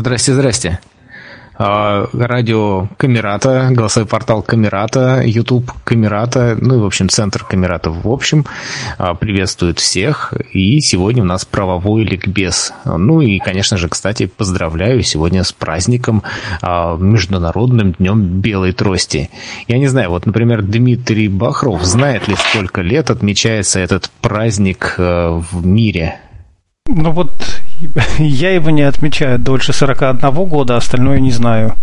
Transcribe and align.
Здрасте, 0.00 0.32
здрасте. 0.32 0.78
А, 1.58 2.08
радио 2.14 2.88
Камерата, 2.96 3.68
голосовой 3.70 4.08
портал 4.08 4.42
Камерата, 4.42 5.20
YouTube 5.22 5.70
Камерата, 5.84 6.56
ну 6.58 6.76
и, 6.76 6.78
в 6.78 6.86
общем, 6.86 7.10
центр 7.10 7.44
Камерата 7.44 7.90
в 7.90 8.08
общем. 8.08 8.46
А, 8.96 9.12
приветствует 9.12 9.78
всех. 9.78 10.32
И 10.54 10.80
сегодня 10.80 11.22
у 11.22 11.26
нас 11.26 11.44
правовой 11.44 12.04
ликбез. 12.04 12.72
Ну 12.86 13.20
и, 13.20 13.38
конечно 13.40 13.76
же, 13.76 13.90
кстати, 13.90 14.24
поздравляю 14.24 15.02
сегодня 15.02 15.44
с 15.44 15.52
праздником 15.52 16.22
а, 16.62 16.96
Международным 16.96 17.92
днем 17.92 18.40
белой 18.40 18.72
трости. 18.72 19.28
Я 19.68 19.76
не 19.76 19.88
знаю, 19.88 20.08
вот, 20.08 20.24
например, 20.24 20.62
Дмитрий 20.62 21.28
Бахров 21.28 21.84
знает 21.84 22.26
ли, 22.26 22.36
сколько 22.36 22.80
лет 22.80 23.10
отмечается 23.10 23.80
этот 23.80 24.10
праздник 24.22 24.94
в 24.96 25.66
мире? 25.66 26.20
Ну 26.86 27.12
вот 27.12 27.30
я 28.18 28.50
его 28.50 28.70
не 28.70 28.82
отмечаю 28.82 29.38
дольше 29.38 29.72
41 29.72 30.30
года, 30.44 30.76
остальное 30.76 31.20
не 31.20 31.30
знаю. 31.30 31.76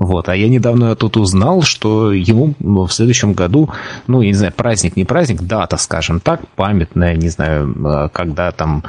Вот, 0.00 0.28
а 0.28 0.36
я 0.36 0.48
недавно 0.48 0.94
тут 0.96 1.16
узнал, 1.16 1.62
что 1.62 2.12
ему 2.12 2.54
в 2.60 2.90
следующем 2.90 3.34
году, 3.34 3.70
ну, 4.06 4.22
я 4.22 4.28
не 4.28 4.34
знаю, 4.34 4.52
праздник, 4.56 4.96
не 4.96 5.04
праздник, 5.04 5.42
дата, 5.42 5.76
скажем 5.76 6.20
так, 6.20 6.48
памятная, 6.56 7.16
не 7.16 7.28
знаю, 7.28 7.74
э, 7.84 8.08
когда 8.10 8.50
там, 8.52 8.84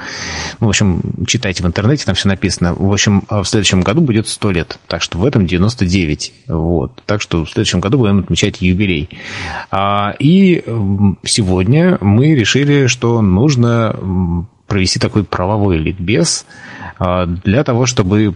ну, 0.59 0.67
в 0.67 0.69
общем, 0.69 1.01
читайте 1.27 1.63
в 1.63 1.67
интернете, 1.67 2.05
там 2.05 2.15
все 2.15 2.29
написано. 2.29 2.75
В 2.75 2.93
общем, 2.93 3.23
в 3.29 3.43
следующем 3.43 3.81
году 3.81 4.01
будет 4.01 4.27
100 4.27 4.51
лет, 4.51 4.79
так 4.87 5.01
что 5.01 5.17
в 5.17 5.25
этом 5.25 5.47
99. 5.47 6.33
Вот, 6.47 7.01
так 7.05 7.21
что 7.21 7.43
в 7.43 7.49
следующем 7.49 7.81
году 7.81 7.97
будем 7.97 8.19
отмечать 8.19 8.61
юбилей. 8.61 9.09
А, 9.71 10.15
и 10.17 10.63
сегодня 11.23 11.97
мы 11.99 12.35
решили, 12.35 12.87
что 12.87 13.21
нужно 13.21 14.45
провести 14.71 14.99
такой 14.99 15.25
правовой 15.25 15.77
ликбез 15.77 16.45
а, 16.97 17.25
для 17.25 17.65
того, 17.65 17.85
чтобы 17.85 18.35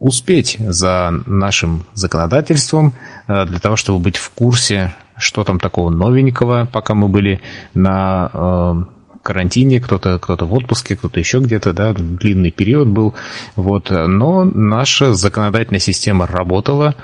успеть 0.00 0.56
за 0.58 1.22
нашим 1.26 1.84
законодательством, 1.94 2.92
а, 3.28 3.46
для 3.46 3.60
того, 3.60 3.76
чтобы 3.76 4.00
быть 4.00 4.16
в 4.16 4.30
курсе, 4.30 4.96
что 5.16 5.44
там 5.44 5.60
такого 5.60 5.90
новенького, 5.90 6.68
пока 6.72 6.94
мы 6.94 7.06
были 7.06 7.40
на 7.72 8.30
а, 8.32 8.84
карантине, 9.22 9.80
кто-то 9.80 10.18
кто 10.18 10.44
в 10.44 10.52
отпуске, 10.52 10.96
кто-то 10.96 11.20
еще 11.20 11.38
где-то, 11.38 11.72
да, 11.72 11.92
длинный 11.92 12.50
период 12.50 12.88
был. 12.88 13.14
Вот. 13.54 13.90
Но 13.90 14.42
наша 14.42 15.14
законодательная 15.14 15.78
система 15.78 16.26
работала, 16.26 16.96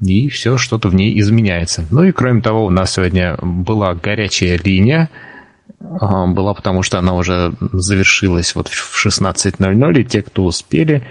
и 0.00 0.30
все 0.30 0.56
что-то 0.56 0.88
в 0.88 0.94
ней 0.94 1.20
изменяется. 1.20 1.84
Ну 1.90 2.04
и 2.04 2.12
кроме 2.12 2.40
того, 2.40 2.64
у 2.64 2.70
нас 2.70 2.94
сегодня 2.94 3.36
была 3.42 3.92
горячая 3.94 4.58
линия, 4.64 5.10
была, 5.78 6.54
потому 6.54 6.82
что 6.82 6.98
она 6.98 7.14
уже 7.14 7.52
завершилась 7.72 8.54
вот 8.54 8.68
в 8.68 9.06
16.00, 9.06 10.00
и 10.00 10.04
те, 10.04 10.22
кто 10.22 10.44
успели, 10.44 11.06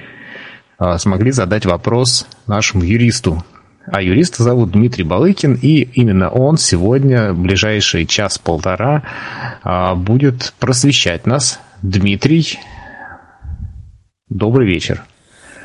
а, 0.78 0.98
смогли 0.98 1.32
задать 1.32 1.66
вопрос 1.66 2.28
нашему 2.48 2.84
юристу. 2.84 3.44
А 3.92 4.02
юриста 4.02 4.44
зовут 4.44 4.72
Дмитрий 4.72 5.04
Балыкин, 5.04 5.58
и 5.62 5.82
именно 5.82 6.30
он 6.30 6.58
сегодня, 6.58 7.34
в 7.34 7.40
ближайший 7.40 8.06
час-полтора, 8.06 9.04
а, 9.64 9.96
будет 9.96 10.54
просвещать 10.60 11.26
нас. 11.26 11.60
Дмитрий, 11.82 12.60
добрый 14.30 14.68
вечер. 14.68 15.04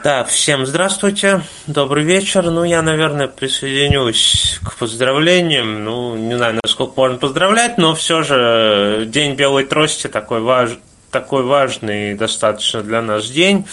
Да, 0.04 0.22
всем 0.22 0.66
здравствуйте, 0.66 1.40
добрый 1.66 2.04
вечер. 2.04 2.50
Ну, 2.50 2.62
я, 2.62 2.82
наверное, 2.82 3.26
присоединюсь 3.26 4.60
к 4.62 4.74
поздравлениям. 4.74 5.82
Ну, 5.82 6.14
не 6.14 6.36
знаю, 6.36 6.60
насколько 6.62 6.92
можно 6.94 7.16
поздравлять, 7.16 7.78
но 7.78 7.94
все 7.94 8.22
же 8.22 9.06
День 9.08 9.34
Белой 9.34 9.64
Трости 9.64 10.08
такой, 10.08 10.42
важ... 10.42 10.72
такой 11.10 11.44
важный 11.44 12.12
достаточно 12.16 12.82
для 12.82 13.00
нас 13.00 13.30
день. 13.30 13.66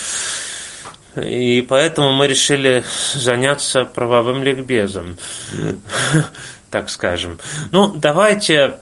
И 1.18 1.66
поэтому 1.68 2.14
мы 2.14 2.28
решили 2.28 2.86
заняться 3.14 3.84
правовым 3.84 4.42
ликбезом, 4.42 5.18
так 6.70 6.90
скажем. 6.90 7.40
Ну, 7.72 7.94
давайте 7.94 8.76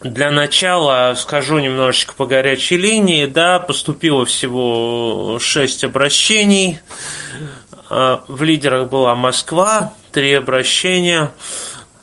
для 0.00 0.30
начала 0.30 1.14
скажу 1.16 1.58
немножечко 1.58 2.14
по 2.14 2.26
горячей 2.26 2.76
линии. 2.76 3.26
Да, 3.26 3.58
поступило 3.58 4.24
всего 4.24 5.38
шесть 5.40 5.82
обращений. 5.82 6.80
А, 7.90 8.22
в 8.28 8.42
лидерах 8.42 8.88
была 8.88 9.14
Москва, 9.14 9.92
три 10.12 10.34
обращения. 10.34 11.32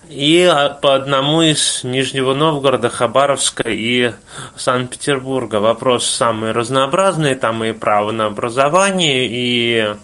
И 0.09 0.43
а, 0.43 0.69
по 0.69 0.95
одному 0.95 1.41
из 1.41 1.83
Нижнего 1.83 2.33
Новгорода, 2.33 2.89
Хабаровска 2.89 3.69
и 3.69 4.11
Санкт-Петербурга. 4.57 5.55
Вопросы 5.55 6.11
самые 6.11 6.51
разнообразные. 6.51 7.35
Там 7.35 7.63
и 7.63 7.71
право 7.71 8.11
на 8.11 8.25
образование, 8.25 9.27
и 9.29 9.95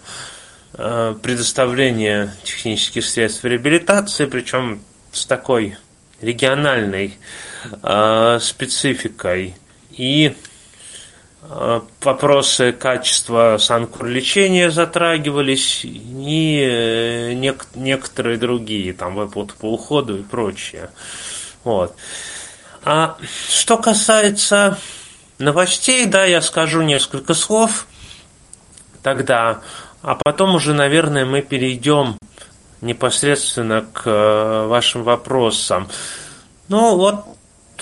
а, 0.76 1.16
предоставление 1.16 2.34
технических 2.44 3.04
средств 3.04 3.44
реабилитации, 3.44 4.26
причем 4.26 4.82
с 5.12 5.26
такой 5.26 5.76
региональной 6.22 7.18
спецификой. 8.40 9.56
И 9.92 10.36
э, 11.44 11.82
вопросы 12.02 12.72
качества 12.72 13.58
санкур-лечения 13.60 14.72
затрагивались, 14.72 15.82
и 15.84 16.60
э, 16.64 17.34
нек- 17.34 17.68
некоторые 17.76 18.38
другие, 18.38 18.94
там, 18.94 19.16
выплаты 19.16 19.54
по 19.60 19.66
уходу 19.74 20.18
и 20.18 20.24
прочее. 20.24 20.90
Вот. 21.64 21.96
А 22.84 23.18
что 23.50 23.78
касается 23.78 24.78
новостей, 25.38 26.06
да, 26.06 26.26
я 26.26 26.42
скажу 26.42 26.82
несколько 26.82 27.34
слов 27.34 27.86
тогда, 29.04 29.62
а 30.02 30.16
потом 30.16 30.56
уже, 30.56 30.74
наверное, 30.74 31.26
мы 31.26 31.42
перейдем 31.42 32.18
непосредственно 32.82 33.86
к 33.94 34.04
э, 34.06 34.68
вашим 34.68 35.04
вопросам. 35.04 35.88
Ну, 36.68 36.96
вот 36.96 37.26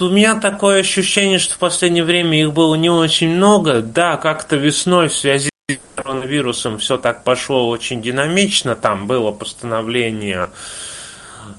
у 0.01 0.09
меня 0.09 0.39
такое 0.39 0.79
ощущение, 0.79 1.39
что 1.39 1.55
в 1.55 1.57
последнее 1.57 2.03
время 2.03 2.41
их 2.41 2.53
было 2.53 2.75
не 2.75 2.89
очень 2.89 3.29
много. 3.29 3.81
Да, 3.81 4.17
как-то 4.17 4.55
весной 4.55 5.07
в 5.09 5.15
связи 5.15 5.49
с 5.69 5.77
коронавирусом 5.95 6.77
все 6.77 6.97
так 6.97 7.23
пошло 7.23 7.67
очень 7.69 8.01
динамично. 8.01 8.75
Там 8.75 9.07
было 9.07 9.31
постановление 9.31 10.49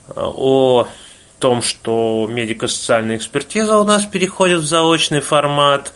э, 0.09 0.13
о 0.17 0.89
том, 1.39 1.63
что 1.63 2.27
медико-социальная 2.31 3.17
экспертиза 3.17 3.79
у 3.79 3.85
нас 3.85 4.05
переходит 4.05 4.61
в 4.61 4.67
заочный 4.67 5.21
формат, 5.21 5.93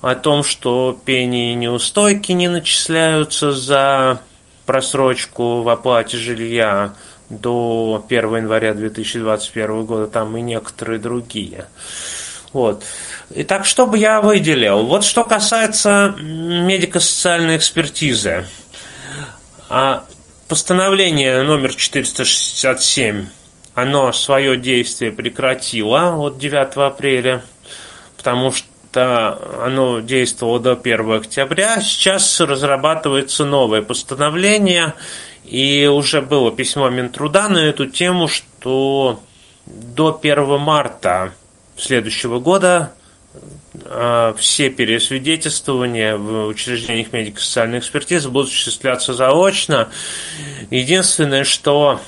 о 0.00 0.14
том, 0.14 0.42
что 0.42 0.98
пени 1.04 1.52
и 1.52 1.54
неустойки 1.54 2.32
не 2.32 2.48
начисляются 2.48 3.52
за 3.52 4.20
просрочку 4.66 5.62
в 5.62 5.68
оплате 5.68 6.16
жилья 6.16 6.94
до 7.40 8.04
1 8.08 8.36
января 8.36 8.74
2021 8.74 9.84
года, 9.84 10.06
там 10.06 10.36
и 10.36 10.40
некоторые 10.40 10.98
другие. 10.98 11.66
Вот. 12.52 12.84
Итак, 13.30 13.64
что 13.64 13.86
бы 13.86 13.96
я 13.96 14.20
выделил? 14.20 14.84
Вот 14.84 15.04
что 15.04 15.24
касается 15.24 16.14
медико-социальной 16.20 17.56
экспертизы. 17.56 18.44
А 19.70 20.04
постановление 20.48 21.42
номер 21.42 21.74
467, 21.74 23.26
оно 23.74 24.12
свое 24.12 24.58
действие 24.58 25.12
прекратило 25.12 26.14
от 26.16 26.36
9 26.36 26.76
апреля, 26.76 27.42
потому 28.18 28.52
что 28.52 29.38
оно 29.64 30.00
действовало 30.00 30.60
до 30.60 30.72
1 30.72 31.12
октября. 31.12 31.80
Сейчас 31.80 32.38
разрабатывается 32.38 33.46
новое 33.46 33.80
постановление, 33.80 34.92
и 35.44 35.86
уже 35.86 36.22
было 36.22 36.52
письмо 36.52 36.88
Минтруда 36.88 37.48
на 37.48 37.58
эту 37.58 37.86
тему, 37.86 38.28
что 38.28 39.20
до 39.66 40.18
1 40.20 40.58
марта 40.58 41.32
следующего 41.76 42.38
года 42.38 42.92
а, 43.84 44.34
все 44.34 44.70
пересвидетельствования 44.70 46.16
в 46.16 46.46
учреждениях 46.46 47.12
медико-социальной 47.12 47.78
экспертизы 47.78 48.28
будут 48.28 48.48
осуществляться 48.48 49.14
заочно. 49.14 49.88
Единственное, 50.70 51.44
что 51.44 52.00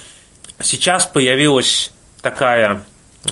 сейчас 0.61 1.07
появилась 1.07 1.93
такая 2.23 2.85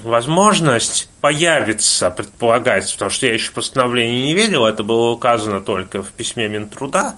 возможность 0.02 1.10
появится, 1.20 2.10
предполагается, 2.10 2.94
потому 2.94 3.10
что 3.10 3.26
я 3.26 3.34
еще 3.34 3.52
постановление 3.52 4.22
не 4.22 4.34
видел, 4.34 4.66
это 4.66 4.82
было 4.82 5.10
указано 5.10 5.60
только 5.60 6.02
в 6.02 6.08
письме 6.12 6.48
Минтруда, 6.48 7.14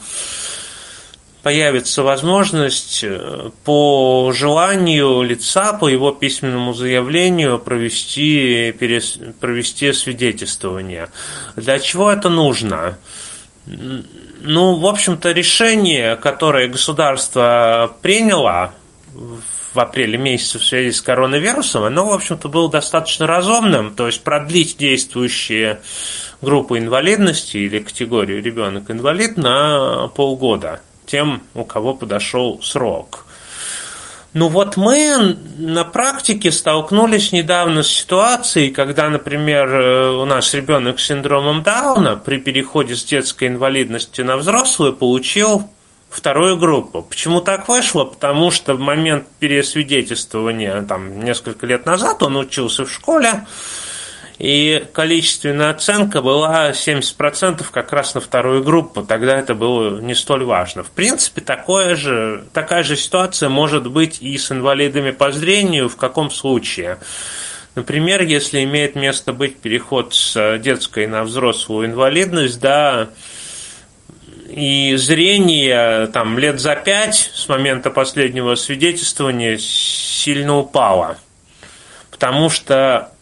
появится 1.45 2.03
возможность 2.03 3.05
э, 3.05 3.51
по 3.65 4.33
желанию 4.35 5.21
лица, 5.21 5.75
по 5.75 5.89
его 5.89 6.11
письменному 6.11 6.73
заявлению 6.73 7.59
провести, 7.59 8.73
перес, 8.73 9.19
провести 9.41 9.93
свидетельствование. 9.93 11.11
Для 11.55 11.79
чего 11.79 12.11
это 12.11 12.31
нужно? 12.31 12.99
Ну, 13.67 14.77
в 14.77 14.87
общем-то, 14.87 15.33
решение, 15.33 16.17
которое 16.17 16.67
государство 16.67 17.95
приняло 18.01 18.73
в 19.13 19.79
апреле 19.79 20.17
месяце 20.17 20.59
в 20.59 20.65
связи 20.65 20.93
с 20.93 21.03
коронавирусом, 21.03 21.85
оно, 21.85 22.07
в 22.07 22.13
общем-то, 22.13 22.49
было 22.49 22.71
достаточно 22.71 23.27
разумным, 23.27 23.95
то 23.95 24.07
есть 24.07 24.25
продлить 24.25 24.79
действующие 24.79 25.83
группы 26.41 26.79
инвалидности 26.79 27.59
или 27.59 27.81
категорию 27.81 28.43
ребенок-инвалид 28.43 29.37
на 29.37 30.09
полгода 30.09 30.81
тем, 31.07 31.43
у 31.55 31.65
кого 31.65 31.95
подошел 31.95 32.61
срок. 32.63 33.25
Ну 34.35 34.49
вот 34.49 34.77
мы 34.77 35.37
на 35.59 35.85
практике 35.85 36.51
столкнулись 36.51 37.31
недавно 37.31 37.85
с 37.85 37.89
ситуацией, 37.89 38.71
когда, 38.71 39.09
например, 39.09 39.69
э, 39.69 40.11
у 40.11 40.25
нас 40.25 40.53
ребенок 40.55 40.99
с 40.99 41.07
синдромом 41.07 41.63
Дауна 41.63 42.17
при 42.17 42.39
переходе 42.39 42.97
с 42.97 43.05
детской 43.05 43.47
инвалидности 43.47 44.23
на 44.23 44.37
взрослую 44.37 44.93
получил 44.93 45.71
вторую 46.11 46.57
группу. 46.57 47.03
Почему 47.03 47.41
так 47.41 47.69
вышло? 47.69 48.05
Потому 48.05 48.51
что 48.51 48.75
в 48.75 48.81
момент 48.81 49.27
пересвидетельствования, 49.39 50.83
там, 50.83 51.21
несколько 51.21 51.67
лет 51.67 51.87
назад 51.87 52.21
он 52.25 52.37
учился 52.37 52.87
в 52.87 52.93
школе, 52.93 53.47
и 54.39 54.85
количественная 54.93 55.71
оценка 55.71 56.21
была 56.21 56.71
70% 56.71 57.65
как 57.71 57.93
раз 57.93 58.15
на 58.15 58.21
вторую 58.21 58.65
группу, 58.65 59.03
тогда 59.03 59.39
это 59.39 59.55
было 59.55 60.01
не 60.01 60.15
столь 60.15 60.45
важно. 60.45 60.83
В 60.83 60.91
принципе, 60.91 61.41
такое 61.41 61.95
же, 61.95 62.45
такая 62.53 62.83
же 62.83 62.97
ситуация 62.97 63.49
может 63.49 63.91
быть 63.91 64.21
и 64.21 64.37
с 64.37 64.51
инвалидами 64.51 65.13
по 65.13 65.31
зрению, 65.31 65.89
в 65.89 65.97
каком 65.97 66.31
случае? 66.31 66.99
Например, 67.77 68.23
если 68.23 68.63
имеет 68.65 68.95
место 68.95 69.33
быть 69.33 69.59
переход 69.59 70.15
с 70.15 70.59
детской 70.59 71.07
на 71.07 71.25
взрослую 71.25 71.87
инвалидность, 71.87 72.61
да, 72.61 73.11
и 74.49 74.95
зрение 74.97 76.07
там 76.09 76.39
лет 76.39 76.61
за 76.61 76.77
пять 76.77 77.31
с 77.35 77.49
момента 77.49 77.91
последнего 77.91 78.55
свидетельствования 78.55 79.59
сильно 79.59 80.57
упало. 80.57 81.19
Потому 82.11 82.51
что 82.51 83.14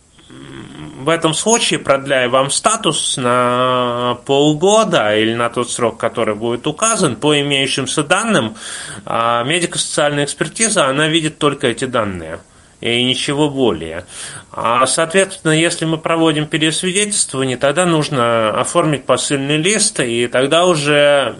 в 1.03 1.09
этом 1.09 1.35
случае, 1.35 1.81
продляя 1.81 2.29
вам 2.29 2.51
статус 2.51 3.17
на 3.17 4.19
полгода 4.25 5.17
или 5.17 5.35
на 5.35 5.49
тот 5.51 5.71
срок, 5.71 5.99
который 5.99 6.35
будет 6.35 6.67
указан, 6.67 7.17
по 7.17 7.39
имеющимся 7.41 8.03
данным, 8.03 8.57
а 9.05 9.43
медико-социальная 9.43 10.25
экспертиза, 10.25 10.87
она 10.87 11.09
видит 11.09 11.39
только 11.39 11.67
эти 11.69 11.85
данные 11.85 12.39
и 12.81 13.05
ничего 13.05 13.49
более. 13.49 14.05
А, 14.51 14.87
соответственно, 14.87 15.53
если 15.53 15.85
мы 15.85 15.99
проводим 15.99 16.47
пересвидетельствование, 16.47 17.57
тогда 17.57 17.87
нужно 17.87 18.51
оформить 18.51 19.05
посыльный 19.05 19.57
лист, 19.57 20.01
и 20.01 20.27
тогда 20.27 20.67
уже 20.67 21.37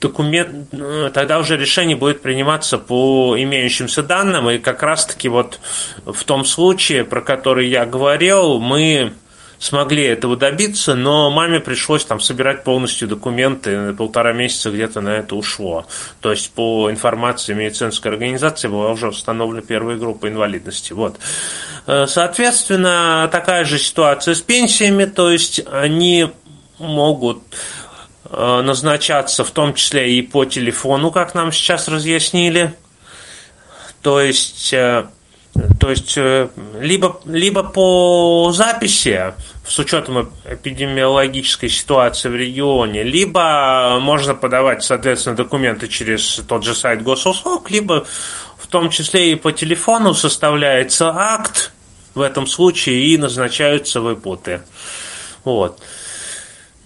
документ, 0.00 0.68
ну, 0.72 1.10
тогда 1.10 1.38
уже 1.38 1.56
решение 1.56 1.96
будет 1.96 2.22
приниматься 2.22 2.78
по 2.78 3.36
имеющимся 3.38 4.02
данным, 4.02 4.48
и 4.50 4.58
как 4.58 4.82
раз-таки 4.82 5.28
вот 5.28 5.60
в 6.04 6.24
том 6.24 6.44
случае, 6.44 7.04
про 7.04 7.20
который 7.20 7.68
я 7.68 7.84
говорил, 7.86 8.58
мы 8.58 9.12
смогли 9.58 10.04
этого 10.04 10.36
добиться, 10.36 10.94
но 10.94 11.30
маме 11.30 11.60
пришлось 11.60 12.04
там 12.06 12.18
собирать 12.18 12.64
полностью 12.64 13.06
документы, 13.06 13.92
полтора 13.92 14.32
месяца 14.32 14.70
где-то 14.70 15.02
на 15.02 15.10
это 15.10 15.36
ушло. 15.36 15.84
То 16.20 16.30
есть 16.30 16.50
по 16.52 16.90
информации 16.90 17.52
медицинской 17.52 18.10
организации 18.10 18.68
была 18.68 18.90
уже 18.90 19.08
установлена 19.08 19.60
первая 19.60 19.98
группа 19.98 20.28
инвалидности. 20.28 20.94
Вот. 20.94 21.18
Э, 21.86 22.06
соответственно, 22.08 23.28
такая 23.30 23.66
же 23.66 23.78
ситуация 23.78 24.34
с 24.34 24.40
пенсиями, 24.40 25.04
то 25.04 25.30
есть 25.30 25.60
они 25.70 26.30
могут 26.78 27.42
Э, 27.50 27.79
назначаться 28.30 29.44
в 29.44 29.50
том 29.50 29.74
числе 29.74 30.14
и 30.14 30.22
по 30.22 30.44
телефону, 30.44 31.10
как 31.10 31.34
нам 31.34 31.50
сейчас 31.52 31.88
разъяснили. 31.88 32.74
То 34.02 34.20
есть, 34.20 34.72
э, 34.72 35.06
то 35.78 35.90
есть 35.90 36.16
э, 36.16 36.48
либо, 36.80 37.20
либо 37.26 37.62
по 37.62 38.50
записи 38.52 39.34
с 39.66 39.78
учетом 39.78 40.32
эпидемиологической 40.48 41.68
ситуации 41.68 42.28
в 42.28 42.34
регионе, 42.34 43.02
либо 43.02 43.98
можно 44.00 44.34
подавать, 44.34 44.82
соответственно, 44.82 45.36
документы 45.36 45.88
через 45.88 46.40
тот 46.48 46.64
же 46.64 46.74
сайт 46.74 47.02
госуслуг, 47.02 47.70
либо 47.70 48.06
в 48.58 48.66
том 48.68 48.90
числе 48.90 49.32
и 49.32 49.34
по 49.34 49.52
телефону 49.52 50.14
составляется 50.14 51.10
акт 51.14 51.72
в 52.14 52.20
этом 52.20 52.46
случае 52.46 53.06
и 53.06 53.18
назначаются 53.18 54.00
выплаты. 54.00 54.62
Вот. 55.44 55.80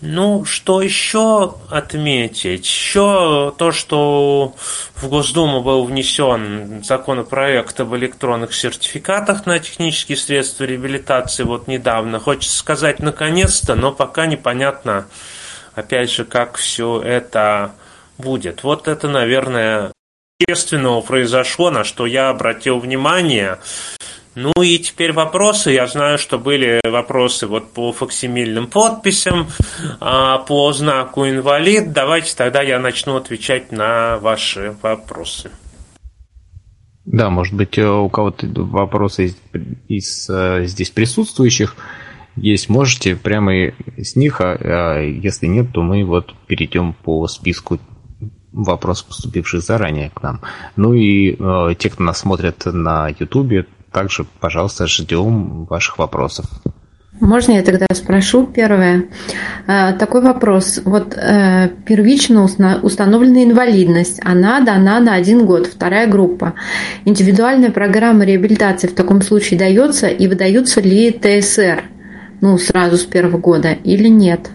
Ну, 0.07 0.45
что 0.45 0.83
еще 0.83 1.55
отметить? 1.71 2.67
Еще 2.67 3.55
то, 3.57 3.73
что 3.73 4.55
в 4.95 5.09
Госдуму 5.09 5.63
был 5.63 5.87
внесен 5.87 6.85
законопроект 6.85 7.81
об 7.81 7.95
электронных 7.97 8.55
сертификатах 8.55 9.47
на 9.47 9.59
технические 9.59 10.19
средства 10.19 10.65
реабилитации 10.65 11.45
вот 11.45 11.69
недавно. 11.69 12.21
Хочется 12.21 12.59
сказать 12.59 12.99
наконец-то, 12.99 13.77
но 13.77 13.93
пока 13.93 14.27
непонятно, 14.27 15.07
опять 15.75 16.11
же, 16.11 16.27
как 16.27 16.59
все 16.59 17.01
это 17.01 17.73
будет. 18.19 18.63
Вот 18.63 18.89
это, 18.89 19.09
наверное, 19.09 19.91
естественного 20.39 21.01
произошло, 21.01 21.71
на 21.71 21.83
что 21.83 22.05
я 22.05 22.29
обратил 22.29 22.79
внимание. 22.79 23.59
Ну 24.35 24.53
и 24.61 24.79
теперь 24.79 25.13
вопросы. 25.13 25.71
Я 25.71 25.87
знаю, 25.87 26.19
что 26.19 26.39
были 26.39 26.81
вопросы 26.85 27.47
вот 27.47 27.73
по 27.73 27.93
факсимильным 27.93 28.67
подписям, 28.67 29.47
а 30.01 30.39
по 30.39 30.73
знаку 30.73 31.29
инвалид. 31.29 31.93
Давайте 31.93 32.35
тогда 32.37 32.63
я 32.63 32.79
начну 32.79 33.17
отвечать 33.17 33.71
на 33.71 34.19
ваши 34.19 34.75
вопросы. 34.83 35.51
Да, 37.05 37.31
может 37.31 37.55
быть, 37.55 37.79
э, 37.79 37.87
у 37.87 38.09
кого-то 38.09 38.47
вопросы 38.55 39.27
из, 39.27 39.37
из 39.89 40.31
э, 40.31 40.65
здесь 40.65 40.91
присутствующих 40.91 41.77
есть. 42.35 42.69
Можете 42.69 43.15
прямо 43.15 43.53
с 43.99 44.17
них, 44.17 44.41
а, 44.41 44.57
а 44.61 45.01
если 45.01 45.47
нет, 45.47 45.67
то 45.73 45.83
мы 45.83 46.05
вот 46.05 46.35
перейдем 46.47 46.95
по 46.95 47.29
списку 47.29 47.79
вопросов, 48.53 49.09
поступивших 49.09 49.63
заранее 49.63 50.11
к 50.11 50.23
нам. 50.23 50.41
Ну 50.77 50.95
и 50.95 51.37
э, 51.39 51.75
те, 51.79 51.91
кто 51.91 52.03
нас 52.03 52.19
смотрит 52.21 52.65
на 52.65 53.09
YouTube, 53.09 53.67
также, 53.95 54.27
пожалуйста, 54.41 54.87
ждем 54.87 55.65
ваших 55.65 55.99
вопросов. 55.99 56.47
Можно 57.21 57.53
я 57.53 57.63
тогда 57.63 57.87
спрошу 57.93 58.45
первое? 58.45 59.05
Э, 59.69 59.93
такой 59.93 60.21
вопрос. 60.21 60.81
Вот 60.85 61.17
э, 61.17 61.71
первично 61.87 62.45
установлена 62.83 63.45
инвалидность, 63.45 64.21
она 64.25 64.61
дана 64.61 64.99
на 64.99 65.15
один 65.15 65.47
год, 65.47 65.69
вторая 65.69 66.09
группа. 66.09 66.55
Индивидуальная 67.05 67.71
программа 67.71 68.25
реабилитации 68.25 68.89
в 68.89 68.95
таком 68.95 69.23
случае 69.23 69.61
дается 69.61 70.09
и 70.09 70.27
выдаются 70.27 70.81
ли 70.81 71.13
ТСР 71.13 71.85
ну, 72.41 72.59
сразу 72.59 72.97
с 72.97 73.05
первого 73.05 73.39
года 73.39 73.71
или 73.85 74.09
нет? 74.09 74.51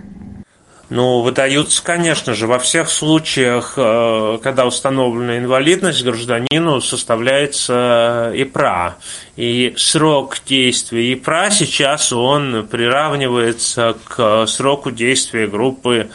Ну, 0.90 1.22
выдаются, 1.22 1.84
конечно 1.84 2.34
же, 2.34 2.48
во 2.48 2.58
всех 2.58 2.90
случаях, 2.90 3.74
э, 3.78 4.40
когда 4.42 4.66
установлена 4.66 5.38
инвалидность, 5.38 6.04
гражданину 6.04 6.82
составляется 6.82 8.32
ИПРА. 8.36 8.98
И 9.36 9.74
срок 9.78 10.40
действия 10.48 11.14
ИПРА 11.14 11.52
сейчас 11.52 12.12
он 12.12 12.68
приравнивается 12.68 13.98
к 14.04 14.48
сроку 14.48 14.90
действия 14.90 15.46
группы 15.46 16.10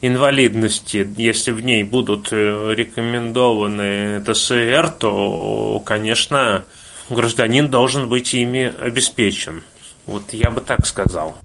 инвалидности. 0.00 1.08
Если 1.16 1.50
в 1.50 1.64
ней 1.64 1.82
будут 1.82 2.28
э, 2.30 2.72
рекомендованы 2.76 4.22
ТСР, 4.24 4.90
то, 4.90 5.82
конечно, 5.84 6.64
гражданин 7.08 7.68
должен 7.68 8.08
быть 8.08 8.32
ими 8.32 8.72
обеспечен. 8.80 9.64
Вот 10.06 10.32
я 10.32 10.52
бы 10.52 10.60
так 10.60 10.86
сказал. 10.86 11.36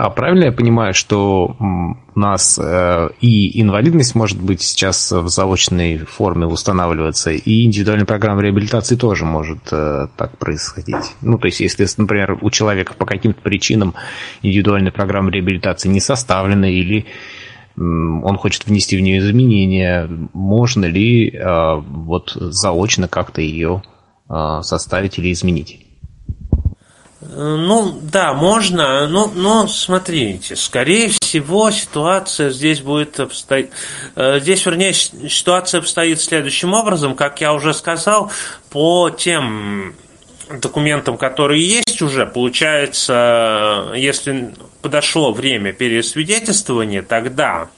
А 0.00 0.10
правильно 0.10 0.44
я 0.44 0.52
понимаю, 0.52 0.94
что 0.94 1.56
у 1.58 2.20
нас 2.20 2.56
э, 2.56 3.08
и 3.20 3.60
инвалидность 3.60 4.14
может 4.14 4.40
быть 4.40 4.62
сейчас 4.62 5.10
в 5.10 5.26
заочной 5.26 5.98
форме 5.98 6.46
устанавливаться, 6.46 7.32
и 7.32 7.64
индивидуальная 7.64 8.06
программа 8.06 8.42
реабилитации 8.42 8.94
тоже 8.94 9.24
может 9.24 9.58
э, 9.72 10.06
так 10.16 10.38
происходить? 10.38 11.16
Ну, 11.20 11.36
то 11.36 11.46
есть, 11.46 11.58
если, 11.58 11.84
например, 11.96 12.38
у 12.40 12.48
человека 12.50 12.94
по 12.94 13.06
каким-то 13.06 13.40
причинам 13.42 13.94
индивидуальная 14.42 14.92
программа 14.92 15.32
реабилитации 15.32 15.88
не 15.88 16.00
составлена, 16.00 16.70
или 16.70 17.06
он 17.76 18.36
хочет 18.38 18.66
внести 18.66 18.96
в 18.96 19.00
нее 19.00 19.18
изменения, 19.18 20.08
можно 20.32 20.84
ли 20.84 21.28
э, 21.28 21.74
вот 21.74 22.36
заочно 22.36 23.08
как-то 23.08 23.40
ее 23.40 23.82
составить 24.62 25.18
или 25.18 25.32
изменить? 25.32 25.87
Ну, 27.20 27.98
да, 28.00 28.32
можно, 28.32 29.08
но, 29.08 29.26
но 29.34 29.66
смотрите, 29.66 30.54
скорее 30.54 31.08
всего, 31.08 31.70
ситуация 31.72 32.50
здесь 32.50 32.80
будет 32.80 33.18
обстоять... 33.18 33.70
Э, 34.14 34.38
здесь, 34.38 34.64
вернее, 34.64 34.92
ситуация 34.92 35.80
обстоит 35.80 36.20
следующим 36.20 36.74
образом, 36.74 37.16
как 37.16 37.40
я 37.40 37.54
уже 37.54 37.74
сказал, 37.74 38.30
по 38.70 39.10
тем 39.10 39.96
документам, 40.48 41.18
которые 41.18 41.66
есть 41.66 42.00
уже, 42.02 42.24
получается, 42.24 43.92
если 43.96 44.54
подошло 44.80 45.32
время 45.32 45.72
пересвидетельствования, 45.72 47.02
тогда 47.02 47.68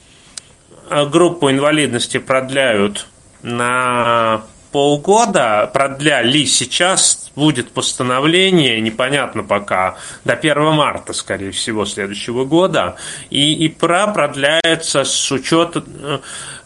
группу 1.07 1.49
инвалидности 1.49 2.17
продляют 2.17 3.07
на 3.41 4.43
полгода, 4.71 5.69
продляли 5.73 6.45
сейчас, 6.45 7.20
будет 7.35 7.71
постановление, 7.71 8.81
непонятно 8.81 9.43
пока, 9.43 9.97
до 10.25 10.33
1 10.33 10.73
марта, 10.73 11.13
скорее 11.13 11.51
всего, 11.51 11.85
следующего 11.85 12.45
года, 12.45 12.95
и 13.29 13.65
ИПРА 13.67 14.07
продляется 14.07 15.03
с 15.03 15.31
учетом, 15.31 15.85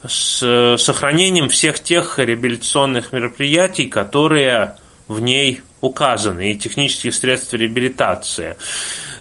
с 0.08 0.78
сохранением 0.78 1.50
всех 1.50 1.80
тех 1.80 2.20
реабилитационных 2.20 3.12
мероприятий, 3.12 3.88
которые 3.88 4.76
в 5.08 5.20
ней 5.20 5.62
указаны, 5.82 6.52
и 6.52 6.58
технических 6.58 7.14
средств 7.14 7.54
реабилитации. 7.54 8.58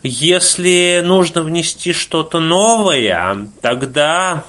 Если 0.03 1.03
нужно 1.05 1.43
внести 1.43 1.93
что-то 1.93 2.41
новое, 2.41 3.49
тогда 3.61 4.45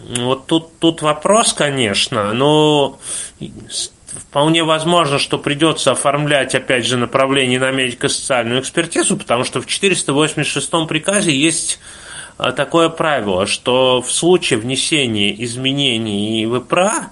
вот 0.00 0.46
тут, 0.46 0.78
тут 0.78 1.02
вопрос, 1.02 1.52
конечно, 1.52 2.32
но 2.32 2.98
вполне 4.18 4.64
возможно, 4.64 5.18
что 5.18 5.38
придется 5.38 5.92
оформлять, 5.92 6.54
опять 6.54 6.86
же, 6.86 6.96
направление 6.96 7.58
на 7.60 7.70
медико-социальную 7.70 8.60
экспертизу, 8.60 9.16
потому 9.16 9.44
что 9.44 9.60
в 9.60 9.66
486 9.66 10.70
приказе 10.88 11.36
есть 11.36 11.80
а, 12.38 12.52
такое 12.52 12.88
правило, 12.88 13.46
что 13.46 14.02
в 14.02 14.10
случае 14.10 14.58
внесения 14.58 15.32
изменений 15.44 16.46
в 16.46 16.58
ИПРА 16.58 17.10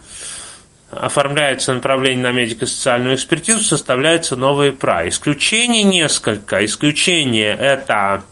оформляется 0.91 1.75
направление 1.75 2.23
на 2.23 2.33
медико-социальную 2.33 3.17
экспертизу, 3.17 3.63
составляется 3.63 4.37
новый 4.37 4.71
ИПРА. 4.71 5.09
Исключений 5.09 5.83
несколько. 5.83 6.65
Исключение– 6.65 7.55
это 7.61 8.25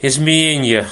изменение 0.00 0.86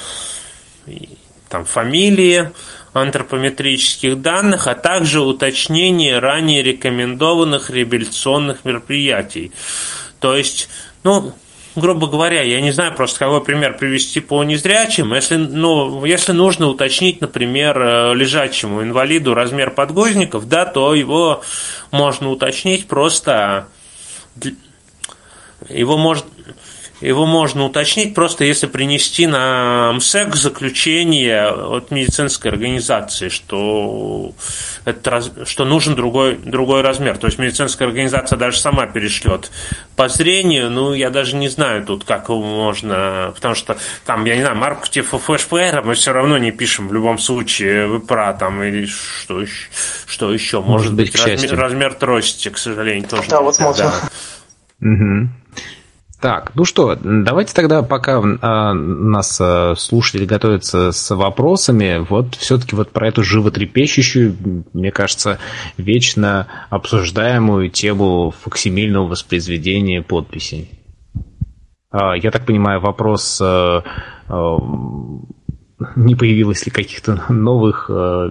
там, 1.49 1.65
фамилии, 1.65 2.51
антропометрических 2.93 4.21
данных, 4.21 4.67
а 4.67 4.75
также 4.75 5.21
уточнение 5.21 6.19
ранее 6.19 6.63
рекомендованных 6.63 7.69
реабилитационных 7.69 8.65
мероприятий. 8.65 9.51
То 10.19 10.35
есть, 10.35 10.69
ну, 11.03 11.33
грубо 11.75 12.07
говоря, 12.07 12.41
я 12.41 12.61
не 12.61 12.71
знаю 12.71 12.93
просто 12.93 13.19
какой 13.19 13.43
пример 13.43 13.77
привести 13.77 14.19
по 14.19 14.43
незрячим. 14.43 15.13
Если, 15.13 15.37
ну, 15.37 16.05
если 16.05 16.31
нужно 16.31 16.67
уточнить, 16.67 17.19
например, 17.19 17.77
э, 17.81 18.15
лежачему 18.15 18.83
инвалиду 18.83 19.33
размер 19.33 19.71
подгузников, 19.71 20.47
да, 20.47 20.65
то 20.65 20.93
его 20.93 21.43
можно 21.91 22.29
уточнить 22.29 22.87
просто 22.87 23.67
его 25.69 25.97
может 25.97 26.25
его 27.03 27.25
можно 27.25 27.65
уточнить 27.65 28.15
просто 28.15 28.45
если 28.45 28.67
принести 28.67 29.27
на 29.27 29.91
МСЭК 29.93 30.35
заключение 30.35 31.47
от 31.47 31.91
медицинской 31.91 32.51
организации, 32.51 33.29
что, 33.29 34.33
это, 34.85 35.21
что 35.45 35.65
нужен 35.65 35.95
другой, 35.95 36.35
другой 36.37 36.81
размер. 36.81 37.17
То 37.17 37.27
есть 37.27 37.39
медицинская 37.39 37.87
организация 37.87 38.37
даже 38.37 38.57
сама 38.57 38.87
перешлет 38.87 39.51
по 39.95 40.07
зрению, 40.07 40.69
ну, 40.71 40.93
я 40.93 41.09
даже 41.09 41.35
не 41.35 41.49
знаю 41.49 41.85
тут, 41.85 42.03
как 42.05 42.29
его 42.29 42.41
можно, 42.41 43.31
потому 43.35 43.55
что 43.55 43.77
там, 44.05 44.25
я 44.25 44.35
не 44.35 44.41
знаю, 44.41 44.57
марку 44.57 44.87
типа 44.87 45.19
флешплеера 45.19 45.81
мы 45.81 45.95
все 45.95 46.13
равно 46.13 46.37
не 46.37 46.51
пишем 46.51 46.87
в 46.87 46.93
любом 46.93 47.17
случае 47.17 47.87
вы 47.87 47.99
про 47.99 48.33
там 48.33 48.63
или 48.63 48.85
что, 48.85 49.43
что 50.07 50.33
еще. 50.33 50.61
Может, 50.61 50.91
Может 50.91 50.93
быть, 50.95 51.15
размер, 51.15 51.57
размер 51.57 51.93
трости, 51.93 52.49
к 52.49 52.57
сожалению, 52.57 53.07
тоже. 53.07 53.29
Да, 53.29 53.41
вот 53.41 53.55
смотрим. 53.55 53.85
Да. 53.85 54.09
Угу. 54.81 55.42
Так, 56.23 56.53
ну 56.55 56.63
что, 56.63 56.97
давайте 57.03 57.53
тогда, 57.53 57.83
пока 57.83 58.23
а, 58.41 58.71
нас 58.73 59.37
а, 59.41 59.75
слушатели 59.75 60.23
готовятся 60.23 60.93
с 60.93 61.13
вопросами, 61.13 61.97
вот 62.09 62.35
все-таки 62.35 62.77
вот 62.77 62.91
про 62.91 63.09
эту 63.09 63.23
животрепещущую, 63.23 64.63
мне 64.71 64.89
кажется, 64.93 65.37
вечно 65.75 66.47
обсуждаемую 66.69 67.69
тему 67.69 68.33
фоксимильного 68.41 69.07
воспроизведения 69.07 70.01
подписей. 70.01 70.71
А, 71.91 72.13
я 72.15 72.31
так 72.31 72.45
понимаю, 72.45 72.79
вопрос, 72.79 73.41
а, 73.41 73.83
а, 74.29 74.57
не 75.95 76.15
появилось 76.15 76.65
ли 76.65 76.71
каких-то 76.71 77.23
новых 77.29 77.89
а, 77.89 78.29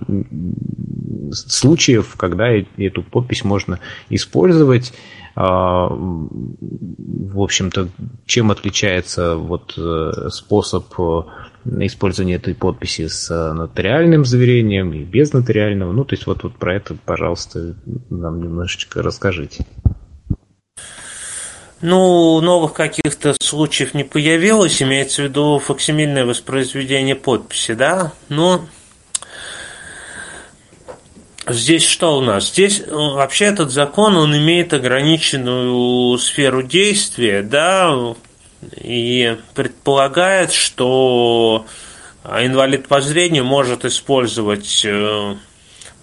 случаев, 1.33 2.15
когда 2.17 2.49
эту 2.77 3.03
подпись 3.03 3.45
можно 3.45 3.79
использовать. 4.11 4.93
А, 5.35 5.89
в 5.89 7.41
общем-то, 7.41 7.89
чем 8.27 8.51
отличается 8.51 9.37
вот 9.37 9.75
э, 9.79 10.29
способ 10.29 10.85
э, 10.99 11.23
использования 11.87 12.35
этой 12.35 12.55
подписи 12.55 13.07
с 13.07 13.31
нотариальным 13.55 14.27
заверением 14.27 14.93
и 14.93 15.05
без 15.05 15.33
нотариального. 15.33 15.93
Ну, 15.93 16.05
то 16.05 16.15
есть 16.15 16.27
вот, 16.27 16.43
вот 16.43 16.55
про 16.57 16.75
это, 16.75 16.97
пожалуйста, 17.07 17.75
нам 18.11 18.43
немножечко 18.43 19.03
расскажите. 19.03 19.65
Ну, 21.83 22.41
новых 22.41 22.75
каких-то 22.75 23.35
случаев 23.41 23.93
не 23.93 24.05
появилось, 24.05 24.81
имеется 24.81 25.23
в 25.23 25.25
виду 25.25 25.59
факсимильное 25.59 26.25
воспроизведение 26.25 27.17
подписи, 27.17 27.75
да? 27.75 28.13
Но 28.29 28.59
ну, 28.59 28.69
Здесь 31.49 31.85
что 31.85 32.19
у 32.19 32.21
нас? 32.21 32.51
Здесь 32.51 32.85
ну, 32.87 33.15
вообще 33.15 33.47
этот 33.47 33.73
закон, 33.73 34.17
он 34.17 34.37
имеет 34.37 34.73
ограниченную 34.73 36.17
сферу 36.19 36.63
действия, 36.63 37.43
да, 37.43 38.15
и 38.77 39.37
предполагает, 39.55 40.53
что 40.53 41.67
инвалид 42.25 42.87
по 42.87 43.01
зрению 43.01 43.45
может 43.45 43.85
использовать 43.85 44.85
э, 44.85 45.35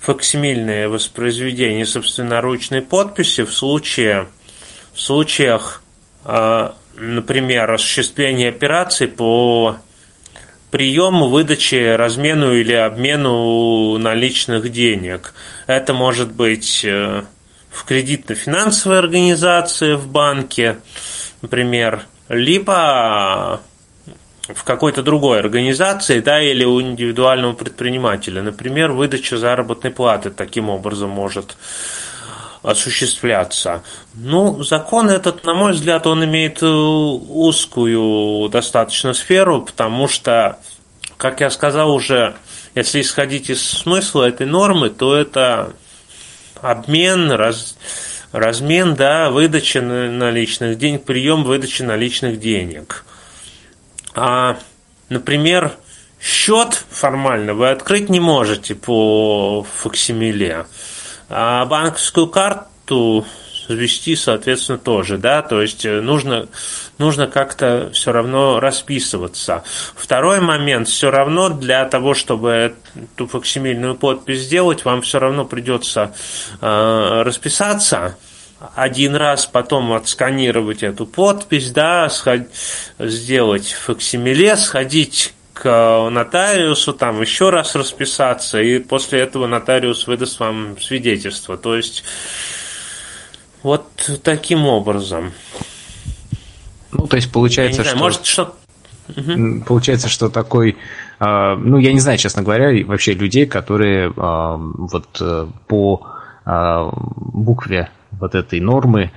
факсимильное 0.02 0.90
воспроизведение 0.90 1.86
собственноручной 1.86 2.82
подписи 2.82 3.46
в 3.46 3.54
случае 3.54 4.28
в 5.00 5.02
случаях, 5.02 5.82
э, 6.26 6.72
например, 6.98 7.72
осуществления 7.72 8.50
операций 8.50 9.08
по 9.08 9.78
приему, 10.72 11.30
выдаче, 11.30 11.96
размену 11.96 12.54
или 12.54 12.74
обмену 12.74 13.98
наличных 13.98 14.70
денег. 14.70 15.34
Это 15.68 15.94
может 15.94 16.34
быть 16.34 16.84
э, 16.84 17.24
в 17.72 17.86
кредитно-финансовой 17.86 19.00
организации 19.00 19.94
в 19.94 20.06
банке, 20.10 20.80
например, 21.42 22.02
либо 22.28 23.62
в 24.54 24.64
какой-то 24.66 25.02
другой 25.02 25.40
организации, 25.40 26.20
да, 26.20 26.42
или 26.42 26.66
у 26.66 26.82
индивидуального 26.82 27.54
предпринимателя. 27.54 28.42
Например, 28.42 28.92
выдача 28.92 29.38
заработной 29.38 29.92
платы 29.92 30.30
таким 30.30 30.70
образом 30.70 31.10
может 31.10 31.56
осуществляться. 32.62 33.84
Ну, 34.16 34.64
закон 34.64 35.10
этот, 35.10 35.46
на 35.46 35.54
мой 35.54 35.74
взгляд, 35.74 36.08
он 36.08 36.24
имеет 36.26 36.62
э, 36.62 36.68
узкую 36.68 38.50
достаточно 38.50 39.14
сферу, 39.14 39.62
потому 39.62 40.08
что, 40.08 40.60
как 41.18 41.40
я 41.42 41.50
сказал 41.50 41.94
уже, 41.94 42.36
если 42.76 43.02
исходить 43.02 43.50
из 43.50 43.62
смысла 43.62 44.28
этой 44.28 44.46
нормы, 44.46 44.90
то 44.90 45.16
это 45.16 45.74
обмен, 46.62 47.32
раз, 47.32 47.78
размен, 48.32 48.96
да, 48.96 49.30
выдача 49.30 49.82
наличных 49.82 50.78
денег, 50.78 51.04
прием 51.04 51.44
выдачи 51.44 51.82
наличных 51.82 52.40
денег. 52.40 53.06
А, 54.16 54.58
например, 55.08 55.72
счет 56.22 56.84
формально 56.90 57.54
вы 57.54 57.70
открыть 57.70 58.10
не 58.10 58.20
можете 58.20 58.76
по 58.76 59.64
факсимиле. 59.64 60.66
А 61.30 61.66
банковскую 61.66 62.28
карту 62.28 63.26
ввести, 63.70 64.16
соответственно, 64.16 64.80
тоже, 64.80 65.18
да, 65.18 65.42
то 65.44 65.62
есть 65.62 65.86
э, 65.86 66.02
нужно, 66.02 66.48
нужно 66.98 67.28
как-то 67.28 67.92
все 67.94 68.12
равно 68.12 68.60
расписываться. 68.60 69.64
Второй 69.96 70.42
момент, 70.42 70.88
все 70.88 71.12
равно 71.12 71.50
для 71.50 71.86
того, 71.86 72.16
чтобы 72.16 72.74
эту 72.96 73.28
факсимильную 73.28 73.96
подпись 73.96 74.42
сделать, 74.42 74.86
вам 74.86 75.04
все 75.04 75.20
равно 75.20 75.46
придется 75.46 76.16
э, 76.62 77.22
расписаться, 77.24 78.18
один 78.76 79.16
раз 79.16 79.46
потом 79.46 79.94
отсканировать 79.94 80.84
эту 80.84 81.06
подпись, 81.06 81.72
да, 81.72 82.10
сход... 82.10 82.42
сделать 82.98 83.72
факсимиле, 83.72 84.58
сходить 84.58 85.34
к 85.60 86.10
нотариусу, 86.10 86.94
там 86.94 87.22
еще 87.22 87.50
раз 87.50 87.76
расписаться, 87.76 88.62
и 88.62 88.80
после 88.80 89.20
этого 89.20 89.46
нотариус 89.46 90.08
выдаст 90.08 90.40
вам 90.40 90.80
свидетельство. 90.80 91.58
То 91.58 91.76
есть 91.76 92.06
вот 93.62 93.86
таким 94.24 94.66
образом. 94.66 95.34
Ну, 96.94 97.08
то 97.08 97.18
есть 97.18 97.30
получается, 97.32 97.82
знаю, 97.84 97.90
что... 97.96 98.04
Может, 98.04 98.26
что... 98.26 98.56
Получается, 99.68 100.08
что 100.08 100.30
такой, 100.30 100.78
а, 101.20 101.56
ну, 101.56 101.78
я 101.78 101.92
не 101.92 102.00
знаю, 102.00 102.18
честно 102.18 102.42
говоря, 102.42 102.70
вообще 102.86 103.14
людей, 103.14 103.46
которые 103.46 104.14
а, 104.16 104.56
вот 104.56 105.18
э, 105.20 105.48
по 105.68 106.06
букве 106.46 107.90
вот 108.12 108.34
этой 108.34 108.60
нормы 108.60 109.12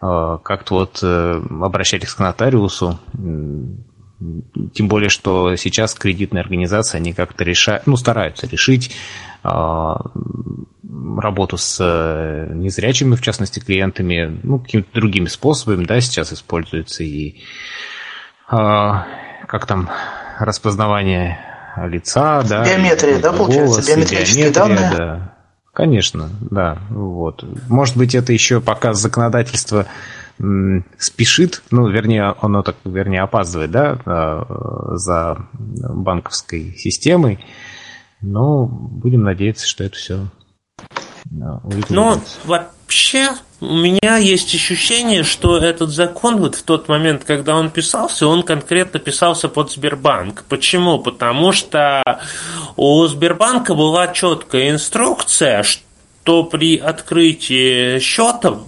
как-то 0.00 0.74
вот 0.74 0.98
э, 1.00 1.42
обращались 1.60 2.12
к 2.12 2.18
нотариусу, 2.18 2.98
тем 4.74 4.88
более, 4.88 5.08
что 5.08 5.56
сейчас 5.56 5.94
кредитные 5.94 6.42
организации, 6.42 6.98
они 6.98 7.12
как-то 7.12 7.44
решают, 7.44 7.86
ну, 7.86 7.96
стараются 7.96 8.46
решить 8.46 8.94
э, 9.44 9.48
работу 9.48 11.56
с 11.56 11.78
э, 11.80 12.52
незрячими, 12.54 13.14
в 13.14 13.22
частности, 13.22 13.60
клиентами, 13.60 14.40
ну, 14.42 14.58
какими-то 14.58 14.92
другими 14.92 15.26
способами, 15.26 15.84
да, 15.84 16.00
сейчас 16.00 16.32
используется 16.32 17.04
и 17.04 17.36
а, 18.48 19.06
как 19.46 19.66
там 19.66 19.88
распознавание 20.38 21.38
лица, 21.76 22.42
да. 22.42 22.64
Биометрия, 22.64 23.18
да, 23.18 23.32
получается, 23.32 23.74
голос, 23.74 23.88
биометрические 23.88 24.50
биометрия, 24.50 24.78
данные. 24.78 24.96
Да. 24.96 25.32
Конечно, 25.72 26.28
да, 26.50 26.78
вот. 26.90 27.44
Может 27.68 27.96
быть, 27.96 28.14
это 28.14 28.32
еще 28.32 28.60
пока 28.60 28.92
законодательство 28.92 29.86
спешит, 30.98 31.62
ну, 31.70 31.88
вернее, 31.88 32.34
оно 32.40 32.62
так, 32.62 32.76
вернее, 32.84 33.22
опаздывает, 33.22 33.70
да, 33.70 33.98
а, 34.04 34.96
за 34.96 35.46
банковской 35.52 36.74
системой, 36.76 37.44
но 38.20 38.66
будем 38.66 39.22
надеяться, 39.22 39.66
что 39.66 39.84
это 39.84 39.96
все 39.96 40.26
ну, 41.88 42.20
вообще, 42.44 43.30
у 43.60 43.74
меня 43.74 44.16
есть 44.16 44.54
ощущение, 44.54 45.22
что 45.22 45.56
этот 45.56 45.90
закон 45.90 46.38
вот 46.38 46.56
в 46.56 46.62
тот 46.62 46.88
момент, 46.88 47.24
когда 47.24 47.56
он 47.56 47.70
писался, 47.70 48.26
он 48.26 48.42
конкретно 48.42 49.00
писался 49.00 49.48
под 49.48 49.70
Сбербанк. 49.70 50.44
Почему? 50.48 50.98
Потому 50.98 51.52
что 51.52 52.02
у 52.76 53.06
Сбербанка 53.06 53.74
была 53.74 54.08
четкая 54.08 54.70
инструкция, 54.70 55.62
что 55.62 56.44
при 56.44 56.76
открытии 56.76 57.98
счета 58.00 58.58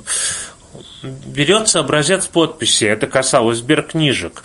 берется 1.05 1.81
образец 1.81 2.27
подписи. 2.27 2.85
Это 2.85 3.07
касалось 3.07 3.59
сберкнижек. 3.59 4.43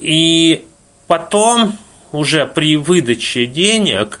И 0.00 0.66
потом 1.06 1.78
уже 2.12 2.46
при 2.46 2.76
выдаче 2.76 3.46
денег 3.46 4.18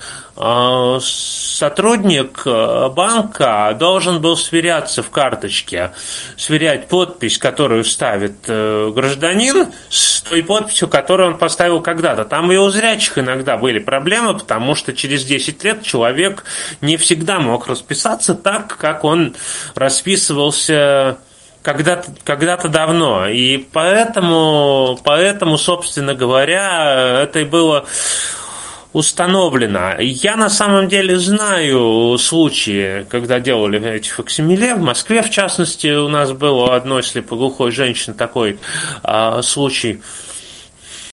сотрудник 1.00 2.42
а, 2.46 2.88
банка 2.90 3.76
должен 3.76 4.20
был 4.20 4.36
сверяться 4.36 5.02
в 5.02 5.10
карточке, 5.10 5.90
сверять 6.36 6.86
подпись, 6.86 7.38
которую 7.38 7.84
ставит 7.84 8.36
э, 8.46 8.92
гражданин, 8.94 9.72
с 9.88 10.20
той 10.20 10.44
подписью, 10.44 10.86
которую 10.86 11.30
он 11.30 11.38
поставил 11.38 11.80
когда-то. 11.80 12.24
Там 12.24 12.52
и 12.52 12.56
у 12.56 12.70
зрячих 12.70 13.18
иногда 13.18 13.56
были 13.56 13.80
проблемы, 13.80 14.34
потому 14.34 14.76
что 14.76 14.92
через 14.92 15.24
10 15.24 15.64
лет 15.64 15.82
человек 15.82 16.44
не 16.80 16.96
всегда 16.96 17.40
мог 17.40 17.66
расписаться 17.66 18.34
так, 18.34 18.76
как 18.76 19.02
он 19.02 19.34
расписывался 19.74 21.18
когда-то 21.62 22.12
когда 22.24 22.56
давно. 22.56 23.26
И 23.26 23.58
поэтому, 23.58 24.98
поэтому, 25.02 25.58
собственно 25.58 26.14
говоря, 26.14 27.22
это 27.22 27.40
и 27.40 27.44
было 27.44 27.86
установлено. 28.92 30.00
Я 30.00 30.36
на 30.36 30.48
самом 30.48 30.88
деле 30.88 31.18
знаю 31.18 32.16
случаи, 32.18 33.06
когда 33.10 33.38
делали 33.40 33.84
эти 33.86 34.08
факсимиле. 34.08 34.74
В 34.74 34.80
Москве, 34.80 35.22
в 35.22 35.30
частности, 35.30 35.88
у 35.88 36.08
нас 36.08 36.32
было 36.32 36.74
одной 36.74 37.02
слепоглухой 37.02 37.70
женщины 37.70 38.14
такой 38.14 38.58
а, 39.02 39.42
случай 39.42 40.00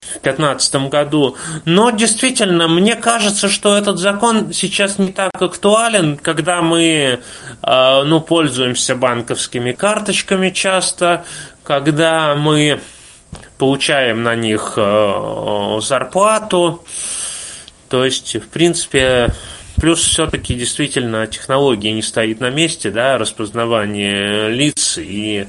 в 0.00 0.22
2015 0.22 0.74
году. 0.88 1.36
Но 1.64 1.90
действительно, 1.90 2.68
мне 2.68 2.96
кажется, 2.96 3.48
что 3.48 3.76
этот 3.76 3.98
закон 3.98 4.52
сейчас 4.52 4.98
не 4.98 5.12
так 5.12 5.30
актуален, 5.40 6.16
когда 6.16 6.62
мы 6.62 7.20
а, 7.62 8.04
ну, 8.04 8.20
пользуемся 8.20 8.96
банковскими 8.96 9.72
карточками 9.72 10.50
часто, 10.50 11.24
когда 11.62 12.34
мы 12.34 12.80
получаем 13.58 14.22
на 14.22 14.34
них 14.34 14.74
а, 14.76 15.78
зарплату. 15.82 16.82
То 17.88 18.04
есть, 18.04 18.36
в 18.36 18.48
принципе, 18.48 19.32
плюс 19.76 20.00
все-таки 20.00 20.54
действительно 20.54 21.26
технология 21.26 21.92
не 21.92 22.02
стоит 22.02 22.40
на 22.40 22.50
месте, 22.50 22.90
да, 22.90 23.18
распознавание 23.18 24.50
лиц 24.50 24.98
и 24.98 25.46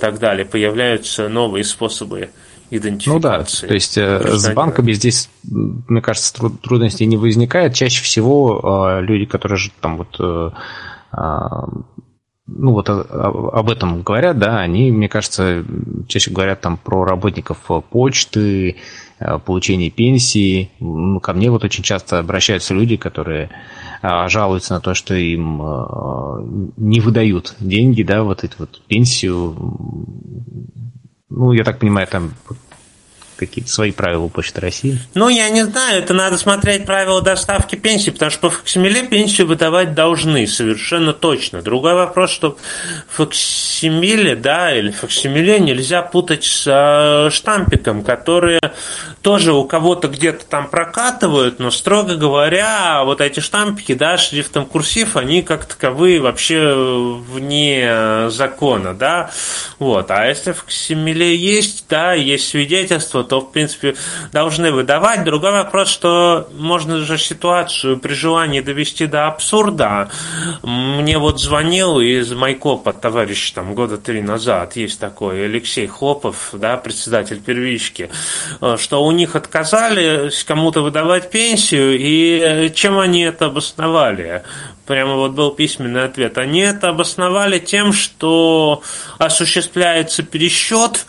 так 0.00 0.18
далее. 0.18 0.44
Появляются 0.44 1.28
новые 1.28 1.64
способы 1.64 2.30
идентификации. 2.70 3.10
Ну 3.10 3.20
да, 3.20 3.68
то 3.68 3.74
есть 3.74 3.98
э, 3.98 4.36
с 4.36 4.52
банками 4.52 4.92
здесь, 4.92 5.28
мне 5.44 6.00
кажется, 6.00 6.32
трудностей 6.62 7.06
не 7.06 7.16
возникает. 7.16 7.74
Чаще 7.74 8.02
всего 8.02 8.98
э, 9.00 9.02
люди, 9.02 9.26
которые 9.26 9.58
же 9.58 9.70
там 9.80 9.98
вот 9.98 10.16
э, 10.20 10.50
а, 11.12 11.66
ну 12.46 12.72
вот 12.72 12.88
об 12.88 13.70
этом 13.70 14.02
говорят, 14.02 14.38
да, 14.38 14.58
они, 14.58 14.90
мне 14.90 15.08
кажется, 15.08 15.64
чаще 16.08 16.30
говорят 16.30 16.60
там 16.60 16.76
про 16.76 17.04
работников 17.04 17.58
почты, 17.90 18.76
получение 19.44 19.90
пенсии. 19.90 20.70
Ну, 20.80 21.20
ко 21.20 21.32
мне 21.32 21.50
вот 21.50 21.64
очень 21.64 21.84
часто 21.84 22.18
обращаются 22.18 22.74
люди, 22.74 22.96
которые 22.96 23.50
жалуются 24.02 24.74
на 24.74 24.80
то, 24.80 24.94
что 24.94 25.14
им 25.14 25.58
не 26.76 27.00
выдают 27.00 27.54
деньги, 27.60 28.02
да, 28.02 28.22
вот 28.22 28.44
эту 28.44 28.56
вот 28.60 28.80
пенсию 28.88 29.54
ну, 31.30 31.52
я 31.52 31.64
так 31.64 31.78
понимаю, 31.78 32.06
там 32.06 32.32
какие-то 33.40 33.70
свои 33.70 33.90
правила 33.90 34.28
Почты 34.28 34.60
России? 34.60 34.98
Ну, 35.14 35.28
я 35.28 35.48
не 35.50 35.64
знаю, 35.64 36.02
это 36.02 36.14
надо 36.14 36.38
смотреть 36.38 36.86
правила 36.86 37.22
доставки 37.22 37.74
пенсии, 37.74 38.10
потому 38.10 38.30
что 38.30 38.40
по 38.40 38.50
факсимиле 38.50 39.02
пенсию 39.02 39.46
выдавать 39.46 39.94
должны, 39.94 40.46
совершенно 40.46 41.12
точно. 41.12 41.62
Другой 41.62 41.94
вопрос, 41.94 42.30
что 42.30 42.56
факсимиле, 43.08 44.36
да, 44.36 44.76
или 44.76 44.90
факсимиле 44.90 45.58
нельзя 45.58 46.02
путать 46.02 46.44
с 46.44 46.64
э, 46.66 47.30
штампиком, 47.30 48.04
которые 48.04 48.60
тоже 49.22 49.52
у 49.52 49.64
кого-то 49.64 50.08
где-то 50.08 50.44
там 50.44 50.68
прокатывают, 50.68 51.58
но, 51.58 51.70
строго 51.70 52.16
говоря, 52.16 53.02
вот 53.04 53.20
эти 53.20 53.40
штампики, 53.40 53.94
да, 53.94 54.16
шрифтом 54.16 54.66
курсив, 54.66 55.16
они 55.16 55.42
как 55.42 55.64
таковые 55.64 56.20
вообще 56.20 56.74
вне 56.74 58.28
закона, 58.30 58.94
да, 58.94 59.30
вот. 59.78 60.10
А 60.10 60.26
если 60.26 60.52
факсимиле 60.52 61.36
есть, 61.36 61.84
да, 61.88 62.12
есть 62.14 62.48
свидетельство, 62.48 63.24
то, 63.30 63.40
в 63.40 63.52
принципе, 63.52 63.94
должны 64.32 64.72
выдавать. 64.72 65.22
Другой 65.22 65.52
вопрос, 65.52 65.88
что 65.88 66.48
можно 66.52 66.98
же 66.98 67.16
ситуацию 67.16 67.96
при 67.96 68.12
желании 68.12 68.60
довести 68.60 69.06
до 69.06 69.28
абсурда. 69.28 70.10
Мне 70.64 71.16
вот 71.16 71.40
звонил 71.40 72.00
из 72.00 72.32
Майкопа 72.32 72.92
товарищ 72.92 73.52
там 73.52 73.74
года 73.74 73.98
три 73.98 74.20
назад, 74.20 74.74
есть 74.74 74.98
такой 74.98 75.44
Алексей 75.44 75.86
Хлопов, 75.86 76.50
да, 76.54 76.76
председатель 76.76 77.40
первички, 77.40 78.10
что 78.76 79.04
у 79.04 79.12
них 79.12 79.36
отказали 79.36 80.30
кому-то 80.44 80.82
выдавать 80.82 81.30
пенсию, 81.30 81.96
и 81.96 82.72
чем 82.74 82.98
они 82.98 83.22
это 83.22 83.46
обосновали? 83.46 84.42
прямо 84.90 85.14
вот 85.14 85.32
был 85.32 85.52
письменный 85.52 86.02
ответ. 86.02 86.36
Они 86.36 86.58
это 86.58 86.88
обосновали 86.88 87.60
тем, 87.60 87.92
что 87.92 88.82
осуществляется 89.18 90.24
пересчет 90.24 91.06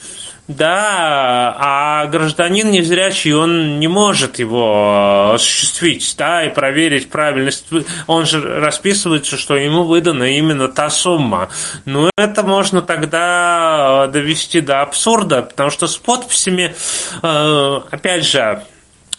да, 0.55 1.55
а 1.57 2.05
гражданин 2.07 2.71
незрячий, 2.71 3.33
он 3.33 3.79
не 3.79 3.87
может 3.87 4.39
его 4.39 5.31
осуществить, 5.33 6.15
да, 6.17 6.43
и 6.43 6.49
проверить 6.49 7.09
правильность. 7.09 7.65
Он 8.07 8.25
же 8.25 8.41
расписывается, 8.41 9.37
что 9.37 9.55
ему 9.55 9.83
выдана 9.83 10.23
именно 10.23 10.67
та 10.67 10.89
сумма. 10.89 11.49
Ну, 11.85 12.09
это 12.17 12.43
можно 12.43 12.81
тогда 12.81 14.07
довести 14.07 14.61
до 14.61 14.81
абсурда, 14.81 15.43
потому 15.43 15.69
что 15.69 15.87
с 15.87 15.97
подписями, 15.97 16.75
э, 17.21 17.81
опять 17.91 18.25
же, 18.25 18.63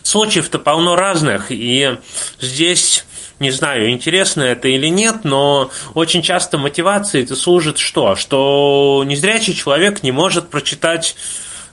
случаев-то 0.02 0.58
полно 0.58 0.96
разных, 0.96 1.46
и 1.50 1.96
здесь 2.40 3.04
не 3.40 3.50
знаю, 3.50 3.90
интересно 3.90 4.42
это 4.42 4.68
или 4.68 4.86
нет, 4.86 5.24
но 5.24 5.70
очень 5.94 6.22
часто 6.22 6.58
мотивацией 6.58 7.24
это 7.24 7.36
служит 7.36 7.78
что? 7.78 8.14
Что 8.16 9.02
незрячий 9.06 9.54
человек 9.54 10.02
не 10.02 10.12
может 10.12 10.48
прочитать 10.48 11.16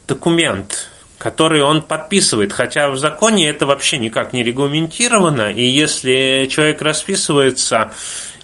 документ, 0.07 0.89
который 1.17 1.61
он 1.61 1.81
подписывает, 1.81 2.53
хотя 2.53 2.89
в 2.89 2.97
законе 2.97 3.49
это 3.49 3.65
вообще 3.65 3.97
никак 3.97 4.33
не 4.33 4.43
регламентировано, 4.43 5.51
и 5.51 5.63
если 5.63 6.47
человек 6.49 6.81
расписывается, 6.81 7.91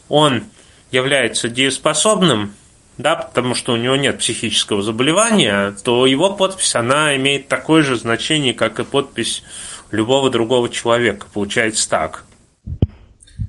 он 0.09 0.43
является 0.91 1.49
дееспособным, 1.49 2.53
да, 2.97 3.15
потому 3.15 3.55
что 3.55 3.73
у 3.73 3.77
него 3.77 3.95
нет 3.95 4.19
психического 4.19 4.81
заболевания, 4.81 5.75
то 5.83 6.05
его 6.05 6.31
подпись, 6.31 6.75
она 6.75 7.15
имеет 7.17 7.47
такое 7.47 7.81
же 7.81 7.97
значение, 7.97 8.53
как 8.53 8.79
и 8.79 8.83
подпись 8.83 9.43
любого 9.91 10.29
другого 10.29 10.69
человека. 10.69 11.27
Получается 11.33 11.89
так. 11.89 12.25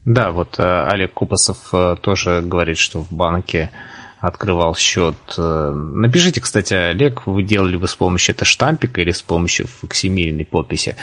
Да, 0.07 0.31
вот 0.31 0.61
э, 0.61 0.63
Олег 0.63 1.15
Купасов 1.15 1.75
э, 1.75 1.97
тоже 2.01 2.41
говорит, 2.41 2.79
что 2.79 3.01
в 3.01 3.13
банке 3.13 3.71
открывал 4.21 4.75
счет. 4.75 5.15
Э, 5.37 5.71
напишите, 5.73 6.41
кстати, 6.41 6.73
Олег, 6.73 7.27
вы 7.27 7.43
делали 7.43 7.77
вы 7.77 7.87
с 7.87 7.95
помощью 7.95 8.35
это 8.35 8.45
штампика 8.45 9.01
или 9.01 9.11
с 9.11 9.21
помощью 9.21 9.67
факсимильной 9.67 10.47
подписи. 10.47 10.97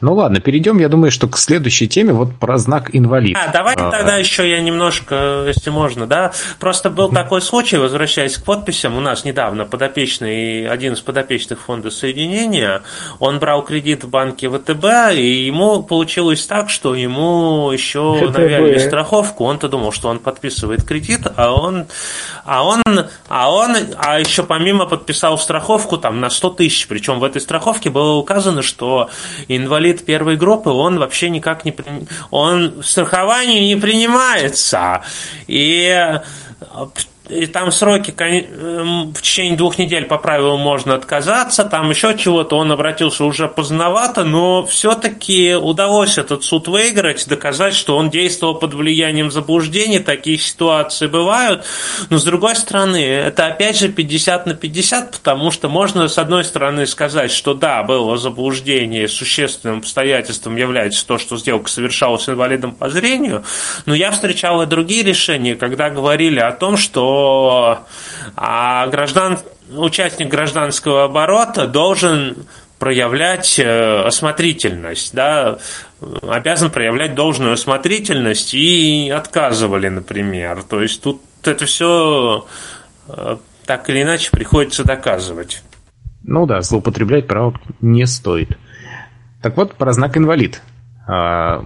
Ну 0.00 0.14
ладно, 0.14 0.40
перейдем, 0.40 0.78
я 0.78 0.88
думаю, 0.88 1.10
что 1.10 1.28
к 1.28 1.36
следующей 1.36 1.88
теме, 1.88 2.12
вот 2.12 2.36
про 2.36 2.58
знак 2.58 2.90
инвалид. 2.92 3.36
А, 3.36 3.50
давайте 3.52 3.82
а, 3.82 3.90
тогда 3.90 4.16
еще 4.16 4.48
я 4.48 4.60
немножко, 4.60 5.44
если 5.46 5.70
можно, 5.70 6.06
да. 6.06 6.32
Просто 6.60 6.90
был 6.90 7.10
такой 7.10 7.42
случай, 7.42 7.76
возвращаясь 7.76 8.36
к 8.36 8.44
подписям, 8.44 8.96
у 8.96 9.00
нас 9.00 9.24
недавно 9.24 9.64
подопечный, 9.64 10.68
один 10.68 10.92
из 10.92 11.00
подопечных 11.00 11.60
фонда 11.60 11.90
соединения, 11.90 12.82
он 13.18 13.40
брал 13.40 13.62
кредит 13.62 14.04
в 14.04 14.08
банке 14.08 14.48
ВТБ, 14.48 15.14
и 15.14 15.46
ему 15.46 15.82
получилось 15.82 16.46
так, 16.46 16.70
что 16.70 16.94
ему 16.94 17.70
еще 17.72 18.28
ВТБ. 18.28 18.38
навяли 18.38 18.78
страховку, 18.78 19.44
он-то 19.44 19.68
думал, 19.68 19.90
что 19.92 20.08
он 20.08 20.20
подписывает 20.20 20.84
кредит, 20.84 21.26
а 21.36 21.52
он, 21.52 21.86
а 22.44 22.59
он, 22.64 22.82
а 23.28 23.52
он, 23.52 23.76
а 23.96 24.18
еще 24.18 24.42
помимо 24.42 24.86
подписал 24.86 25.38
страховку 25.38 25.98
там 25.98 26.20
на 26.20 26.30
100 26.30 26.50
тысяч, 26.50 26.86
причем 26.86 27.20
в 27.20 27.24
этой 27.24 27.40
страховке 27.40 27.90
было 27.90 28.14
указано, 28.14 28.62
что 28.62 29.10
инвалид 29.48 30.04
первой 30.04 30.36
группы, 30.36 30.70
он 30.70 30.98
вообще 30.98 31.30
никак 31.30 31.64
не, 31.64 31.74
он 32.30 32.80
в 32.80 32.86
страховании 32.86 33.74
не 33.74 33.80
принимается, 33.80 35.02
и 35.46 36.20
и 37.30 37.46
там 37.46 37.70
сроки 37.70 38.14
эм, 38.18 39.12
в 39.14 39.22
течение 39.22 39.56
двух 39.56 39.78
недель 39.78 40.04
по 40.04 40.18
правилам 40.18 40.60
можно 40.60 40.94
отказаться, 40.94 41.64
там 41.64 41.90
еще 41.90 42.16
чего-то, 42.16 42.56
он 42.56 42.72
обратился 42.72 43.24
уже 43.24 43.48
поздновато, 43.48 44.24
но 44.24 44.64
все-таки 44.66 45.54
удалось 45.54 46.18
этот 46.18 46.44
суд 46.44 46.68
выиграть, 46.68 47.28
доказать, 47.28 47.74
что 47.74 47.96
он 47.96 48.10
действовал 48.10 48.56
под 48.56 48.74
влиянием 48.74 49.30
заблуждений, 49.30 50.00
такие 50.00 50.38
ситуации 50.38 51.06
бывают, 51.06 51.64
но 52.10 52.18
с 52.18 52.24
другой 52.24 52.56
стороны, 52.56 53.04
это 53.04 53.46
опять 53.46 53.78
же 53.78 53.88
50 53.88 54.46
на 54.46 54.54
50, 54.54 55.12
потому 55.12 55.50
что 55.50 55.68
можно 55.68 56.08
с 56.08 56.18
одной 56.18 56.44
стороны 56.44 56.86
сказать, 56.86 57.30
что 57.30 57.54
да, 57.54 57.82
было 57.82 58.16
заблуждение, 58.18 59.08
существенным 59.08 59.78
обстоятельством 59.78 60.56
является 60.56 61.06
то, 61.06 61.18
что 61.18 61.36
сделка 61.36 61.70
совершалась 61.70 62.28
инвалидом 62.28 62.72
по 62.72 62.88
зрению, 62.88 63.44
но 63.86 63.94
я 63.94 64.10
встречал 64.10 64.62
и 64.62 64.66
другие 64.66 65.02
решения, 65.02 65.54
когда 65.54 65.90
говорили 65.90 66.40
о 66.40 66.52
том, 66.52 66.76
что 66.76 67.19
а 68.36 68.86
граждан, 68.88 69.38
участник 69.70 70.28
гражданского 70.28 71.04
оборота 71.04 71.66
должен 71.66 72.46
проявлять 72.78 73.58
э, 73.58 74.02
осмотрительность, 74.02 75.14
да, 75.14 75.58
обязан 76.22 76.70
проявлять 76.70 77.14
должную 77.14 77.52
осмотрительность 77.52 78.54
и 78.54 79.10
отказывали, 79.10 79.88
например. 79.88 80.62
То 80.62 80.80
есть 80.80 81.02
тут 81.02 81.20
это 81.44 81.66
все 81.66 82.46
э, 83.08 83.36
так 83.66 83.90
или 83.90 84.02
иначе 84.02 84.30
приходится 84.30 84.82
доказывать. 84.82 85.62
Ну 86.22 86.46
да, 86.46 86.62
злоупотреблять 86.62 87.26
право 87.26 87.54
не 87.80 88.06
стоит. 88.06 88.58
Так 89.42 89.56
вот, 89.56 89.74
про 89.74 89.92
знак 89.92 90.16
инвалид. 90.16 90.62
А, 91.06 91.64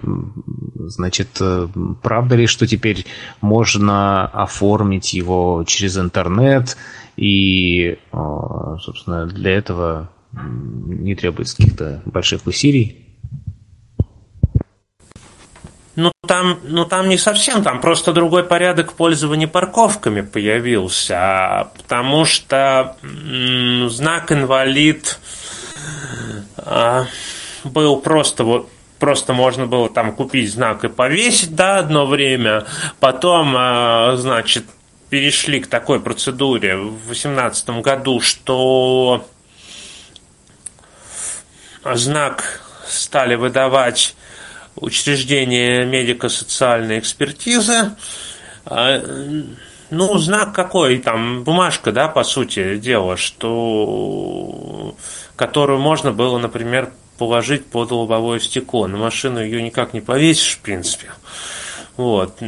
значит, 0.77 1.29
э, 1.39 1.67
правда 2.01 2.35
ли, 2.35 2.47
что 2.47 2.65
теперь 2.65 3.05
можно 3.41 4.25
оформить 4.25 5.13
его 5.13 5.63
через 5.67 5.97
интернет 5.97 6.77
и, 7.17 7.99
а, 8.11 8.77
собственно, 8.79 9.25
для 9.25 9.51
этого 9.51 10.09
не 10.31 11.15
требуется 11.15 11.57
каких-то 11.57 12.01
больших 12.05 12.45
усилий? 12.47 13.05
Ну 15.95 16.11
там, 16.27 16.59
ну 16.63 16.83
там 16.83 17.07
не 17.07 17.17
совсем, 17.17 17.63
там 17.63 17.79
просто 17.79 18.11
другой 18.11 18.43
порядок 18.43 18.93
пользования 18.93 19.47
парковками 19.47 20.21
появился, 20.21 21.69
потому 21.77 22.25
что 22.25 22.97
знак 23.87 24.31
инвалид 24.33 25.19
а, 26.57 27.05
был 27.63 27.97
просто 27.97 28.43
вот 28.43 28.69
просто 28.99 29.33
можно 29.33 29.65
было 29.65 29.89
там 29.89 30.13
купить 30.13 30.51
знак 30.51 30.83
и 30.83 30.89
повесить, 30.89 31.55
да, 31.55 31.79
одно 31.79 32.05
время. 32.05 32.65
Потом, 32.99 33.53
а, 33.57 34.15
значит, 34.17 34.65
перешли 35.09 35.59
к 35.59 35.67
такой 35.67 35.99
процедуре 35.99 36.77
в 36.77 37.05
2018 37.05 37.81
году, 37.81 38.21
что 38.21 39.25
знак 41.83 42.61
стали 42.87 43.35
выдавать 43.35 44.15
учреждения 44.75 45.85
медико-социальной 45.85 46.99
экспертизы. 46.99 47.95
А, 48.65 49.01
ну, 49.91 50.17
знак 50.17 50.53
какой, 50.53 50.97
там, 50.97 51.43
бумажка, 51.43 51.91
да, 51.91 52.07
по 52.07 52.23
сути 52.23 52.77
дела, 52.77 53.17
что, 53.17 54.95
которую 55.35 55.79
можно 55.79 56.11
было, 56.11 56.39
например, 56.39 56.91
положить 57.17 57.65
под 57.65 57.91
лобовое 57.91 58.39
стекло. 58.39 58.87
На 58.87 58.97
машину 58.97 59.43
ее 59.43 59.61
никак 59.61 59.93
не 59.93 60.01
повесишь, 60.01 60.55
в 60.55 60.59
принципе. 60.59 61.11
Вот. 61.97 62.39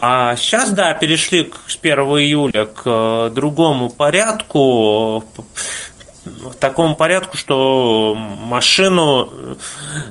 А 0.00 0.36
сейчас, 0.36 0.70
да, 0.70 0.94
перешли 0.94 1.52
с 1.66 1.76
1 1.76 1.98
июля 1.98 2.64
к 2.64 2.82
э, 2.86 3.30
другому 3.34 3.90
порядку, 3.90 5.24
в 6.24 6.54
такому 6.58 6.96
порядку, 6.96 7.36
что 7.36 8.14
машину, 8.16 9.30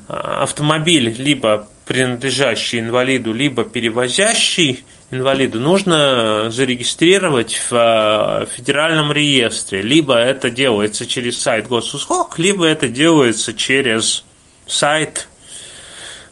э, 0.08 0.14
автомобиль, 0.14 1.16
либо 1.18 1.68
принадлежащий 1.86 2.80
инвалиду, 2.80 3.34
либо 3.34 3.64
перевозящий 3.64 4.84
инвалиду 5.12 5.60
нужно 5.60 6.50
зарегистрировать 6.52 7.56
в 7.70 7.74
э, 7.74 8.46
федеральном 8.46 9.12
реестре. 9.12 9.82
Либо 9.82 10.16
это 10.16 10.50
делается 10.50 11.06
через 11.06 11.42
сайт 11.42 11.68
госуслуг, 11.68 12.38
либо 12.38 12.66
это 12.66 12.88
делается 12.88 13.54
через 13.54 14.24
сайт 14.68 15.28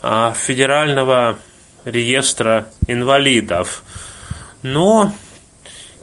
э, 0.02 0.34
федерального 0.36 1.40
реестра 1.86 2.70
инвалидов. 2.88 3.84
Но 4.62 5.14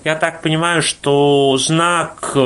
я 0.05 0.17
так 0.17 0.43
понимаю, 0.43 0.83
что 0.83 1.57
знак 1.59 2.37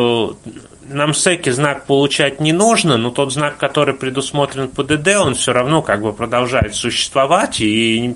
э, 0.88 0.94
на 0.94 1.06
МСЭКе 1.06 1.52
знак 1.52 1.86
получать 1.86 2.40
не 2.40 2.52
нужно, 2.52 2.96
но 2.96 3.10
тот 3.10 3.32
знак, 3.32 3.56
который 3.56 3.94
предусмотрен 3.94 4.68
по 4.68 4.84
ДД, 4.84 5.16
он 5.16 5.34
все 5.34 5.52
равно 5.52 5.82
как 5.82 6.02
бы 6.02 6.12
продолжает 6.12 6.74
существовать, 6.74 7.60
и 7.60 8.14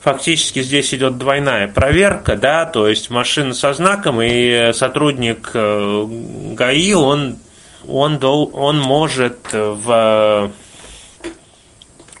фактически 0.00 0.62
здесь 0.62 0.92
идет 0.94 1.18
двойная 1.18 1.68
проверка, 1.68 2.36
да, 2.36 2.64
то 2.64 2.88
есть 2.88 3.10
машина 3.10 3.54
со 3.54 3.72
знаком, 3.72 4.20
и 4.22 4.72
сотрудник 4.72 5.50
э, 5.54 6.06
ГАИ, 6.54 6.94
он, 6.94 7.36
он, 7.86 8.18
он 8.22 8.80
может 8.80 9.38
в 9.52 10.50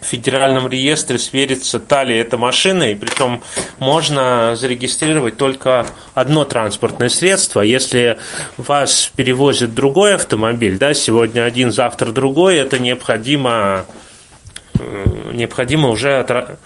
федеральном 0.00 0.68
реестре 0.68 1.18
свериться, 1.18 1.80
та 1.80 2.04
ли 2.04 2.16
это 2.16 2.38
машина, 2.38 2.84
и 2.84 2.94
притом 2.94 3.42
можно 3.78 4.54
зарегистрировать 4.56 5.36
только 5.36 5.86
одно 6.14 6.44
транспортное 6.44 7.08
средство. 7.08 7.60
Если 7.60 8.18
вас 8.56 9.10
перевозит 9.16 9.74
другой 9.74 10.14
автомобиль, 10.14 10.78
да, 10.78 10.94
сегодня 10.94 11.42
один, 11.42 11.72
завтра 11.72 12.12
другой, 12.12 12.56
это 12.56 12.78
необходимо, 12.78 13.86
э, 14.78 15.30
необходимо 15.32 15.88
уже 15.88 16.18
отра... 16.18 16.58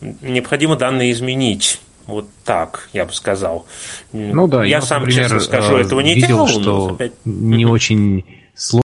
необходимо 0.00 0.76
данные 0.76 1.12
изменить. 1.12 1.80
Вот 2.06 2.26
так, 2.44 2.88
я 2.92 3.04
бы 3.04 3.12
сказал. 3.12 3.64
Ну 4.12 4.48
да, 4.48 4.64
я, 4.64 4.78
я 4.78 4.82
сам, 4.82 5.02
например, 5.02 5.24
честно 5.24 5.40
скажу, 5.40 5.76
этого 5.76 6.00
не 6.00 6.14
видел, 6.14 6.46
делал. 6.46 6.48
Что 6.48 6.86
опять... 6.88 7.12
не 7.24 7.64
очень 7.64 8.24
сложно 8.54 8.82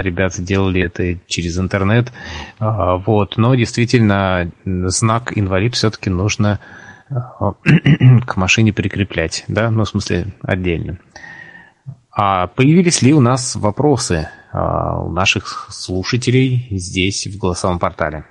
ребята 0.00 0.42
делали 0.42 0.82
это 0.82 1.18
через 1.26 1.58
интернет. 1.58 2.12
А, 2.58 2.96
вот. 2.96 3.36
Но 3.36 3.54
действительно, 3.54 4.50
знак 4.64 5.32
инвалид 5.36 5.74
все-таки 5.74 6.10
нужно 6.10 6.60
а, 7.10 7.52
к 8.26 8.36
машине 8.36 8.72
прикреплять, 8.72 9.44
да, 9.48 9.70
ну, 9.70 9.84
в 9.84 9.88
смысле, 9.88 10.34
отдельно. 10.42 10.98
А 12.10 12.46
появились 12.46 13.02
ли 13.02 13.12
у 13.12 13.20
нас 13.20 13.56
вопросы 13.56 14.28
а, 14.52 15.00
у 15.02 15.10
наших 15.10 15.68
слушателей 15.70 16.68
здесь, 16.70 17.26
в 17.26 17.38
голосовом 17.38 17.78
портале? 17.78 18.24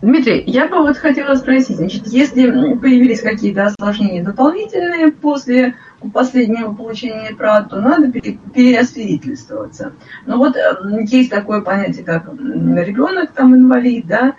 Дмитрий, 0.00 0.42
я 0.46 0.68
бы 0.68 0.78
вот 0.78 0.96
хотела 0.96 1.34
спросить, 1.34 1.76
значит, 1.76 2.06
если 2.06 2.48
появились 2.76 3.20
какие-то 3.20 3.66
осложнения 3.66 4.24
дополнительные 4.24 5.12
после 5.12 5.74
последнего 6.10 6.72
получения 6.72 7.34
прав, 7.34 7.68
то 7.68 7.80
надо 7.80 8.10
переосвидетельствоваться. 8.10 9.92
Но 10.26 10.38
вот 10.38 10.56
эм, 10.56 11.04
есть 11.04 11.30
такое 11.30 11.60
понятие, 11.60 12.04
как 12.04 12.32
ребенок 12.32 13.32
там 13.32 13.54
инвалид, 13.54 14.06
да, 14.06 14.34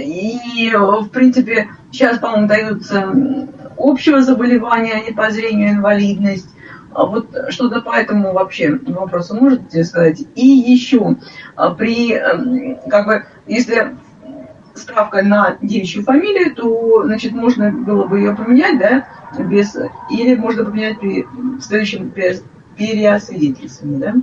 и, 0.00 0.70
в 0.74 1.08
принципе, 1.08 1.68
сейчас, 1.90 2.18
по-моему, 2.18 2.46
даются 2.46 3.12
общего 3.76 4.20
заболевания, 4.20 4.92
а 4.94 5.00
не 5.00 5.12
по 5.12 5.30
зрению 5.30 5.70
инвалидность. 5.70 6.54
А 6.94 7.04
вот 7.04 7.28
что-то 7.50 7.80
по 7.80 7.94
этому 7.96 8.32
вообще 8.32 8.78
вопросу 8.86 9.36
можете 9.36 9.84
сказать? 9.84 10.22
И 10.34 10.46
еще, 10.46 11.16
а 11.54 11.70
при, 11.70 12.12
эм, 12.12 12.78
как 12.88 13.06
бы, 13.06 13.24
если 13.46 13.96
справка 14.74 15.22
на 15.22 15.58
девичью 15.60 16.02
фамилию, 16.02 16.54
то, 16.54 17.04
значит, 17.04 17.32
можно 17.32 17.70
было 17.70 18.04
бы 18.06 18.18
ее 18.18 18.34
поменять, 18.34 18.78
да, 18.78 19.08
без, 19.38 19.76
или 20.10 20.34
можно 20.34 20.64
поменять 20.64 21.00
при 21.00 21.26
следующем 21.60 22.12
переосвидетельствовании, 22.76 23.98
да? 23.98 24.14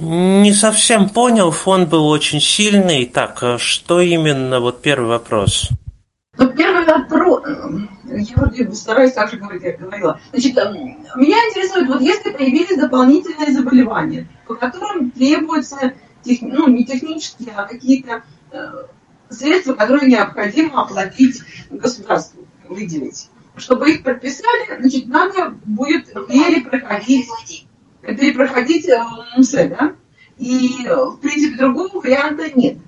Не 0.00 0.52
совсем 0.52 1.08
понял, 1.08 1.50
фон 1.50 1.86
был 1.86 2.08
очень 2.08 2.40
сильный. 2.40 3.06
Так, 3.06 3.42
а 3.42 3.58
что 3.58 4.00
именно, 4.00 4.58
вот 4.60 4.82
первый 4.82 5.08
вопрос? 5.08 5.70
Ну, 6.36 6.50
первый 6.52 6.84
вопрос, 6.84 7.44
я 8.06 8.34
вроде 8.34 8.72
стараюсь 8.72 9.12
так 9.12 9.30
же 9.30 9.36
говорить, 9.36 9.62
как 9.62 9.78
говорила. 9.78 10.20
Значит, 10.32 10.56
меня 10.56 11.36
интересует, 11.36 11.86
вот 11.86 12.00
если 12.00 12.30
появились 12.30 12.76
дополнительные 12.76 13.52
заболевания, 13.52 14.26
по 14.48 14.54
которым 14.54 15.12
требуется, 15.12 15.94
тех, 16.24 16.42
ну, 16.42 16.68
не 16.68 16.84
технические, 16.84 17.52
а 17.54 17.64
какие-то 17.64 18.24
э, 18.50 18.72
средства, 19.30 19.74
которые 19.74 20.10
необходимо 20.10 20.82
оплатить 20.82 21.42
государству, 21.70 22.46
выделить. 22.68 23.28
Чтобы 23.56 23.90
их 23.90 24.02
прописали, 24.02 24.80
значит, 24.80 25.06
надо 25.06 25.50
будет 25.64 26.12
перепроходить, 26.12 27.28
перепроходить 28.02 28.88
э, 28.88 29.00
МС, 29.36 29.52
да? 29.52 29.94
И, 30.38 30.86
в 30.88 31.18
принципе, 31.20 31.56
другого 31.56 32.00
варианта 32.00 32.50
нет. 32.50 32.78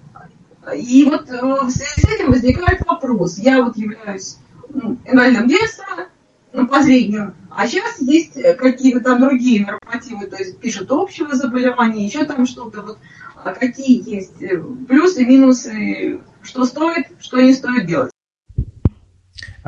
И 0.77 1.05
вот 1.05 1.31
э, 1.31 1.41
в 1.41 1.71
связи 1.71 2.01
с 2.01 2.15
этим 2.15 2.33
возникает 2.33 2.85
вопрос. 2.85 3.39
Я 3.39 3.63
вот 3.63 3.77
являюсь 3.77 4.39
ну, 4.69 4.99
инвалидом 5.07 5.47
детства 5.47 6.09
ну, 6.53 6.67
по 6.67 6.83
зрению, 6.83 7.35
а 7.51 7.69
сейчас 7.69 8.01
есть 8.01 8.35
какие-то 8.59 9.01
там 9.01 9.21
другие 9.21 9.65
нормативы, 9.65 10.27
то 10.27 10.37
есть 10.37 10.59
пишут 10.59 10.91
общего 10.91 11.35
заболевания, 11.35 12.05
еще 12.05 12.25
там 12.25 12.47
что-то. 12.47 12.83
Вот 12.83 12.99
а 13.47 13.55
какие 13.55 14.03
есть 14.09 14.43
э, 14.43 14.59
плюсы, 14.89 15.25
минусы, 15.25 16.21
что 16.43 16.65
стоит, 16.65 17.07
что 17.21 17.41
не 17.41 17.53
стоит 17.53 17.87
делать. 17.87 18.11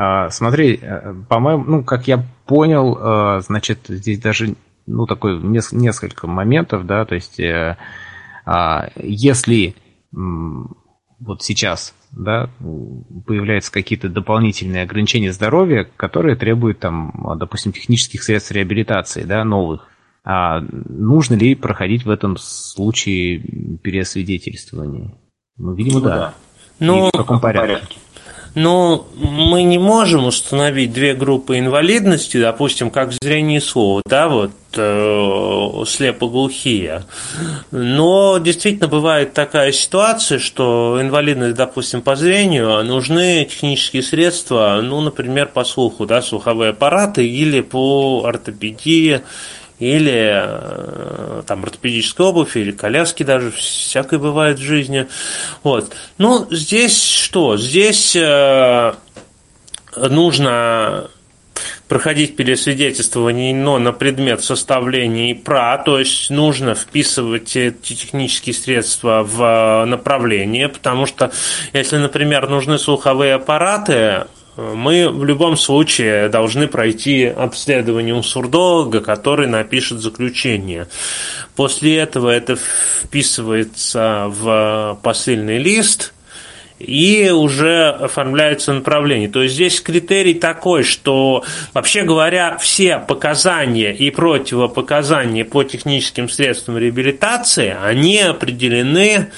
А, 0.00 0.30
смотри, 0.30 0.78
э, 0.80 1.12
по-моему, 1.28 1.64
ну, 1.64 1.84
как 1.84 2.06
я 2.06 2.24
понял, 2.46 3.40
значит, 3.40 3.80
здесь 3.88 4.20
даже, 4.20 4.54
ну, 4.86 5.06
такой 5.06 5.38
несколько 5.42 6.28
моментов, 6.28 6.86
да, 6.86 7.04
то 7.04 7.16
есть, 7.16 7.40
а, 8.46 8.88
если 8.96 9.74
вот 10.12 11.42
сейчас, 11.42 11.94
да, 12.12 12.48
появляются 13.26 13.72
какие-то 13.72 14.08
дополнительные 14.08 14.84
ограничения 14.84 15.32
здоровья, 15.32 15.88
которые 15.96 16.36
требуют 16.36 16.78
там, 16.78 17.12
допустим, 17.36 17.72
технических 17.72 18.22
средств 18.22 18.52
реабилитации, 18.52 19.24
да, 19.24 19.44
новых. 19.44 19.88
А 20.24 20.60
нужно 20.60 21.34
ли 21.34 21.54
проходить 21.54 22.04
в 22.04 22.10
этом 22.10 22.36
случае 22.36 23.40
переосвидетельствование? 23.82 25.14
Ну, 25.56 25.74
видимо, 25.74 26.00
ну, 26.00 26.04
да. 26.04 26.16
да. 26.16 26.34
Ну, 26.80 27.08
в 27.08 27.16
каком 27.16 27.40
порядке? 27.40 27.74
порядке? 27.74 27.98
Ну, 28.54 29.06
мы 29.14 29.62
не 29.62 29.78
можем 29.78 30.26
установить 30.26 30.92
две 30.92 31.14
группы 31.14 31.58
инвалидности, 31.58 32.40
допустим, 32.40 32.90
как 32.90 33.12
зрение 33.12 33.58
и 33.58 33.62
слово, 33.62 34.02
да, 34.04 34.28
вот 34.28 34.50
э, 34.76 35.84
слепоглухие. 35.86 37.04
Но 37.70 38.38
действительно 38.38 38.88
бывает 38.88 39.34
такая 39.34 39.72
ситуация, 39.72 40.38
что 40.38 40.98
инвалидность, 41.00 41.56
допустим, 41.56 42.02
по 42.02 42.16
зрению, 42.16 42.76
а 42.76 42.82
нужны 42.82 43.46
технические 43.48 44.02
средства, 44.02 44.80
ну, 44.82 45.00
например, 45.00 45.46
по 45.46 45.64
слуху, 45.64 46.06
да, 46.06 46.22
слуховые 46.22 46.70
аппараты 46.70 47.26
или 47.26 47.60
по 47.60 48.24
ортопедии, 48.24 49.22
или 49.78 50.32
э, 50.34 51.42
там 51.46 51.62
ортопедическая 51.62 52.26
обувь, 52.26 52.56
или 52.56 52.72
коляски 52.72 53.22
даже, 53.22 53.50
всякое 53.52 54.18
бывает 54.18 54.58
в 54.58 54.62
жизни. 54.62 55.06
Вот. 55.62 55.94
Ну, 56.18 56.46
здесь 56.50 57.02
что? 57.02 57.56
Здесь 57.56 58.16
э, 58.16 58.92
нужно 59.96 61.08
проходить 61.88 62.36
пересвидетельствование, 62.36 63.54
но 63.54 63.78
на 63.78 63.92
предмет 63.92 64.44
составления 64.44 65.32
ИПРА, 65.32 65.82
то 65.84 65.98
есть 65.98 66.30
нужно 66.30 66.74
вписывать 66.74 67.56
эти 67.56 67.94
технические 67.94 68.54
средства 68.54 69.22
в 69.24 69.84
направление, 69.86 70.68
потому 70.68 71.06
что 71.06 71.32
если, 71.72 71.96
например, 71.96 72.48
нужны 72.48 72.78
слуховые 72.78 73.34
аппараты, 73.34 74.26
мы 74.58 75.08
в 75.08 75.24
любом 75.24 75.56
случае 75.56 76.28
должны 76.28 76.66
пройти 76.66 77.24
обследование 77.26 78.14
у 78.14 78.22
сурдолога, 78.22 79.00
который 79.00 79.46
напишет 79.46 80.00
заключение. 80.00 80.88
После 81.54 81.96
этого 81.98 82.30
это 82.30 82.56
вписывается 82.56 84.26
в 84.28 84.98
посыльный 85.02 85.58
лист– 85.58 86.12
и 86.78 87.30
уже 87.30 87.88
оформляется 87.88 88.72
направление. 88.72 89.28
То 89.28 89.42
есть 89.42 89.54
здесь 89.54 89.80
критерий 89.80 90.34
такой, 90.34 90.84
что, 90.84 91.44
вообще 91.74 92.02
говоря, 92.02 92.56
все 92.58 92.98
показания 92.98 93.92
и 93.92 94.10
противопоказания 94.10 95.44
по 95.44 95.64
техническим 95.64 96.28
средствам 96.28 96.78
реабилитации, 96.78 97.76
они 97.82 98.20
определены 98.20 99.30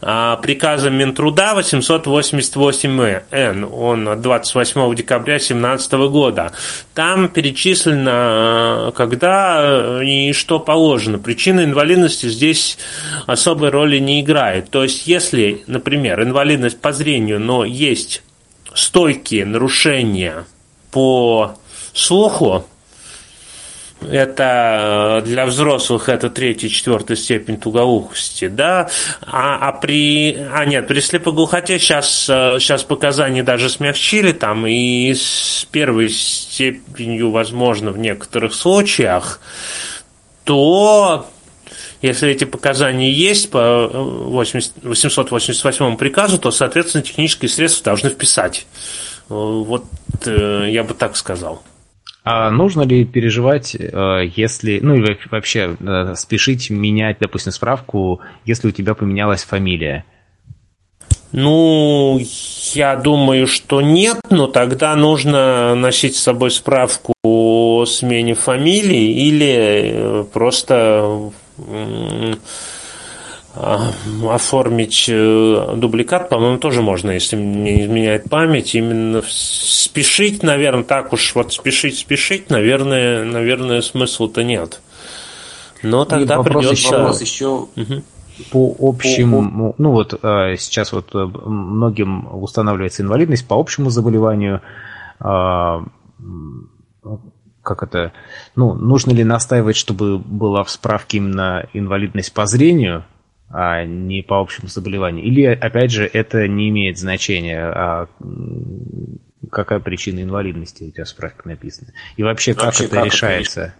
приказом 0.00 0.94
Минтруда 0.94 1.54
888-Н, 1.56 3.64
он 3.64 4.08
от 4.08 4.20
28 4.20 4.94
декабря 4.94 5.34
2017 5.34 5.92
года. 6.10 6.52
Там 6.94 7.28
перечислено, 7.28 8.10
а, 8.10 8.92
когда 8.92 10.02
и 10.02 10.32
что 10.32 10.58
положено. 10.58 11.18
Причина 11.18 11.64
инвалидности 11.64 12.28
здесь 12.28 12.78
особой 13.26 13.70
роли 13.70 13.98
не 13.98 14.20
играет. 14.20 14.70
То 14.70 14.82
есть, 14.82 15.06
если, 15.06 15.62
например, 15.66 16.22
инвалидность 16.22 16.80
по 16.80 16.92
зрению, 16.92 17.40
но 17.40 17.64
есть 17.64 18.22
стойкие 18.74 19.46
нарушения 19.46 20.44
по 20.90 21.56
слуху, 21.92 22.66
это 24.02 25.22
э, 25.22 25.26
для 25.26 25.46
взрослых 25.46 26.08
это 26.08 26.30
третья, 26.30 26.68
четвертая 26.68 27.16
степень 27.16 27.56
тугоухости, 27.56 28.48
да, 28.48 28.88
а, 29.22 29.68
а 29.68 29.72
при, 29.72 30.36
а 30.52 30.64
нет, 30.64 30.86
при 30.86 31.00
слепоглухоте 31.00 31.78
сейчас, 31.78 32.24
сейчас 32.26 32.84
э, 32.84 32.86
показания 32.86 33.42
даже 33.42 33.68
смягчили 33.68 34.32
там 34.32 34.66
и 34.66 35.12
с 35.14 35.66
первой 35.70 36.10
степенью, 36.10 37.30
возможно, 37.30 37.90
в 37.90 37.98
некоторых 37.98 38.54
случаях, 38.54 39.40
то 40.44 41.26
если 42.02 42.30
эти 42.30 42.44
показания 42.44 43.10
есть 43.10 43.50
по 43.50 43.88
888 43.88 45.84
э, 45.84 45.96
приказу, 45.96 46.38
то, 46.38 46.50
соответственно, 46.50 47.02
технические 47.02 47.48
средства 47.48 47.84
должны 47.86 48.10
вписать. 48.10 48.66
Вот 49.28 49.84
я 50.24 50.84
бы 50.84 50.94
так 50.94 51.16
сказал. 51.16 51.62
А 52.28 52.50
нужно 52.50 52.82
ли 52.82 53.04
переживать, 53.04 53.76
э, 53.76 54.22
если, 54.34 54.80
ну 54.82 54.96
и 54.96 55.16
вообще 55.30 55.76
э, 55.78 56.14
спешить 56.16 56.70
менять, 56.70 57.18
допустим, 57.20 57.52
справку, 57.52 58.18
если 58.44 58.66
у 58.66 58.70
тебя 58.72 58.94
поменялась 58.94 59.44
фамилия? 59.44 60.04
Ну, 61.30 62.20
я 62.74 62.96
думаю, 62.96 63.46
что 63.46 63.80
нет, 63.80 64.18
но 64.28 64.48
тогда 64.48 64.96
нужно 64.96 65.76
носить 65.76 66.16
с 66.16 66.22
собой 66.22 66.50
справку 66.50 67.12
о 67.22 67.84
смене 67.86 68.34
фамилии 68.34 69.28
или 69.28 70.24
просто 70.32 71.30
оформить 73.56 75.06
э, 75.08 75.74
дубликат, 75.76 76.28
по-моему, 76.28 76.58
тоже 76.58 76.82
можно, 76.82 77.10
если 77.10 77.36
мне 77.36 77.84
изменяет 77.84 78.28
память. 78.28 78.74
Именно 78.74 79.22
спешить, 79.26 80.42
наверное, 80.42 80.84
так 80.84 81.12
уж 81.12 81.34
вот 81.34 81.52
спешить, 81.52 81.98
спешить, 81.98 82.50
наверное, 82.50 83.24
наверное, 83.24 83.80
смысла-то 83.80 84.44
нет. 84.44 84.80
Но 85.82 86.04
тогда 86.04 86.38
вопрос 86.38 86.64
придется... 86.64 86.86
Еще, 86.86 86.96
вопрос 86.96 87.20
еще 87.20 87.46
угу. 87.46 88.02
по 88.50 88.76
общему, 88.80 89.74
ну 89.78 89.90
вот 89.90 90.18
э, 90.22 90.56
сейчас 90.58 90.92
вот 90.92 91.14
э, 91.14 91.18
многим 91.18 92.28
устанавливается 92.42 93.02
инвалидность 93.02 93.46
по 93.46 93.54
общему 93.54 93.90
заболеванию, 93.90 94.60
а, 95.18 95.82
как 97.62 97.82
это, 97.82 98.12
ну, 98.54 98.74
нужно 98.74 99.12
ли 99.12 99.24
настаивать, 99.24 99.76
чтобы 99.76 100.18
была 100.18 100.62
в 100.62 100.70
справке 100.70 101.18
именно 101.18 101.66
инвалидность 101.72 102.32
по 102.32 102.46
зрению, 102.46 103.04
а 103.48 103.84
не 103.84 104.22
по 104.22 104.40
общему 104.40 104.68
заболеванию? 104.68 105.24
Или, 105.24 105.44
опять 105.44 105.90
же, 105.90 106.08
это 106.12 106.46
не 106.48 106.68
имеет 106.68 106.98
значения, 106.98 107.62
а 107.62 108.08
какая 109.50 109.80
причина 109.80 110.22
инвалидности 110.22 110.84
у 110.84 110.90
тебя 110.90 111.04
в 111.04 111.08
справке 111.08 111.42
написана? 111.44 111.92
И 112.16 112.22
вообще, 112.22 112.54
как 112.54 112.66
вообще, 112.66 112.84
это 112.84 112.94
как 112.96 113.04
решается? 113.06 113.60
Это 113.60 113.74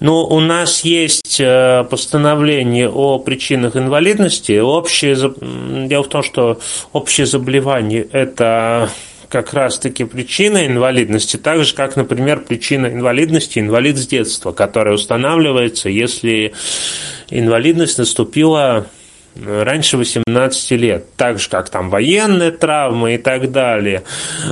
ну, 0.00 0.20
у 0.24 0.38
нас 0.38 0.84
есть 0.84 1.40
э, 1.40 1.84
постановление 1.90 2.88
о 2.88 3.18
причинах 3.18 3.76
инвалидности. 3.76 4.58
Общее, 4.60 5.16
дело 5.88 6.04
в 6.04 6.08
том, 6.08 6.22
что 6.22 6.60
общее 6.92 7.26
заболевание– 7.26 8.02
это 8.12 8.90
как 9.28 9.52
раз-таки 9.52 10.04
причина 10.04 10.66
инвалидности, 10.66 11.36
так 11.36 11.64
же, 11.64 11.74
как, 11.74 11.96
например, 11.96 12.40
причина 12.40 12.86
инвалидности 12.86 13.58
инвалид 13.58 13.96
с 13.96 14.06
детства, 14.06 14.52
которая 14.52 14.94
устанавливается, 14.94 15.88
если 15.88 16.54
инвалидность 17.30 17.98
наступила 17.98 18.86
раньше 19.44 19.96
18 19.96 20.70
лет, 20.72 21.14
так 21.16 21.38
же 21.38 21.48
как 21.48 21.68
там 21.70 21.90
военные 21.90 22.50
травмы 22.50 23.14
и 23.14 23.18
так 23.18 23.50
далее. 23.52 24.02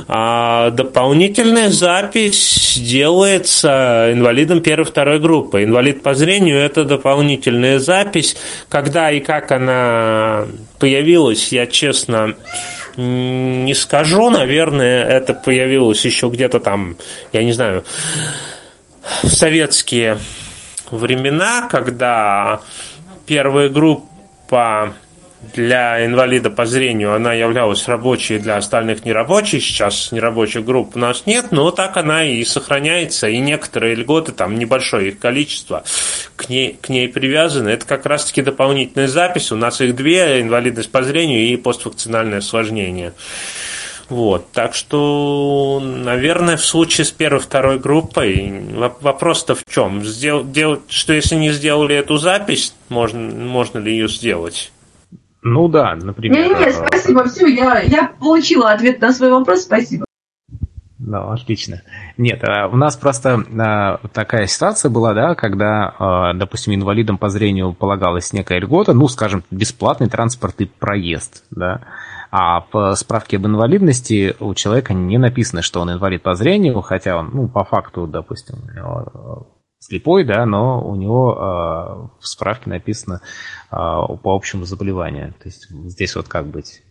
А 0.07 0.69
дополнительная 0.71 1.69
запись 1.69 2.79
делается 2.81 4.11
инвалидом 4.13 4.61
первой-второй 4.61 5.19
группы. 5.19 5.63
Инвалид 5.63 6.03
по 6.03 6.13
зрению– 6.13 6.57
это 6.59 6.85
дополнительная 6.85 7.79
запись. 7.79 8.37
Когда 8.69 9.11
и 9.11 9.19
как 9.19 9.51
она 9.51 10.45
появилась, 10.79 11.51
я 11.51 11.65
честно 11.67 12.35
не 12.97 13.73
скажу, 13.75 14.29
наверное, 14.29 15.05
это 15.05 15.33
появилось 15.33 16.03
еще 16.03 16.29
где-то 16.29 16.59
там, 16.59 16.97
я 17.31 17.43
не 17.43 17.53
знаю, 17.53 17.83
в 19.23 19.29
советские 19.29 20.17
времена, 20.91 21.67
когда 21.69 22.61
первая 23.25 23.69
группа 23.69 24.93
для 25.53 26.03
инвалида 26.05 26.49
по 26.49 26.65
зрению 26.65 27.13
она 27.13 27.33
являлась 27.33 27.87
рабочей 27.87 28.39
для 28.39 28.57
остальных 28.57 29.05
нерабочих. 29.05 29.63
Сейчас 29.63 30.11
нерабочих 30.11 30.65
групп 30.65 30.95
у 30.95 30.99
нас 30.99 31.23
нет, 31.25 31.51
но 31.51 31.69
так 31.71 31.95
она 31.97 32.23
и 32.23 32.43
сохраняется. 32.43 33.27
И 33.27 33.37
некоторые 33.37 33.95
льготы, 33.95 34.31
там 34.31 34.57
небольшое 34.57 35.09
их 35.09 35.19
количество, 35.19 35.83
к 36.35 36.49
ней, 36.49 36.77
к 36.81 36.89
ней 36.89 37.07
привязаны. 37.07 37.69
Это 37.69 37.85
как 37.85 38.05
раз-таки 38.07 38.41
дополнительная 38.41 39.07
запись. 39.07 39.51
У 39.51 39.55
нас 39.55 39.79
их 39.79 39.95
две, 39.95 40.41
инвалидность 40.41 40.91
по 40.91 41.03
зрению 41.03 41.41
и 41.47 41.55
поствакцинальное 41.55 42.39
осложнение. 42.39 43.13
Вот, 44.09 44.51
так 44.53 44.73
что, 44.73 45.81
наверное, 45.83 46.55
в 46.55 46.65
случае 46.65 47.03
с 47.03 47.11
первой-второй 47.11 47.77
группой 47.77 48.63
вопрос-то 49.01 49.53
в 49.53 49.65
чем? 49.69 50.03
Сдел, 50.03 50.45
делать, 50.45 50.79
что 50.87 51.11
если 51.11 51.35
не 51.35 51.51
сделали 51.51 51.95
эту 51.95 52.17
запись, 52.17 52.73
можно, 52.87 53.19
можно 53.19 53.79
ли 53.79 53.91
ее 53.91 54.07
сделать? 54.07 54.71
Ну 55.41 55.67
да, 55.67 55.95
например. 55.95 56.37
Не-не, 56.37 56.71
спасибо, 56.71 57.25
все, 57.25 57.47
я, 57.47 57.79
я 57.81 58.11
получила 58.19 58.71
ответ 58.71 58.99
на 59.01 59.13
свой 59.13 59.31
вопрос, 59.31 59.61
спасибо. 59.61 60.05
Ну, 60.99 61.29
отлично. 61.29 61.83
Нет, 62.17 62.43
а 62.43 62.67
у 62.67 62.75
нас 62.75 62.97
просто 62.97 63.43
а, 63.57 63.99
такая 64.11 64.47
ситуация 64.47 64.89
была, 64.89 65.13
да, 65.13 65.35
когда, 65.35 65.93
а, 65.99 66.33
допустим, 66.33 66.73
инвалидам 66.73 67.17
по 67.17 67.29
зрению 67.29 67.73
полагалась 67.73 68.33
некая 68.33 68.59
льгота, 68.59 68.93
ну, 68.93 69.07
скажем, 69.07 69.43
бесплатный 69.49 70.09
транспорт 70.09 70.59
и 70.59 70.65
проезд, 70.65 71.45
да, 71.51 71.81
а 72.29 72.65
в 72.71 72.95
справке 72.95 73.37
об 73.37 73.45
инвалидности 73.45 74.35
у 74.39 74.53
человека 74.53 74.93
не 74.93 75.17
написано, 75.17 75.61
что 75.61 75.79
он 75.79 75.91
инвалид 75.91 76.23
по 76.23 76.35
зрению, 76.35 76.81
хотя 76.81 77.17
он, 77.17 77.29
ну, 77.31 77.47
по 77.47 77.63
факту, 77.63 78.05
допустим, 78.05 78.57
слепой, 79.79 80.23
да, 80.23 80.45
но 80.45 80.81
у 80.81 80.95
него 80.95 81.33
э, 81.33 82.21
в 82.21 82.27
справке 82.27 82.69
написано 82.69 83.21
э, 83.71 83.75
по 83.75 84.35
общему 84.35 84.65
заболеванию. 84.65 85.33
То 85.39 85.47
есть 85.47 85.69
здесь 85.69 86.15
вот 86.15 86.27
как 86.27 86.47
быть? 86.47 86.81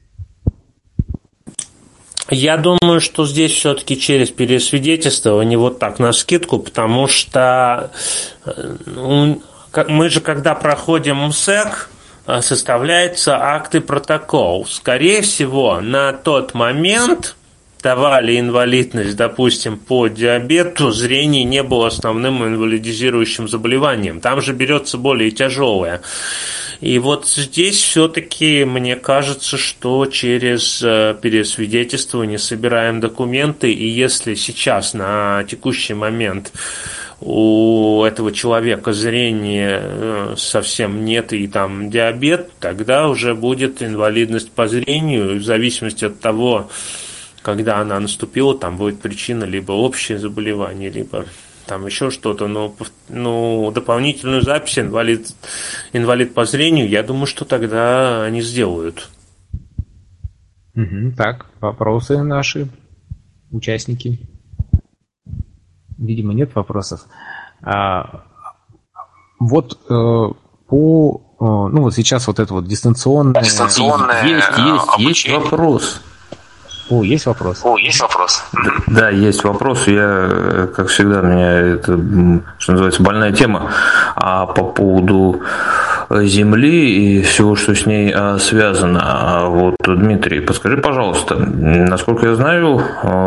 Я 2.29 2.57
думаю, 2.57 3.01
что 3.01 3.25
здесь 3.25 3.53
все-таки 3.53 3.99
через 3.99 4.31
пересвидетельствование 4.31 5.59
вот 5.59 5.79
так 5.79 6.01
на 6.01 6.13
скидку, 6.13 6.59
потому 6.59 7.07
что 7.07 7.93
ну, 8.85 9.41
мы 9.89 10.09
же 10.09 10.21
когда 10.21 10.55
проходим 10.55 11.17
МСЭК, 11.27 11.89
э, 12.27 12.41
составляется 12.41 13.37
акт 13.37 13.75
и 13.75 13.81
протокол. 13.81 14.67
Скорее 14.67 15.23
всего, 15.23 15.81
на 15.81 16.13
тот 16.13 16.55
момент 16.55 17.37
давали 17.87 18.41
инвалидность, 18.41 19.15
допустим, 19.15 19.79
по 19.79 20.09
диабету, 20.09 20.91
зрение 20.91 21.45
не 21.45 21.63
было 21.63 21.87
основным 21.87 22.45
инвалидизирующим 22.45 23.47
заболеванием. 23.47 24.21
Там 24.21 24.41
же 24.41 24.55
берется 24.55 24.99
более 24.99 25.31
тяжелое. 25.31 26.03
И 26.81 26.99
вот 26.99 27.29
здесь 27.29 27.81
все-таки 27.81 28.65
мне 28.65 28.97
кажется, 28.97 29.57
что 29.57 30.05
через 30.07 30.83
э, 30.83 31.15
пересвидетельствование 31.23 32.39
собираем 32.39 32.99
документы, 32.99 33.71
и 33.71 33.87
если 33.87 34.35
сейчас 34.35 34.93
на 34.93 35.45
текущий 35.45 35.95
момент 35.95 36.53
у 37.21 38.03
этого 38.03 38.33
человека 38.33 38.93
зрения 38.93 39.81
э, 39.81 40.35
совсем 40.37 41.05
нет 41.05 41.33
и 41.33 41.47
там 41.47 41.89
диабет, 41.89 42.51
тогда 42.59 43.09
уже 43.09 43.37
будет 43.37 43.81
инвалидность 43.81 44.51
по 44.51 44.67
зрению, 44.67 45.39
в 45.39 45.45
зависимости 45.45 46.05
от 46.05 46.19
того, 46.19 46.69
когда 47.47 47.79
она 47.79 48.01
наступила, 48.01 48.59
там 48.59 48.77
будет 48.77 49.01
причина 49.01 49.45
либо 49.45 49.71
общее 49.71 50.19
заболевание, 50.19 50.91
либо 50.91 51.27
там 51.65 51.87
еще 51.87 52.11
что-то, 52.11 52.49
но 52.49 52.75
ну, 53.09 53.71
дополнительную 53.71 54.43
запись 54.43 54.81
инвалид, 54.81 55.29
инвалид 55.93 56.35
по 56.35 56.45
зрению, 56.45 56.89
я 56.89 57.05
думаю, 57.05 57.27
что 57.27 57.45
тогда 57.45 58.25
они 58.25 58.43
сделают. 58.43 59.11
Угу, 60.75 61.13
так, 61.17 61.47
вопросы 61.61 62.21
наши, 62.21 62.67
участники. 63.53 64.19
Видимо, 65.99 66.35
нет 66.35 66.53
вопросов. 66.57 67.07
А, 67.63 68.25
вот 69.39 69.79
э, 69.89 70.29
по 70.69 71.23
э, 71.39 71.45
ну 71.45 71.83
вот 71.83 71.95
сейчас 71.95 72.27
вот 72.27 72.41
это 72.41 72.55
вот 72.55 72.67
дистанционное... 72.67 73.41
Дистанционное... 73.41 74.25
Есть, 74.25 74.49
есть, 74.59 74.99
есть 74.99 75.29
вопрос. 75.29 76.03
О, 76.89 77.03
есть 77.03 77.27
вопрос? 77.27 77.61
О, 77.65 77.77
есть 77.77 78.01
вопрос. 78.01 78.45
Да, 78.87 79.11
есть 79.11 79.43
вопрос. 79.43 79.89
Я, 79.89 80.69
как 80.75 80.87
всегда, 80.89 81.21
меня 81.21 81.53
это, 81.75 81.99
что 82.59 82.73
называется, 82.73 83.03
больная 83.03 83.33
тема. 83.33 83.71
А 84.15 84.47
по 84.47 84.65
поводу 84.65 85.43
Земли 86.11 87.19
и 87.19 87.23
всего, 87.23 87.57
что 87.57 87.75
с 87.75 87.87
ней 87.87 88.13
а, 88.15 88.39
связано. 88.39 89.01
А 89.03 89.47
вот, 89.47 89.77
Дмитрий, 89.85 90.41
подскажи, 90.41 90.77
пожалуйста, 90.77 91.37
насколько 91.37 92.27
я 92.27 92.35
знаю, 92.35 92.81
а, 93.03 93.27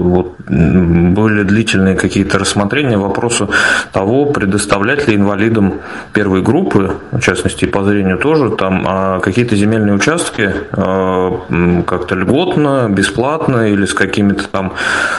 вот, 0.00 0.34
были 0.48 1.42
длительные 1.42 1.96
какие-то 1.96 2.38
рассмотрения 2.38 2.98
вопроса 2.98 3.48
того, 3.92 4.26
предоставлять 4.26 5.08
ли 5.08 5.16
инвалидам 5.16 5.74
первой 6.12 6.42
группы, 6.42 6.96
в 7.12 7.20
частности 7.20 7.64
по 7.64 7.82
зрению 7.84 8.18
тоже, 8.18 8.50
там 8.50 9.20
какие-то 9.20 9.56
земельные 9.56 9.94
участки 9.94 10.52
как-то 10.70 12.14
льготно, 12.14 12.88
бесплатно 12.90 13.68
или 13.70 13.86
с 13.86 13.94
какими-то 13.94 14.48
там 14.48 14.74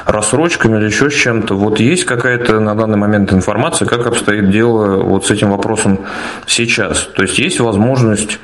рассрочками 0.06 0.78
или 0.78 0.86
еще 0.86 1.10
с 1.10 1.14
чем-то. 1.14 1.56
Вот 1.56 1.80
есть 1.80 2.06
какая-то 2.06 2.60
на 2.60 2.76
данный 2.76 2.98
момент 2.98 3.34
информация, 3.34 3.88
как 3.88 4.06
обстоит 4.06 4.50
дело 4.52 4.98
вот 4.98 5.26
с 5.26 5.32
этим 5.32 5.52
вопросом 5.52 6.00
сейчас? 6.46 6.95
То 7.16 7.24
есть 7.24 7.38
есть 7.40 7.60
возможность, 7.60 8.40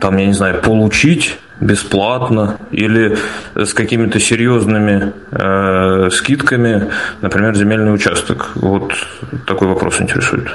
там, 0.00 0.16
я 0.16 0.26
не 0.26 0.32
знаю, 0.32 0.60
получить 0.60 1.38
бесплатно 1.60 2.58
или 2.70 3.18
с 3.54 3.74
какими-то 3.74 4.18
серьезными 4.18 5.12
э, 5.30 6.10
скидками, 6.10 6.90
например, 7.20 7.54
земельный 7.54 7.94
участок. 7.94 8.52
Вот 8.54 8.92
такой 9.46 9.68
вопрос 9.68 10.00
интересует. 10.00 10.48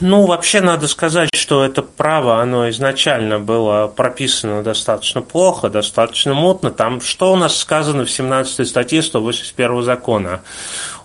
Ну, 0.00 0.26
вообще 0.26 0.60
надо 0.60 0.86
сказать, 0.86 1.30
что 1.34 1.64
это 1.64 1.82
право, 1.82 2.40
оно 2.40 2.68
изначально 2.70 3.40
было 3.40 3.88
прописано 3.88 4.62
достаточно 4.62 5.22
плохо, 5.22 5.70
достаточно 5.70 6.34
мутно. 6.34 6.70
Там 6.70 7.00
что 7.00 7.32
у 7.32 7.36
нас 7.36 7.56
сказано 7.56 8.04
в 8.04 8.10
17 8.10 8.68
статье 8.68 9.02
181 9.02 9.82
закона 9.82 10.42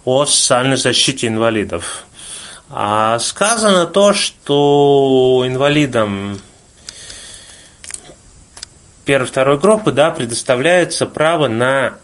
о 0.06 0.26
социальной 0.26 0.78
защите 0.78 1.28
инвалидов? 1.28 2.06
А 2.70 3.20
сказано 3.20 3.86
то, 3.86 4.14
что 4.14 5.44
инвалидам 5.46 6.40
первой 9.06 9.28
второй 9.28 9.60
группы 9.60 9.92
да, 9.92 10.12
предоставляется 10.12 11.06
право 11.06 11.48
на 11.48 11.98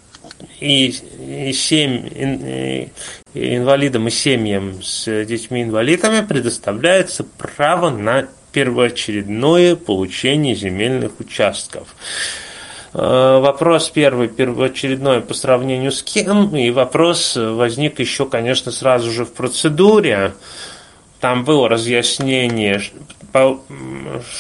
и, 0.60 0.88
и 0.88 1.54
семь, 1.54 2.08
и, 2.08 2.92
и 3.34 3.56
инвалидам 3.58 4.08
и 4.08 4.12
семьям 4.12 4.82
с 4.84 5.26
детьми-инвалидами 5.26 6.26
предоставляется 6.26 7.24
право 7.24 7.90
на 7.90 8.28
первоочередное 8.52 9.76
получение 9.76 10.56
земельных 10.56 11.20
участков. 11.20 11.96
Э, 12.94 13.40
вопрос 13.40 13.90
первый, 13.90 14.28
первоочередной 14.28 15.22
по 15.22 15.34
сравнению 15.34 15.92
с 15.92 16.02
кем, 16.02 16.56
и 16.56 16.72
вопрос 16.72 17.36
возник 17.36 18.00
еще, 18.00 18.26
конечно, 18.26 18.72
сразу 18.72 19.12
же 19.12 19.26
в 19.26 19.34
процедуре. 19.34 20.34
Там 21.20 21.44
было 21.44 21.68
разъяснение, 21.68 22.82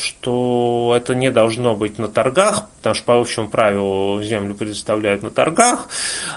что 0.02 0.94
это 0.96 1.14
не 1.14 1.30
должно 1.30 1.76
быть 1.76 2.00
на 2.00 2.08
торгах, 2.08 2.70
потому 2.78 2.96
что 2.96 3.06
по 3.06 3.20
общему 3.20 3.50
правилу 3.50 4.24
землю 4.24 4.56
предоставляют 4.56 5.22
на 5.22 5.30
торгах, 5.30 5.90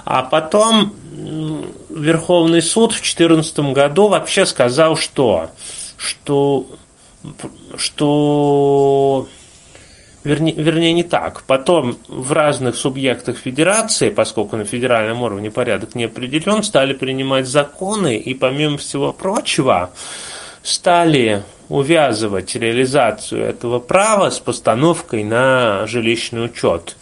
а 0.05 0.23
потом 0.23 0.95
Верховный 1.89 2.63
суд 2.63 2.93
в 2.93 2.97
2014 2.97 3.59
году 3.73 4.09
вообще 4.09 4.45
сказал, 4.45 4.97
что, 4.97 5.51
что, 5.97 6.67
что 7.77 9.29
Вернее, 10.25 10.55
вернее, 10.55 10.93
не 10.93 11.03
так. 11.03 11.43
Потом 11.47 11.99
в 12.07 12.33
разных 12.33 12.77
субъектах 12.77 13.37
федерации, 13.37 14.11
поскольку 14.11 14.57
на 14.57 14.65
федеральном 14.65 15.23
уровне 15.23 15.51
порядок 15.51 15.97
не 15.97 16.05
определен, 16.05 16.63
стали 16.63 16.93
принимать 16.93 17.49
законы 17.49 18.17
и, 18.17 18.33
помимо 18.35 18.79
всего 18.79 19.13
прочего, 19.13 19.91
стали 20.63 21.43
увязывать 21.69 22.55
реализацию 22.55 23.43
этого 23.45 23.81
права 23.81 24.31
с 24.31 24.39
постановкой 24.39 25.25
на 25.25 25.87
жилищный 25.89 26.45
учет. 26.45 26.97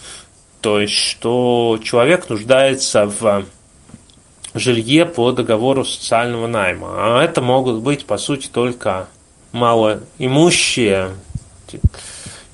То 0.62 0.80
есть, 0.80 0.94
что 0.94 1.78
человек 1.82 2.28
нуждается 2.30 3.06
в 3.06 3.44
жилье 4.54 5.04
по 5.06 5.32
договору 5.32 5.84
социального 5.84 6.46
найма. 6.46 6.88
А 6.92 7.22
это 7.22 7.42
могут 7.42 7.82
быть, 7.82 8.06
по 8.06 8.16
сути, 8.16 8.48
только 8.48 9.08
малоимущие 9.52 11.10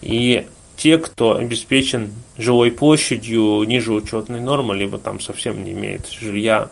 и 0.02 0.46
те, 0.86 0.98
кто 0.98 1.34
обеспечен 1.34 2.14
жилой 2.38 2.70
площадью 2.70 3.64
ниже 3.64 3.92
учетной 3.92 4.40
нормы, 4.40 4.76
либо 4.76 4.98
там 4.98 5.18
совсем 5.18 5.64
не 5.64 5.72
имеет 5.72 6.06
жилья 6.08 6.68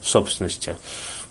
в 0.00 0.08
собственности. 0.08 0.74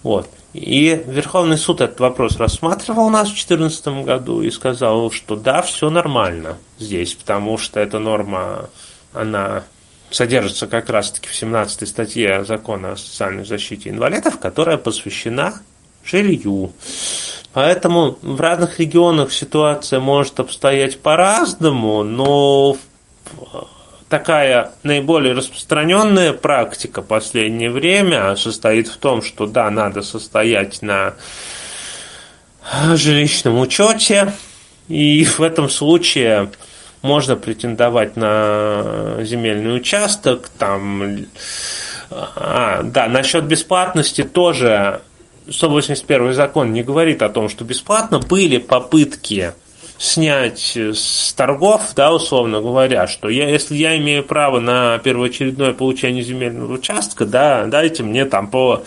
Вот. 0.01 0.29
И 0.53 1.03
Верховный 1.07 1.57
суд 1.57 1.81
этот 1.81 1.99
вопрос 1.99 2.37
рассматривал 2.37 3.07
у 3.07 3.09
нас 3.09 3.27
в 3.27 3.33
2014 3.33 4.05
году 4.05 4.41
и 4.41 4.49
сказал, 4.49 5.11
что 5.11 5.35
да, 5.35 5.61
все 5.61 5.89
нормально 5.89 6.57
здесь, 6.79 7.15
потому 7.15 7.57
что 7.57 7.81
эта 7.81 7.99
норма, 7.99 8.69
она 9.11 9.65
содержится 10.09 10.67
как 10.67 10.89
раз-таки 10.89 11.27
в 11.27 11.35
17 11.35 11.85
статье 11.85 12.45
закона 12.45 12.93
о 12.93 12.95
социальной 12.95 13.43
защите 13.43 13.89
инвалидов, 13.89 14.39
которая 14.39 14.77
посвящена 14.77 15.55
жилью. 16.05 16.73
Поэтому 17.53 18.17
в 18.21 18.39
разных 18.39 18.79
регионах 18.79 19.33
ситуация 19.33 19.99
может 19.99 20.39
обстоять 20.39 20.99
по-разному, 20.99 22.03
но 22.03 22.77
такая 24.07 24.71
наиболее 24.83 25.33
распространенная 25.33 26.33
практика 26.33 27.01
последнее 27.01 27.69
время 27.69 28.35
состоит 28.35 28.87
в 28.87 28.97
том, 28.97 29.21
что 29.21 29.47
да, 29.47 29.69
надо 29.69 30.01
состоять 30.01 30.81
на 30.81 31.15
жилищном 32.93 33.59
учете, 33.59 34.33
и 34.87 35.23
в 35.25 35.41
этом 35.41 35.69
случае 35.69 36.51
можно 37.01 37.35
претендовать 37.35 38.15
на 38.15 39.17
земельный 39.21 39.75
участок, 39.75 40.49
там, 40.57 41.25
а, 42.09 42.83
да, 42.83 43.07
насчет 43.07 43.45
бесплатности 43.45 44.23
тоже 44.23 45.01
181 45.49 46.33
закон 46.33 46.73
не 46.73 46.83
говорит 46.83 47.21
о 47.21 47.29
том, 47.29 47.49
что 47.49 47.63
бесплатно. 47.63 48.19
Были 48.19 48.57
попытки 48.57 49.53
снять 49.97 50.75
с 50.75 51.33
торгов, 51.33 51.93
да, 51.95 52.13
условно 52.13 52.59
говоря, 52.61 53.07
что 53.07 53.29
я, 53.29 53.47
если 53.49 53.75
я 53.75 53.97
имею 53.97 54.23
право 54.23 54.59
на 54.59 54.97
первоочередное 54.99 55.73
получение 55.73 56.23
земельного 56.23 56.73
участка, 56.73 57.25
да, 57.25 57.65
дайте 57.65 58.01
мне 58.03 58.25
там 58.25 58.49
по 58.49 58.83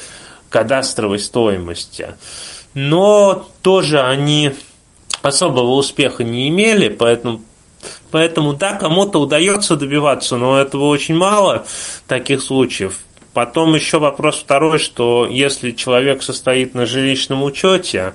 кадастровой 0.51 1.21
стоимости. 1.21 2.09
Но 2.75 3.49
тоже 3.63 4.01
они 4.01 4.53
особого 5.23 5.73
успеха 5.73 6.25
не 6.25 6.49
имели, 6.49 6.89
поэтому 6.89 7.41
Поэтому 8.11 8.55
да, 8.55 8.75
кому-то 8.75 9.21
удается 9.21 9.77
добиваться, 9.77 10.37
но 10.37 10.59
этого 10.59 10.85
очень 10.87 11.17
мало 11.17 11.67
таких 12.07 12.43
случаев. 12.43 13.01
Потом 13.35 13.75
еще 13.75 13.99
вопрос 13.99 14.39
второй, 14.39 14.79
что 14.79 15.27
если 15.27 15.73
человек 15.73 16.23
состоит 16.23 16.75
на 16.75 16.87
жилищном 16.87 17.43
учете, 17.43 18.15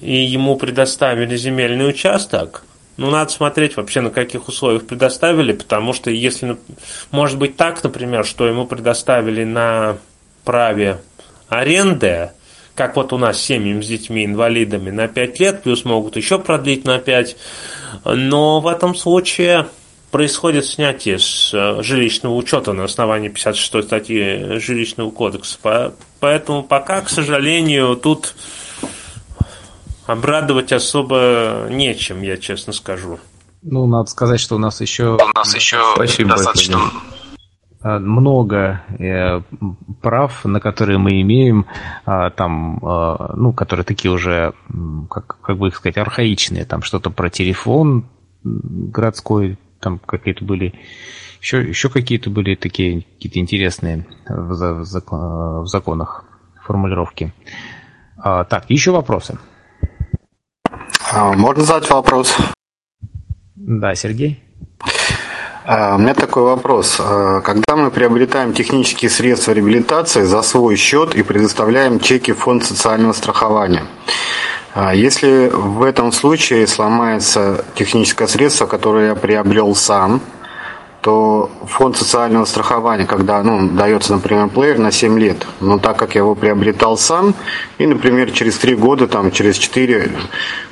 и 0.00 0.16
ему 0.16 0.56
предоставили 0.56 1.36
земельный 1.36 1.88
участок, 1.88 2.64
ну, 2.96 3.10
надо 3.10 3.30
смотреть 3.30 3.76
вообще, 3.76 4.00
на 4.00 4.10
каких 4.10 4.48
условиях 4.48 4.86
предоставили, 4.86 5.52
потому 5.52 5.92
что 5.92 6.10
если, 6.10 6.56
может 7.12 7.38
быть 7.38 7.56
так, 7.56 7.82
например, 7.84 8.24
что 8.24 8.46
ему 8.46 8.66
предоставили 8.66 9.44
на 9.44 9.98
праве 10.44 10.98
аренды, 11.48 12.30
как 12.74 12.96
вот 12.96 13.12
у 13.12 13.18
нас 13.18 13.40
семьям 13.40 13.82
с 13.82 13.86
детьми-инвалидами 13.86 14.90
на 14.90 15.08
5 15.08 15.40
лет, 15.40 15.62
плюс 15.62 15.84
могут 15.84 16.16
еще 16.16 16.38
продлить 16.38 16.84
на 16.84 16.98
5. 16.98 17.36
Но 18.04 18.60
в 18.60 18.66
этом 18.66 18.94
случае 18.94 19.66
происходит 20.10 20.64
снятие 20.64 21.18
с 21.18 21.52
э, 21.52 21.82
жилищного 21.82 22.34
учета 22.34 22.72
на 22.72 22.84
основании 22.84 23.28
56 23.28 23.84
статьи 23.84 24.58
жилищного 24.58 25.10
кодекса. 25.10 25.92
Поэтому 26.20 26.62
пока, 26.62 27.00
к 27.02 27.08
сожалению, 27.08 27.96
тут 27.96 28.34
обрадовать 30.06 30.72
особо 30.72 31.66
нечем, 31.70 32.22
я 32.22 32.36
честно 32.36 32.72
скажу. 32.72 33.18
Ну, 33.62 33.86
надо 33.86 34.08
сказать, 34.08 34.40
что 34.40 34.56
у 34.56 34.58
нас 34.58 34.80
еще... 34.80 35.16
У 35.16 35.38
нас 35.38 35.54
еще 35.54 35.80
Спасибо 35.94 36.30
достаточно... 36.30 36.78
Э, 37.82 37.98
много 37.98 38.82
э, 38.98 39.40
прав, 40.02 40.44
на 40.44 40.60
которые 40.60 40.98
мы 40.98 41.20
имеем, 41.20 41.66
э, 42.06 42.30
там, 42.34 42.80
ну, 42.82 43.52
которые 43.52 43.84
такие 43.84 44.12
уже, 44.12 44.54
как, 45.10 45.40
как 45.40 45.58
бы 45.58 45.68
их 45.68 45.76
сказать, 45.76 45.98
архаичные, 45.98 46.64
там 46.64 46.82
что-то 46.82 47.10
про 47.10 47.30
телефон 47.30 48.06
городской, 48.42 49.58
там 49.80 49.98
какие-то 49.98 50.44
были, 50.44 50.74
еще, 51.40 51.62
еще 51.62 51.88
какие-то 51.88 52.30
были 52.30 52.54
такие 52.54 53.02
какие-то 53.02 53.38
интересные 53.38 54.06
в, 54.28 54.82
в, 54.84 55.62
в 55.62 55.66
законах 55.66 56.24
формулировки. 56.64 57.32
Так, 58.16 58.64
еще 58.68 58.92
вопросы? 58.92 59.38
А, 61.12 61.32
можно 61.34 61.64
задать 61.64 61.88
вопрос? 61.90 62.36
Да, 63.54 63.94
Сергей? 63.94 64.42
А, 65.64 65.96
у 65.96 65.98
меня 65.98 66.14
такой 66.14 66.44
вопрос. 66.44 66.98
А, 67.00 67.40
когда 67.40 67.74
мы 67.76 67.90
приобретаем 67.90 68.52
технические 68.52 69.10
средства 69.10 69.52
реабилитации 69.52 70.22
за 70.22 70.42
свой 70.42 70.76
счет 70.76 71.14
и 71.14 71.22
предоставляем 71.22 71.98
чеки 71.98 72.32
в 72.32 72.38
фонд 72.38 72.64
социального 72.64 73.12
страхования, 73.12 73.82
а, 73.82 73.86
если 74.94 75.50
в 75.52 75.82
этом 75.82 76.12
случае 76.12 76.66
сломается 76.66 77.64
техническое 77.74 78.28
средство, 78.28 78.66
которое 78.66 79.08
я 79.08 79.14
приобрел 79.14 79.74
сам, 79.74 80.20
то 81.06 81.50
фонд 81.68 81.96
социального 81.96 82.44
страхования, 82.46 83.06
когда 83.06 83.40
ну, 83.44 83.68
дается, 83.68 84.12
например, 84.12 84.48
плеер 84.48 84.78
на 84.78 84.90
7 84.90 85.16
лет, 85.20 85.46
но 85.60 85.78
так 85.78 85.96
как 85.96 86.16
я 86.16 86.22
его 86.22 86.34
приобретал 86.34 86.98
сам, 86.98 87.32
и, 87.78 87.86
например, 87.86 88.32
через 88.32 88.58
3 88.58 88.74
года, 88.74 89.06
там, 89.06 89.30
через 89.30 89.56
4 89.56 90.10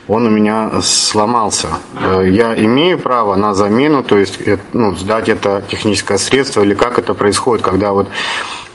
он 0.09 0.27
у 0.27 0.31
меня 0.31 0.83
сломался. 0.83 1.69
Э, 2.01 2.29
я 2.29 2.53
имею 2.57 2.99
право 2.99 3.37
на 3.37 3.55
замену, 3.55 4.03
то 4.03 4.19
есть 4.19 4.41
э, 4.45 4.59
ну, 4.73 4.97
сдать 4.97 5.29
это 5.29 5.63
техническое 5.71 6.19
средство, 6.19 6.63
или 6.63 6.75
как 6.75 6.99
это 6.99 7.15
происходит, 7.15 7.65
когда 7.65 7.93
вот 7.93 8.09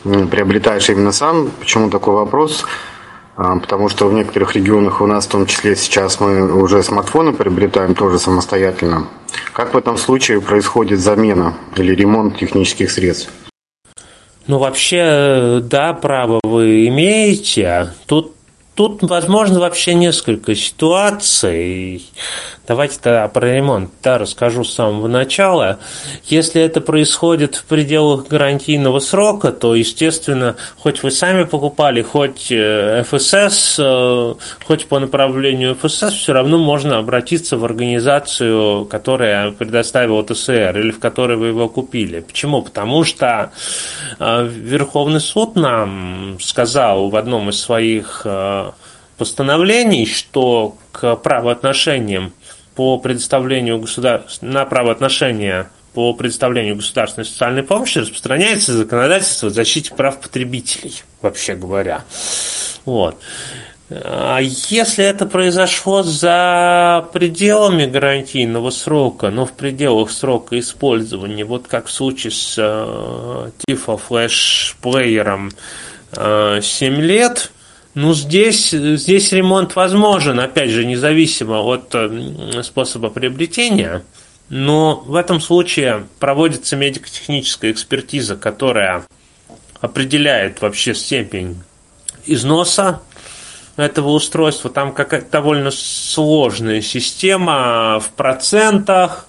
приобретаешь 0.03 0.89
именно 0.89 1.11
сам. 1.11 1.49
Почему 1.59 1.89
такой 1.89 2.15
вопрос? 2.15 2.65
А, 3.41 3.55
потому 3.57 3.87
что 3.87 4.09
в 4.09 4.13
некоторых 4.13 4.53
регионах 4.53 4.99
у 4.99 5.07
нас, 5.07 5.25
в 5.25 5.29
том 5.29 5.45
числе 5.45 5.77
сейчас, 5.77 6.19
мы 6.19 6.61
уже 6.61 6.83
смартфоны 6.83 7.31
приобретаем 7.31 7.95
тоже 7.95 8.19
самостоятельно. 8.19 9.07
Как 9.53 9.73
в 9.73 9.77
этом 9.77 9.95
случае 9.97 10.41
происходит 10.41 10.99
замена 10.99 11.53
или 11.77 11.95
ремонт 11.95 12.37
технических 12.37 12.91
средств? 12.91 13.31
Ну, 14.47 14.57
вообще, 14.57 15.61
да, 15.63 15.93
право 15.93 16.41
вы 16.43 16.87
имеете. 16.87 17.93
Тут 18.07 18.33
Тут, 18.79 19.01
возможно, 19.01 19.59
вообще 19.59 19.93
несколько 19.93 20.55
ситуаций. 20.55 22.01
Давайте 22.65 22.99
тогда 23.01 23.27
про 23.27 23.55
ремонт 23.55 23.89
да, 24.03 24.19
расскажу 24.19 24.63
с 24.63 24.75
самого 24.75 25.07
начала. 25.07 25.79
Если 26.27 26.61
это 26.61 26.79
происходит 26.79 27.55
в 27.55 27.65
пределах 27.65 28.27
гарантийного 28.27 28.99
срока, 28.99 29.51
то, 29.51 29.73
естественно, 29.73 30.55
хоть 30.77 31.01
вы 31.01 31.09
сами 31.09 31.45
покупали, 31.45 32.03
хоть 32.03 32.51
э, 32.51 33.03
ФСС, 33.05 33.77
э, 33.79 34.35
хоть 34.65 34.85
по 34.85 34.99
направлению 34.99 35.75
ФСС, 35.75 36.13
все 36.13 36.31
равно 36.31 36.59
можно 36.59 36.99
обратиться 36.99 37.57
в 37.57 37.65
организацию, 37.65 38.85
которая 38.85 39.51
предоставила 39.51 40.23
ТСР 40.23 40.77
или 40.77 40.91
в 40.91 40.99
которой 40.99 41.37
вы 41.37 41.47
его 41.47 41.67
купили. 41.67 42.19
Почему? 42.19 42.61
Потому 42.61 43.03
что 43.03 43.51
э, 44.19 44.47
Верховный 44.47 45.19
суд 45.21 45.55
нам 45.55 46.37
сказал 46.39 47.09
в 47.09 47.15
одном 47.15 47.49
из 47.49 47.59
своих 47.59 48.27
постановлений, 49.17 50.05
что 50.05 50.77
к 50.91 51.15
правоотношениям 51.17 52.33
по 52.75 52.97
предоставлению 52.97 53.79
государств... 53.79 54.41
на 54.41 54.65
правоотношения 54.65 55.69
по 55.93 56.13
предоставлению 56.13 56.75
государственной 56.75 57.25
социальной 57.25 57.63
помощи 57.63 57.97
распространяется 57.97 58.73
законодательство 58.73 59.49
о 59.49 59.51
защите 59.51 59.93
прав 59.93 60.19
потребителей, 60.21 61.01
вообще 61.21 61.55
говоря. 61.55 62.03
Вот. 62.85 63.17
А 63.89 64.37
если 64.39 65.03
это 65.03 65.25
произошло 65.25 66.03
за 66.03 67.07
пределами 67.11 67.87
гарантийного 67.87 68.69
срока, 68.69 69.31
но 69.31 69.47
в 69.47 69.53
пределах 69.53 70.11
срока 70.11 70.59
использования, 70.59 71.43
вот 71.43 71.67
как 71.67 71.87
в 71.87 71.91
случае 71.91 72.31
с 72.31 72.55
э, 72.57 73.49
Tifo 73.67 73.99
Flash 73.99 74.75
плеером 74.79 75.51
э, 76.11 76.59
7 76.61 76.95
лет, 77.01 77.51
ну, 78.01 78.13
здесь, 78.13 78.69
здесь 78.69 79.33
ремонт 79.33 79.75
возможен, 79.75 80.39
опять 80.39 80.69
же, 80.69 80.85
независимо 80.85 81.59
от 81.59 81.93
э, 81.93 82.63
способа 82.63 83.09
приобретения. 83.09 84.03
Но 84.47 85.03
в 85.05 85.15
этом 85.15 85.41
случае 85.41 86.07
проводится 86.17 86.77
медико-техническая 86.77 87.71
экспертиза, 87.71 88.37
которая 88.37 89.03
определяет 89.81 90.61
вообще 90.61 90.95
степень 90.95 91.61
износа 92.25 93.01
этого 93.75 94.11
устройства. 94.11 94.69
Там 94.69 94.93
какая-то 94.93 95.29
довольно 95.29 95.69
сложная 95.69 96.79
система 96.79 97.99
в 97.99 98.11
процентах. 98.11 99.27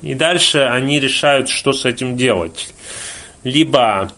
И 0.00 0.14
дальше 0.14 0.60
они 0.60 0.98
решают, 0.98 1.50
что 1.50 1.74
с 1.74 1.84
этим 1.84 2.16
делать. 2.16 2.72
Либо 3.44 4.12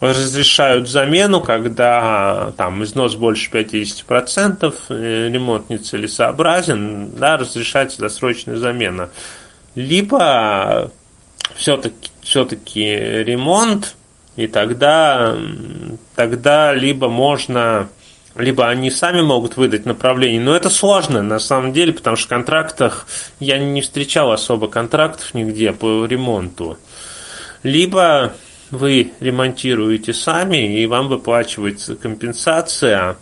разрешают 0.00 0.88
замену, 0.88 1.40
когда 1.40 2.52
там 2.56 2.84
износ 2.84 3.16
больше 3.16 3.50
50%, 3.50 4.74
э, 4.88 5.28
ремонт 5.28 5.70
нецелесообразен, 5.70 7.10
да, 7.16 7.36
разрешается 7.36 7.98
досрочная 8.00 8.56
замена. 8.56 9.10
Либо 9.74 10.90
все-таки 11.56 12.10
все-таки 12.22 12.84
ремонт, 12.84 13.96
и 14.36 14.46
тогда, 14.46 15.36
тогда 16.14 16.74
либо 16.74 17.08
можно 17.08 17.88
либо 18.36 18.68
они 18.68 18.90
сами 18.90 19.20
могут 19.20 19.56
выдать 19.56 19.84
направление, 19.84 20.40
но 20.40 20.54
это 20.54 20.70
сложно 20.70 21.22
на 21.22 21.40
самом 21.40 21.72
деле, 21.72 21.92
потому 21.92 22.16
что 22.16 22.26
в 22.26 22.28
контрактах 22.28 23.06
я 23.40 23.58
не 23.58 23.80
встречал 23.80 24.30
особо 24.30 24.68
контрактов 24.68 25.34
нигде 25.34 25.72
по 25.72 26.04
ремонту. 26.04 26.78
Либо 27.64 28.34
вы 28.70 29.12
ремонтируете 29.20 30.12
сами, 30.12 30.80
и 30.80 30.86
вам 30.86 31.08
выплачивается 31.08 31.96
компенсация 31.96 33.16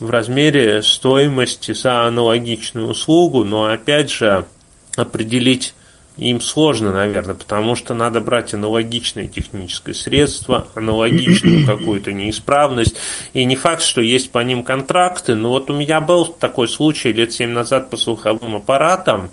в 0.00 0.10
размере 0.10 0.82
стоимости 0.82 1.72
за 1.72 2.06
аналогичную 2.06 2.88
услугу, 2.88 3.44
но 3.44 3.66
опять 3.66 4.10
же 4.10 4.44
определить 4.96 5.74
им 6.16 6.40
сложно, 6.40 6.92
наверное, 6.92 7.34
потому 7.34 7.74
что 7.74 7.92
надо 7.92 8.20
брать 8.20 8.54
аналогичное 8.54 9.26
техническое 9.26 9.94
средство, 9.94 10.68
аналогичную 10.74 11.66
какую-то 11.66 12.12
неисправность. 12.12 12.96
И 13.32 13.44
не 13.44 13.56
факт, 13.56 13.82
что 13.82 14.00
есть 14.00 14.30
по 14.30 14.38
ним 14.38 14.62
контракты, 14.62 15.34
но 15.34 15.50
вот 15.50 15.70
у 15.70 15.74
меня 15.74 16.00
был 16.00 16.26
такой 16.26 16.68
случай 16.68 17.12
лет 17.12 17.32
семь 17.32 17.50
назад 17.50 17.90
по 17.90 17.96
слуховым 17.96 18.56
аппаратам, 18.56 19.30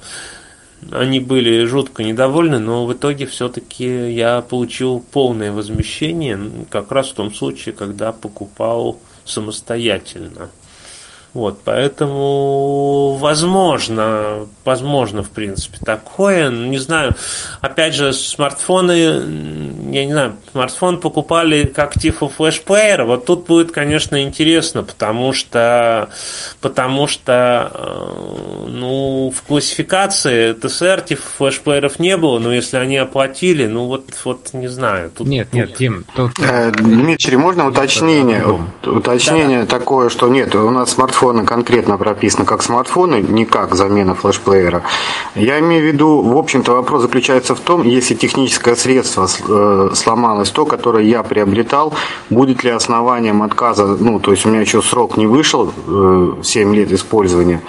они 0.90 1.20
были 1.20 1.66
жутко 1.66 2.04
недовольны, 2.04 2.60
но 2.60 2.86
в 2.86 2.94
итоге 2.94 3.26
все-таки 3.26 4.12
я 4.12 4.42
получил 4.42 5.00
полное 5.00 5.52
возмещение, 5.52 6.40
как 6.70 6.92
раз 6.92 7.10
в 7.10 7.14
том 7.14 7.34
случае, 7.34 7.74
когда 7.74 8.12
покупал 8.12 9.00
самостоятельно. 9.26 10.50
Вот, 11.34 11.62
поэтому 11.64 13.16
возможно, 13.16 14.48
возможно, 14.66 15.24
в 15.24 15.30
принципе, 15.30 15.78
такое. 15.78 16.50
Не 16.50 16.78
знаю, 16.78 17.16
опять 17.62 17.96
же, 17.96 18.12
смартфоны, 18.12 18.92
я 19.94 20.06
не 20.06 20.12
знаю, 20.12 20.36
смартфон 20.52 21.00
покупали 21.00 21.64
как 21.64 21.98
типа 21.98 22.28
флешплеера. 22.28 23.06
Вот 23.06 23.26
тут 23.26 23.48
будет, 23.48 23.72
конечно, 23.72 24.22
интересно, 24.22 24.84
потому 24.84 25.32
что, 25.32 26.10
потому 26.60 27.08
что, 27.08 27.72
э, 27.74 28.68
ну, 28.68 29.34
в 29.34 29.42
классификации 29.44 30.52
ТСР 30.52 31.00
типа 31.00 31.22
флешплееров 31.38 31.98
не 32.00 32.18
было, 32.18 32.40
но 32.40 32.52
если 32.52 32.76
они 32.76 32.98
оплатили, 32.98 33.68
ну 33.68 33.86
вот, 33.86 34.04
вот 34.26 34.50
не 34.52 34.68
знаю. 34.68 35.12
Тут, 35.16 35.28
нет, 35.28 35.54
нет, 35.54 35.76
Тим, 35.76 36.04
тут... 36.14 36.34
Э, 36.40 36.72
Дмитрий, 36.72 37.38
можно 37.38 37.68
уточнение? 37.68 38.44
Уточнение 38.86 39.62
да. 39.62 39.80
такое, 39.80 40.10
что 40.10 40.28
нет, 40.28 40.54
у 40.56 40.70
нас 40.72 40.92
смартфон 40.92 41.21
смартфоны 41.22 41.46
конкретно 41.46 41.98
прописаны 41.98 42.46
как 42.46 42.64
смартфоны, 42.64 43.22
не 43.22 43.46
как 43.46 43.76
замена 43.76 44.16
флешплеера. 44.16 44.82
Я 45.36 45.60
имею 45.60 45.84
в 45.84 45.86
виду, 45.86 46.22
в 46.22 46.38
общем-то, 46.38 46.74
вопрос 46.74 47.02
заключается 47.04 47.54
в 47.54 47.60
том, 47.60 47.84
если 47.84 48.16
техническое 48.16 48.76
средство 48.76 49.28
э, 49.28 49.90
сломалось, 49.94 50.50
то, 50.50 50.66
которое 50.66 51.06
я 51.06 51.22
приобретал, 51.22 51.94
будет 52.32 52.64
ли 52.64 52.72
основанием 52.72 53.44
отказа, 53.44 53.86
ну, 53.86 54.20
то 54.20 54.32
есть 54.32 54.46
у 54.46 54.50
меня 54.50 54.62
еще 54.62 54.82
срок 54.82 55.18
не 55.18 55.28
вышел, 55.28 55.72
7 56.44 56.72
э, 56.72 56.76
лет 56.76 56.92
использования, 56.92 57.62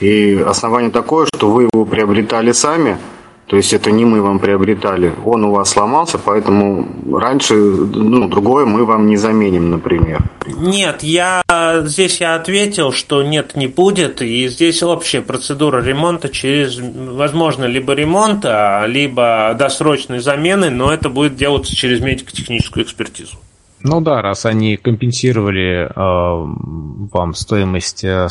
и 0.00 0.44
основание 0.48 0.90
такое, 0.90 1.26
что 1.34 1.48
вы 1.48 1.68
его 1.72 1.84
приобретали 1.84 2.52
сами, 2.52 2.98
то 3.46 3.56
есть 3.56 3.72
это 3.72 3.92
не 3.92 4.04
мы 4.04 4.20
вам 4.22 4.40
приобретали. 4.40 5.12
Он 5.24 5.44
у 5.44 5.52
вас 5.52 5.70
сломался, 5.70 6.18
поэтому 6.18 6.88
раньше, 7.12 7.54
ну, 7.54 8.28
другое 8.28 8.66
мы 8.66 8.84
вам 8.84 9.06
не 9.06 9.16
заменим, 9.16 9.70
например. 9.70 10.20
Нет, 10.46 11.04
я 11.04 11.42
здесь 11.84 12.20
я 12.20 12.34
ответил, 12.34 12.90
что 12.90 13.22
нет, 13.22 13.54
не 13.54 13.68
будет. 13.68 14.20
И 14.20 14.48
здесь 14.48 14.82
общая 14.82 15.20
процедура 15.20 15.80
ремонта 15.80 16.28
через, 16.28 16.80
возможно, 16.80 17.66
либо 17.66 17.92
ремонта, 17.92 18.84
либо 18.88 19.54
досрочной 19.56 20.18
замены, 20.18 20.70
но 20.70 20.92
это 20.92 21.08
будет 21.08 21.36
делаться 21.36 21.74
через 21.74 22.00
медико-техническую 22.00 22.84
экспертизу. 22.84 23.36
Ну 23.88 24.00
да, 24.00 24.20
раз 24.20 24.46
они 24.46 24.76
компенсировали 24.76 25.86
э, 25.86 25.90
вам 25.94 27.34
стоимость 27.34 28.02
э, 28.02 28.26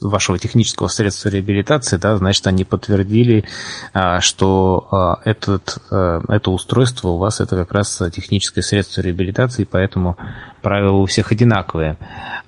вашего 0.00 0.38
технического 0.38 0.88
средства 0.88 1.28
реабилитации, 1.28 1.98
да, 1.98 2.16
значит, 2.16 2.46
они 2.46 2.64
подтвердили, 2.64 3.44
э, 3.92 4.20
что 4.20 5.20
э, 5.22 5.28
этот, 5.28 5.76
э, 5.90 6.20
это 6.28 6.50
устройство 6.50 7.08
у 7.08 7.18
вас 7.18 7.42
это 7.42 7.54
как 7.54 7.72
раз 7.72 8.00
техническое 8.14 8.62
средство 8.62 9.02
реабилитации, 9.02 9.68
поэтому 9.70 10.16
правила 10.62 10.96
у 10.96 11.04
всех 11.04 11.32
одинаковые. 11.32 11.98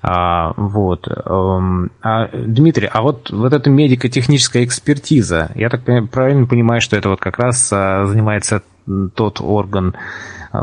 А, 0.01 0.53
вот. 0.57 1.07
Эм, 1.07 1.91
а, 2.01 2.27
Дмитрий, 2.33 2.89
а 2.91 3.03
вот, 3.03 3.29
вот 3.29 3.53
эта 3.53 3.69
медико-техническая 3.69 4.63
экспертиза, 4.63 5.51
я 5.53 5.69
так 5.69 5.83
правильно 6.09 6.47
понимаю, 6.47 6.81
что 6.81 6.97
это 6.97 7.09
вот 7.09 7.19
как 7.19 7.37
раз 7.37 7.69
а, 7.71 8.05
занимается 8.05 8.63
тот 9.13 9.41
орган, 9.41 9.95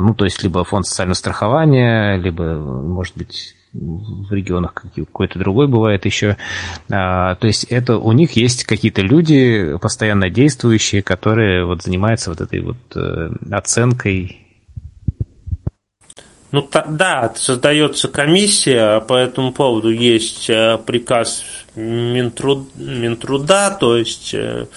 ну, 0.00 0.14
то 0.14 0.24
есть 0.24 0.42
либо 0.42 0.64
фонд 0.64 0.86
социального 0.86 1.14
страхования, 1.14 2.16
либо, 2.16 2.54
может 2.54 3.16
быть, 3.16 3.54
в 3.74 4.32
регионах 4.32 4.74
какой-то 4.74 5.38
другой 5.38 5.66
бывает 5.66 6.04
еще. 6.04 6.36
А, 6.90 7.34
то 7.34 7.46
есть 7.46 7.64
это 7.64 7.98
у 7.98 8.12
них 8.12 8.32
есть 8.32 8.64
какие-то 8.64 9.02
люди 9.02 9.76
постоянно 9.80 10.30
действующие, 10.30 11.02
которые 11.02 11.66
вот 11.66 11.82
занимаются 11.82 12.30
вот 12.30 12.40
этой 12.40 12.60
вот 12.60 12.76
э, 12.94 13.30
оценкой 13.50 14.40
ну 16.52 16.68
да, 16.70 17.32
создается 17.34 18.06
комиссия, 18.06 19.00
по 19.00 19.14
этому 19.14 19.52
поводу 19.52 19.90
есть 19.90 20.48
э, 20.48 20.78
приказ 20.86 21.42
Минтруд, 21.74 22.68
Минтруда, 22.76 23.76
то 23.80 23.96
есть 23.96 24.32
э, 24.34 24.68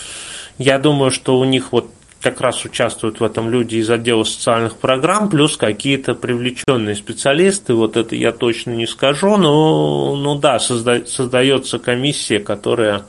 я 0.57 0.79
думаю, 0.79 1.11
что 1.11 1.37
у 1.37 1.45
них 1.45 1.71
вот 1.71 1.91
как 2.21 2.41
раз 2.41 2.65
участвуют 2.65 3.19
в 3.19 3.23
этом 3.23 3.49
люди 3.49 3.75
из 3.75 3.89
отдела 3.89 4.23
социальных 4.23 4.77
программ, 4.77 5.29
плюс 5.29 5.57
какие-то 5.57 6.15
привлеченные 6.15 6.95
специалисты, 6.95 7.73
вот 7.73 7.95
это 7.95 8.15
я 8.15 8.31
точно 8.31 8.71
не 8.71 8.87
скажу, 8.87 9.37
но 9.37 10.15
ну 10.15 10.35
да, 10.35 10.59
созда, 10.59 11.05
создается 11.05 11.79
комиссия, 11.79 12.39
которая 12.39 13.03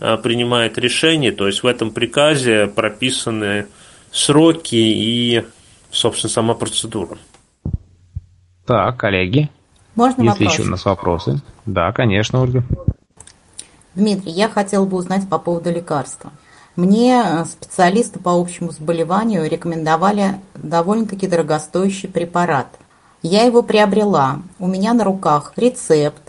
а, 0.00 0.16
принимает 0.16 0.78
решение, 0.78 1.32
то 1.32 1.46
есть 1.46 1.62
в 1.62 1.66
этом 1.66 1.90
приказе 1.90 2.66
прописаны 2.66 3.66
сроки 4.12 4.76
и, 4.76 5.44
собственно, 5.90 6.30
сама 6.30 6.54
процедура. 6.54 7.18
Так, 8.66 8.96
коллеги. 8.96 9.50
Можно 9.94 10.22
Если 10.22 10.44
вопрос? 10.44 10.52
еще 10.52 10.62
у 10.62 10.70
нас 10.70 10.84
вопросы. 10.84 11.42
Да, 11.66 11.92
конечно, 11.92 12.40
Ольга. 12.40 12.64
Дмитрий, 13.94 14.32
я 14.32 14.48
хотела 14.48 14.84
бы 14.86 14.96
узнать 14.96 15.28
по 15.28 15.38
поводу 15.38 15.70
лекарства. 15.70 16.32
Мне 16.76 17.22
э, 17.24 17.44
специалисты 17.44 18.18
по 18.18 18.32
общему 18.32 18.72
заболеванию 18.72 19.48
рекомендовали 19.48 20.40
довольно-таки 20.56 21.28
дорогостоящий 21.28 22.08
препарат. 22.08 22.66
Я 23.22 23.44
его 23.44 23.62
приобрела. 23.62 24.42
У 24.58 24.66
меня 24.66 24.92
на 24.92 25.04
руках 25.04 25.52
рецепт, 25.54 26.22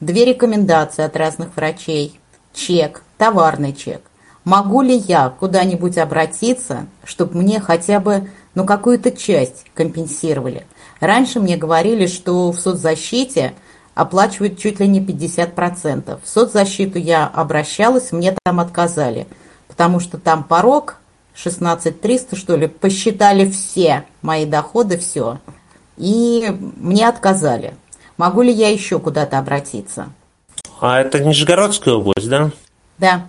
две 0.00 0.24
рекомендации 0.24 1.04
от 1.04 1.14
разных 1.14 1.54
врачей, 1.56 2.18
чек, 2.54 3.02
товарный 3.18 3.74
чек. 3.74 4.00
Могу 4.44 4.80
ли 4.80 4.96
я 4.96 5.28
куда-нибудь 5.28 5.98
обратиться, 5.98 6.86
чтобы 7.04 7.36
мне 7.36 7.60
хотя 7.60 8.00
бы 8.00 8.30
ну, 8.54 8.64
какую-то 8.64 9.10
часть 9.10 9.66
компенсировали? 9.74 10.66
Раньше 11.00 11.38
мне 11.38 11.58
говорили, 11.58 12.06
что 12.06 12.50
в 12.50 12.58
соцзащите 12.58 13.52
оплачивают 13.94 14.58
чуть 14.58 14.80
ли 14.80 14.88
не 14.88 15.04
50%. 15.04 16.18
В 16.24 16.26
соцзащиту 16.26 16.98
я 16.98 17.26
обращалась, 17.26 18.10
мне 18.10 18.34
там 18.42 18.58
отказали– 18.58 19.26
потому 19.82 19.98
что 19.98 20.16
там 20.16 20.44
порог 20.44 20.98
16 21.34 22.00
300, 22.00 22.36
что 22.36 22.54
ли, 22.54 22.68
посчитали 22.68 23.50
все 23.50 24.04
мои 24.22 24.46
доходы, 24.46 24.96
все. 24.96 25.40
И 25.96 26.56
мне 26.76 27.08
отказали. 27.08 27.74
Могу 28.16 28.42
ли 28.42 28.52
я 28.52 28.68
еще 28.68 29.00
куда-то 29.00 29.40
обратиться? 29.40 30.10
А 30.80 31.00
это 31.00 31.18
Нижегородская 31.18 31.94
область, 31.94 32.28
да? 32.28 32.52
Да. 32.98 33.26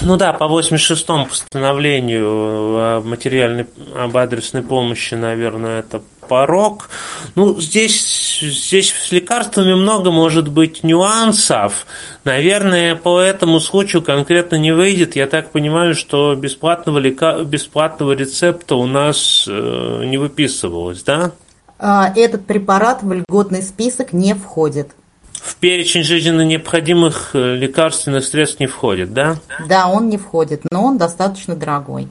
Ну 0.00 0.16
да, 0.16 0.32
по 0.32 0.44
86-му 0.44 1.26
постановлению 1.26 2.96
об 2.96 3.04
материальной, 3.04 3.68
об 3.94 4.16
адресной 4.16 4.62
помощи, 4.62 5.14
наверное, 5.14 5.78
это 5.78 6.02
порог. 6.26 6.88
Ну, 7.34 7.60
здесь, 7.60 8.40
здесь 8.40 8.92
с 8.92 9.12
лекарствами 9.12 9.74
много 9.74 10.10
может 10.10 10.48
быть 10.48 10.82
нюансов. 10.84 11.86
Наверное, 12.24 12.96
по 12.96 13.20
этому 13.20 13.60
случаю 13.60 14.02
конкретно 14.02 14.56
не 14.56 14.72
выйдет. 14.72 15.16
Я 15.16 15.26
так 15.26 15.52
понимаю, 15.52 15.94
что 15.94 16.34
бесплатного, 16.34 16.98
лека... 16.98 17.44
бесплатного 17.44 18.12
рецепта 18.12 18.74
у 18.76 18.86
нас 18.86 19.46
э, 19.48 20.02
не 20.04 20.18
выписывалось, 20.18 21.02
да? 21.02 21.32
А, 21.78 22.12
этот 22.16 22.46
препарат 22.46 23.02
в 23.02 23.12
льготный 23.12 23.62
список 23.62 24.12
не 24.12 24.34
входит. 24.34 24.90
в 25.32 25.56
перечень 25.56 26.02
жизненно 26.02 26.42
необходимых 26.42 27.30
э, 27.34 27.54
лекарственных 27.56 28.24
средств 28.24 28.60
не 28.60 28.66
входит, 28.66 29.12
да? 29.12 29.36
Да, 29.68 29.88
он 29.88 30.08
не 30.08 30.16
входит, 30.16 30.62
но 30.70 30.84
он 30.84 30.98
достаточно 30.98 31.54
дорогой. 31.54 32.08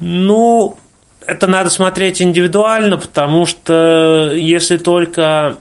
Ну, 0.00 0.76
это 1.30 1.46
надо 1.46 1.70
смотреть 1.70 2.20
индивидуально, 2.20 2.98
потому 2.98 3.46
что 3.46 4.32
если 4.34 4.78
только 4.78 5.58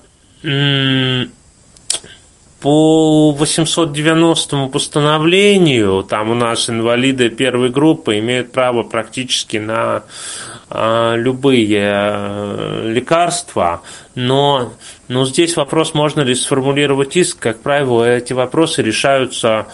по 2.60 3.32
890 3.32 4.68
постановлению, 4.68 6.04
там 6.04 6.32
у 6.32 6.34
нас 6.34 6.70
инвалиды 6.70 7.30
первой 7.30 7.70
группы 7.70 8.18
имеют 8.18 8.52
право 8.52 8.82
практически 8.84 9.58
на 9.58 10.04
а, 10.70 11.16
любые 11.16 11.68
э, 11.72 12.92
лекарства, 12.92 13.82
но, 14.16 14.74
но 15.08 15.26
здесь 15.26 15.56
вопрос, 15.56 15.94
можно 15.94 16.22
ли 16.22 16.36
сформулировать 16.36 17.16
иск, 17.16 17.40
как 17.40 17.62
правило, 17.62 18.04
эти 18.04 18.34
вопросы 18.34 18.82
решаются 18.82 19.68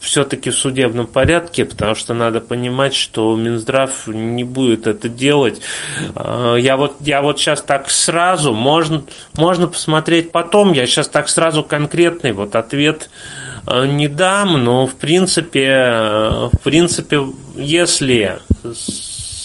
все-таки 0.00 0.50
в 0.50 0.56
судебном 0.56 1.06
порядке, 1.06 1.64
потому 1.64 1.94
что 1.94 2.14
надо 2.14 2.40
понимать, 2.40 2.94
что 2.94 3.34
Минздрав 3.36 4.06
не 4.06 4.44
будет 4.44 4.86
это 4.86 5.08
делать. 5.08 5.60
А, 6.14 6.54
я 6.56 6.76
вот, 6.76 6.96
я 7.00 7.22
вот 7.22 7.38
сейчас 7.38 7.62
так 7.62 7.90
сразу, 7.90 8.54
можно, 8.54 9.04
можно 9.36 9.66
посмотреть 9.66 10.30
потом, 10.30 10.72
я 10.72 10.86
сейчас 10.86 11.08
так 11.08 11.28
сразу 11.28 11.64
конкретный 11.64 12.32
вот 12.32 12.54
ответ 12.56 13.10
а, 13.66 13.86
не 13.86 14.08
дам, 14.08 14.62
но 14.64 14.86
в 14.86 14.94
принципе, 14.94 16.48
в 16.52 16.58
принципе, 16.62 17.20
если 17.56 18.38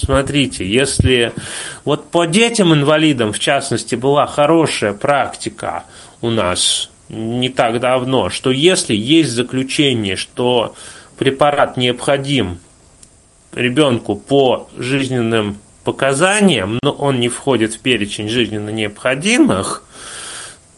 смотрите, 0.04 0.68
если 0.68 1.34
вот 1.86 2.10
по 2.10 2.26
детям-инвалидам, 2.26 3.32
в 3.34 3.40
частности, 3.40 3.96
была 3.96 4.28
хорошая 4.28 4.94
практика 4.94 5.86
у 6.22 6.30
нас 6.30 6.90
не 7.14 7.50
так 7.50 7.80
давно, 7.80 8.30
что 8.30 8.52
если 8.52 8.96
есть 8.96 9.32
заключение, 9.32 10.16
что 10.16 10.76
препарат 11.18 11.78
необходим 11.78 12.60
ребенку 13.54 14.16
по 14.16 14.68
жизненным 14.78 15.58
показаниям, 15.84 16.80
но 16.82 16.92
он 16.92 17.20
не 17.20 17.30
входит 17.30 17.74
в 17.74 17.80
перечень 17.80 18.30
жизненно 18.30 18.70
необходимых, 18.70 19.84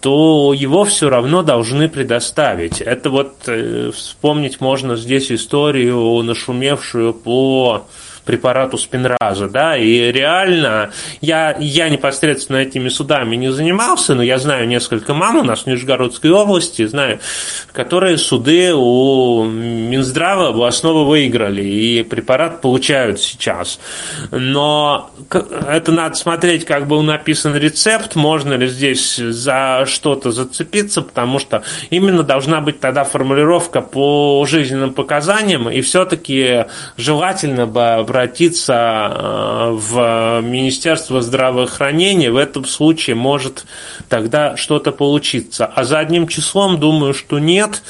то 0.02 0.54
его 0.54 0.84
все 0.84 1.10
равно 1.10 1.42
должны 1.42 1.90
предоставить. 1.90 2.82
Это 2.82 3.10
вот 3.10 3.36
э, 3.48 3.92
вспомнить 3.92 4.62
можно 4.62 4.96
здесь 4.98 5.32
историю, 5.32 6.22
нашумевшую 6.22 7.14
по 7.14 7.88
препарату 8.26 8.78
спинраза, 8.78 9.48
да, 9.48 9.78
и 9.78 10.12
реально 10.12 10.92
я, 11.22 11.56
я 11.60 11.90
непосредственно 11.90 12.58
этими 12.58 12.90
судами 12.90 13.36
не 13.36 13.52
занимался, 13.52 14.16
но 14.16 14.24
я 14.24 14.38
знаю 14.38 14.68
несколько 14.68 15.14
мам 15.14 15.38
у 15.38 15.44
нас 15.44 15.64
в 15.64 15.68
Нижегородской 15.68 16.32
области, 16.32 16.86
знаю, 16.86 17.20
которые 17.72 18.18
суды 18.18 18.74
у 18.74 19.44
Минздрава 19.46 20.50
областного 20.50 21.06
выиграли, 21.06 21.64
и 21.64 22.04
препарат 22.04 22.62
получают 22.62 23.20
сейчас. 23.20 23.80
Но 24.32 25.12
это 25.68 25.92
надо 25.92 26.16
смотреть, 26.16 26.66
как 26.66 26.88
был 26.88 27.02
написан 27.02 27.56
рецепт, 27.56 28.16
можно 28.16 28.54
ли 28.54 28.68
здесь 28.68 29.18
за 29.18 29.86
что-то 29.86 30.32
зацепиться, 30.32 31.02
потому 31.02 31.40
что 31.40 31.64
именно 31.90 32.24
должна 32.24 32.62
быть 32.62 32.80
тогда 32.80 33.04
формулировка 33.04 33.82
по 33.82 34.46
жизненным 34.48 34.94
показаниям, 34.94 35.70
и 35.70 35.82
все-таки 35.82 36.66
желательно 36.98 37.68
бы 37.68 38.04
обратиться 38.16 38.74
э, 38.74 39.70
в 39.72 40.42
Министерство 40.42 41.22
здравоохранения, 41.22 42.32
в 42.32 42.38
этом 42.38 42.64
случае 42.66 43.16
может 43.16 43.66
тогда 44.08 44.56
что-то 44.56 44.92
получиться. 44.94 45.66
А 45.66 45.84
за 45.84 46.00
одним 46.00 46.28
числом 46.28 46.80
думаю, 46.80 47.14
что 47.14 47.40
нет. 47.40 47.84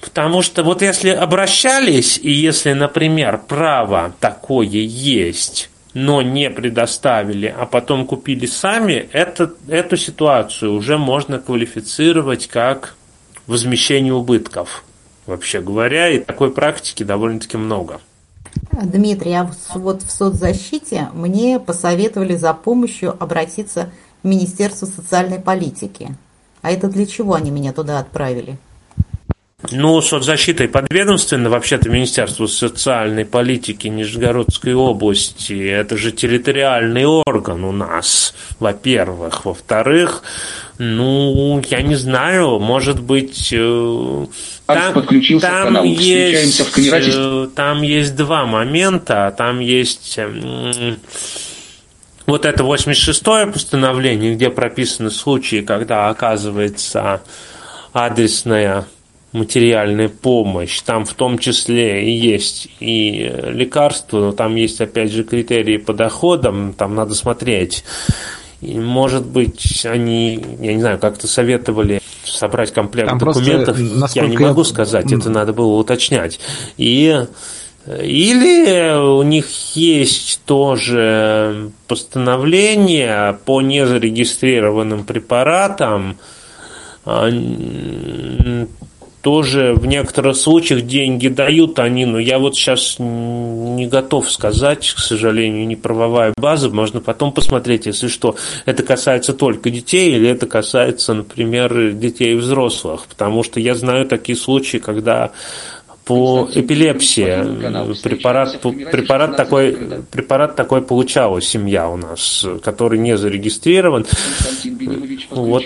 Потому 0.00 0.42
что 0.42 0.62
вот 0.62 0.82
если 0.82 1.08
обращались, 1.08 2.18
и 2.18 2.30
если, 2.30 2.74
например, 2.74 3.40
право 3.48 4.14
такое 4.20 4.66
есть, 4.66 5.70
но 5.94 6.22
не 6.22 6.50
предоставили, 6.50 7.52
а 7.58 7.66
потом 7.66 8.06
купили 8.06 8.46
сами, 8.46 9.08
это, 9.12 9.52
эту 9.68 9.96
ситуацию 9.96 10.74
уже 10.74 10.98
можно 10.98 11.38
квалифицировать 11.38 12.46
как 12.46 12.94
возмещение 13.46 14.12
убытков, 14.12 14.84
вообще 15.26 15.60
говоря, 15.60 16.08
и 16.10 16.18
такой 16.18 16.52
практики 16.52 17.02
довольно-таки 17.02 17.56
много. 17.56 18.00
Дмитрий, 18.82 19.34
а 19.34 19.50
вот 19.74 20.02
в 20.02 20.10
соцзащите 20.10 21.08
мне 21.14 21.60
посоветовали 21.60 22.36
за 22.36 22.54
помощью 22.54 23.16
обратиться 23.22 23.90
в 24.22 24.26
Министерство 24.26 24.86
социальной 24.86 25.38
политики. 25.38 26.16
А 26.62 26.70
это 26.70 26.88
для 26.88 27.06
чего 27.06 27.34
они 27.34 27.50
меня 27.50 27.72
туда 27.72 27.98
отправили? 27.98 28.58
Ну, 29.70 30.00
соцзащитой 30.02 30.68
подведомственно, 30.68 31.48
вообще-то, 31.48 31.88
Министерство 31.88 32.46
социальной 32.46 33.24
политики 33.24 33.88
Нижегородской 33.88 34.74
области. 34.74 35.68
Это 35.68 35.96
же 35.96 36.12
территориальный 36.12 37.06
орган 37.06 37.64
у 37.64 37.72
нас, 37.72 38.34
во-первых. 38.58 39.44
Во-вторых, 39.44 40.22
ну, 40.78 41.62
я 41.70 41.82
не 41.82 41.94
знаю, 41.94 42.58
может 42.58 43.00
быть... 43.00 43.52
Э, 43.56 44.26
там, 44.66 44.92
подключился 44.92 45.46
там 45.46 45.64
канал. 45.66 45.84
Есть, 45.84 46.60
в 46.60 46.78
э, 46.78 47.48
Там 47.54 47.82
есть 47.82 48.16
два 48.16 48.44
момента. 48.44 49.34
Там 49.36 49.60
есть 49.60 50.18
вот 52.26 52.44
это 52.46 52.62
86-е 52.62 53.46
постановление, 53.48 54.34
где 54.34 54.50
прописаны 54.50 55.10
случаи, 55.10 55.60
когда 55.60 56.08
оказывается 56.08 57.22
адресная 57.92 58.86
материальная 59.34 60.08
помощь. 60.08 60.80
Там 60.80 61.04
в 61.04 61.12
том 61.12 61.38
числе 61.38 62.04
и 62.04 62.12
есть 62.12 62.68
и 62.78 63.30
лекарства, 63.48 64.20
но 64.20 64.32
там 64.32 64.54
есть 64.54 64.80
опять 64.80 65.10
же 65.10 65.24
критерии 65.24 65.76
по 65.76 65.92
доходам, 65.92 66.72
там 66.72 66.94
надо 66.94 67.14
смотреть. 67.14 67.84
И, 68.60 68.78
может 68.78 69.26
быть, 69.26 69.84
они, 69.84 70.42
я 70.60 70.74
не 70.74 70.80
знаю, 70.80 70.98
как-то 70.98 71.26
советовали 71.26 72.00
собрать 72.24 72.72
комплект 72.72 73.08
там 73.08 73.18
документов. 73.18 73.76
Просто, 73.76 74.20
я 74.20 74.26
не 74.26 74.38
могу 74.38 74.62
сказать, 74.62 75.12
это 75.12 75.28
надо 75.30 75.52
было 75.52 75.74
уточнять. 75.74 76.38
И 76.76 77.26
или 77.86 78.96
у 78.96 79.22
них 79.24 79.46
есть 79.74 80.40
тоже 80.46 81.70
постановление 81.86 83.36
по 83.44 83.60
незарегистрированным 83.60 85.04
препаратам, 85.04 86.16
а, 87.04 87.28
тоже 89.24 89.72
в 89.72 89.86
некоторых 89.86 90.36
случаях 90.36 90.82
деньги 90.82 91.28
дают 91.28 91.78
они, 91.78 92.04
но 92.04 92.18
я 92.18 92.38
вот 92.38 92.56
сейчас 92.56 92.96
не 92.98 93.86
готов 93.86 94.30
сказать, 94.30 94.86
к 94.90 94.98
сожалению, 94.98 95.66
не 95.66 95.76
правовая 95.76 96.34
база, 96.36 96.68
можно 96.68 97.00
потом 97.00 97.32
посмотреть, 97.32 97.86
если 97.86 98.08
что, 98.08 98.36
это 98.66 98.82
касается 98.82 99.32
только 99.32 99.70
детей 99.70 100.14
или 100.14 100.28
это 100.28 100.46
касается, 100.46 101.14
например, 101.14 101.92
детей 101.92 102.34
и 102.34 102.36
взрослых, 102.36 103.06
потому 103.08 103.42
что 103.42 103.60
я 103.60 103.74
знаю 103.74 104.04
такие 104.04 104.36
случаи, 104.36 104.76
когда 104.76 105.32
по 106.04 106.48
эпилепсии. 106.52 108.02
Препарат, 108.02 108.60
препарат, 108.60 109.36
такой, 109.36 109.76
препарат 110.10 110.56
такой 110.56 110.82
получала 110.82 111.40
семья 111.40 111.88
у 111.88 111.96
нас, 111.96 112.46
который 112.62 112.98
не 112.98 113.16
зарегистрирован. 113.16 114.06
Вот, 115.30 115.64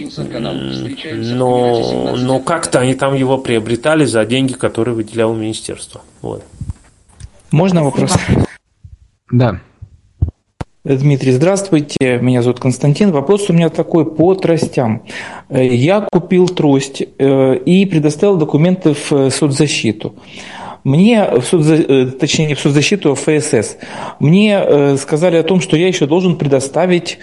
но, 1.14 2.16
но 2.16 2.40
как-то 2.40 2.80
они 2.80 2.94
там 2.94 3.14
его 3.14 3.38
приобретали 3.38 4.04
за 4.04 4.24
деньги, 4.24 4.52
которые 4.52 4.94
выделяло 4.94 5.34
министерство. 5.34 6.02
Вот. 6.22 6.44
Можно 7.50 7.84
вопрос? 7.84 8.14
Да. 9.30 9.60
Дмитрий, 10.96 11.32
здравствуйте. 11.32 12.18
Меня 12.22 12.40
зовут 12.40 12.60
Константин. 12.60 13.10
Вопрос 13.10 13.50
у 13.50 13.52
меня 13.52 13.68
такой 13.68 14.06
по 14.06 14.34
тростям. 14.34 15.02
Э, 15.50 15.62
я 15.66 16.00
купил 16.00 16.48
трость 16.48 17.02
э, 17.02 17.56
и 17.56 17.84
предоставил 17.84 18.36
документы 18.36 18.94
в 18.94 19.28
соцзащиту. 19.28 20.14
Мне, 20.84 21.28
в 21.30 21.42
соцза... 21.42 21.74
Э, 21.74 22.06
точнее, 22.06 22.54
в 22.54 22.60
соцзащиту 22.60 23.14
ФСС, 23.14 23.76
мне 24.20 24.58
э, 24.60 24.96
сказали 24.96 25.36
о 25.36 25.42
том, 25.42 25.60
что 25.60 25.76
я 25.76 25.88
еще 25.88 26.06
должен 26.06 26.36
предоставить 26.36 27.18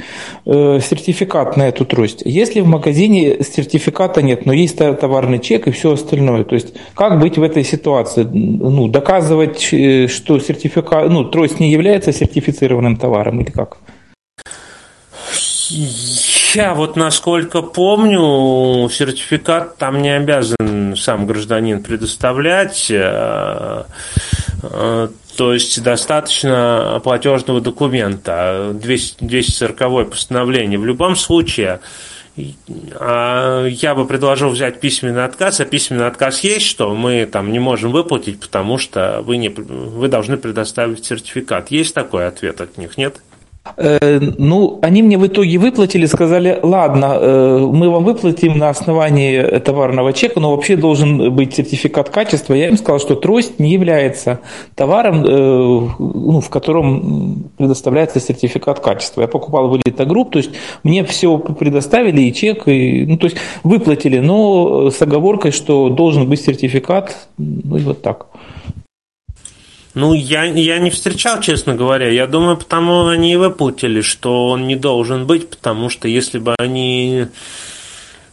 э, 0.45 0.79
сертификат 0.79 1.57
на 1.57 1.67
эту 1.67 1.85
трость. 1.85 2.21
Если 2.25 2.61
в 2.61 2.67
магазине 2.67 3.37
сертификата 3.43 4.21
нет, 4.21 4.45
но 4.45 4.53
есть 4.53 4.77
товарный 4.77 5.39
чек 5.39 5.67
и 5.67 5.71
все 5.71 5.93
остальное, 5.93 6.43
то 6.43 6.55
есть 6.55 6.73
как 6.93 7.19
быть 7.19 7.37
в 7.37 7.43
этой 7.43 7.63
ситуации? 7.63 8.23
Ну, 8.23 8.87
доказывать, 8.87 9.61
что 9.61 10.39
сертификат, 10.39 11.09
ну, 11.09 11.23
трость 11.23 11.59
не 11.59 11.71
является 11.71 12.11
сертифицированным 12.11 12.97
товаром 12.97 13.41
или 13.41 13.51
как? 13.51 13.77
Я 16.55 16.73
вот 16.73 16.95
насколько 16.95 17.61
помню, 17.61 18.89
сертификат 18.89 19.75
там 19.77 20.01
не 20.01 20.15
обязан 20.15 20.95
сам 20.95 21.27
гражданин 21.27 21.83
предоставлять. 21.83 22.89
Э, 22.89 23.83
э, 24.63 25.07
то 25.35 25.53
есть 25.53 25.83
достаточно 25.83 27.01
платежного 27.03 27.59
документа, 27.59 28.71
240 28.73 30.09
постановление. 30.09 30.79
В 30.79 30.85
любом 30.85 31.17
случае, 31.17 31.81
а 32.93 33.65
я 33.65 33.93
бы 33.93 34.07
предложил 34.07 34.49
взять 34.49 34.79
письменный 34.79 35.25
отказ, 35.25 35.59
а 35.59 35.65
письменный 35.65 36.07
отказ 36.07 36.39
есть, 36.45 36.67
что 36.67 36.95
мы 36.95 37.25
там 37.25 37.51
не 37.51 37.59
можем 37.59 37.91
выплатить, 37.91 38.39
потому 38.39 38.77
что 38.77 39.21
вы, 39.25 39.35
не, 39.35 39.49
вы 39.49 40.07
должны 40.07 40.37
предоставить 40.37 41.03
сертификат. 41.03 41.69
Есть 41.69 41.93
такой 41.93 42.25
ответ 42.27 42.61
от 42.61 42.77
них, 42.77 42.97
нет? 42.97 43.17
Э, 43.77 44.19
ну, 44.37 44.79
они 44.81 45.01
мне 45.01 45.17
в 45.17 45.25
итоге 45.25 45.57
выплатили, 45.57 46.05
сказали, 46.05 46.59
ладно, 46.61 47.17
э, 47.19 47.69
мы 47.71 47.89
вам 47.89 48.03
выплатим 48.03 48.57
на 48.57 48.69
основании 48.69 49.59
товарного 49.59 50.13
чека, 50.13 50.39
но 50.39 50.51
вообще 50.51 50.75
должен 50.75 51.33
быть 51.33 51.55
сертификат 51.55 52.09
качества. 52.09 52.53
Я 52.53 52.69
им 52.69 52.77
сказал, 52.77 52.99
что 52.99 53.15
трость 53.15 53.59
не 53.59 53.71
является 53.71 54.39
товаром, 54.75 55.25
э, 55.25 55.27
ну, 55.27 56.41
в 56.41 56.49
котором 56.49 57.49
предоставляется 57.57 58.19
сертификат 58.19 58.79
качества. 58.79 59.21
Я 59.21 59.27
покупал 59.27 59.67
в 59.69 59.77
Элитогрупп, 59.77 60.31
то 60.31 60.39
есть 60.39 60.51
мне 60.83 61.03
все 61.03 61.37
предоставили, 61.37 62.21
и 62.21 62.33
чек, 62.33 62.67
и, 62.67 63.05
ну, 63.05 63.17
то 63.17 63.25
есть 63.25 63.37
выплатили, 63.63 64.19
но 64.19 64.91
с 64.91 65.01
оговоркой, 65.01 65.51
что 65.51 65.89
должен 65.89 66.29
быть 66.29 66.41
сертификат, 66.41 67.15
ну 67.37 67.77
и 67.77 67.81
вот 67.81 68.01
так. 68.01 68.27
Ну, 69.95 70.13
я, 70.13 70.43
я 70.43 70.77
не 70.79 70.89
встречал, 70.89 71.39
честно 71.39 71.73
говоря. 71.73 72.09
Я 72.09 72.27
думаю, 72.27 72.57
потому 72.57 73.07
они 73.07 73.31
и 73.31 73.37
выплатили, 73.37 74.01
что 74.01 74.49
он 74.49 74.67
не 74.67 74.75
должен 74.75 75.25
быть, 75.25 75.49
потому 75.49 75.89
что 75.89 76.09
если 76.09 76.37
бы 76.37 76.53
они... 76.59 77.27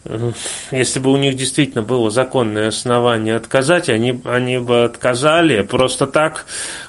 Э, 0.04 0.32
если 0.72 0.98
бы 0.98 1.12
у 1.12 1.16
них 1.16 1.36
действительно 1.36 1.82
было 1.82 2.10
законное 2.10 2.68
основание 2.68 3.36
отказать, 3.36 3.88
они, 3.88 4.20
они 4.24 4.58
бы 4.58 4.82
отказали. 4.82 5.62
Просто 5.62 6.08
так, 6.08 6.46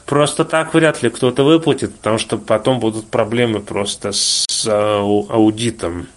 просто 0.07 0.43
так 0.43 0.73
вряд 0.73 1.03
ли 1.03 1.11
кто-то 1.11 1.43
выплатит, 1.43 1.93
потому 1.95 2.17
что 2.17 2.39
потом 2.39 2.79
будут 2.79 3.07
проблемы 3.07 3.59
просто 3.59 4.11
с 4.11 4.67
аудитом. 4.67 6.07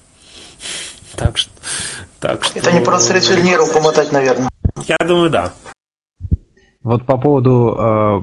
Так 1.14 1.36
что, 1.36 1.50
так 2.20 2.42
что... 2.42 2.59
Это 2.59 2.72
не 2.72 2.80
просто 2.80 3.12
решили 3.12 3.42
нервы 3.42 3.70
помотать, 3.70 4.12
наверное. 4.12 4.48
Я 4.88 4.96
думаю, 5.07 5.28
да. 5.28 5.52
Вот 6.87 7.05
по 7.05 7.18
поводу 7.18 7.74
э, 7.76 8.22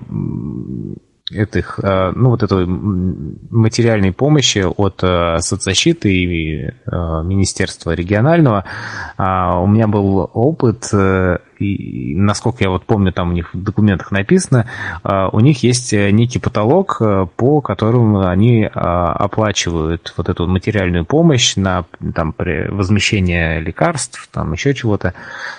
этих, 1.34 1.82
э, 1.84 2.14
ну, 2.16 2.30
вот 2.30 2.44
этой 2.44 2.66
материальной 2.66 4.14
помощи 4.14 4.64
от 4.66 5.04
э, 5.04 5.40
соцзащиты 5.40 6.10
и 6.10 6.68
э, 6.68 6.72
Министерства 7.26 7.92
регионального, 7.92 8.64
э, 9.18 9.24
у 9.58 9.68
меня 9.68 9.90
был 9.90 10.30
опыт 10.34 10.94
э, 10.94 11.40
и, 11.60 12.16
насколько 12.16 12.64
я 12.64 12.70
вот 12.70 12.86
помню, 12.86 13.12
там 13.12 13.30
у 13.30 13.34
них 13.34 13.54
в 13.54 13.62
документах 13.62 14.12
написано, 14.12 14.68
а, 15.04 15.30
у 15.30 15.40
них 15.40 15.64
есть 15.64 15.94
э, 15.94 16.12
некий 16.12 16.40
потолок, 16.40 16.98
э, 17.00 17.28
по 17.36 17.62
которому 17.62 18.28
они 18.28 18.70
а, 18.74 19.12
оплачивают 19.14 20.14
вот 20.18 20.30
эту 20.30 20.48
материальную 20.48 21.06
помощь 21.06 21.56
на 21.56 21.86
там, 22.16 22.34
возмещение 22.38 23.60
лекарств, 23.60 24.28
там 24.32 24.54
еще 24.54 24.74
чего-то. 24.74 25.14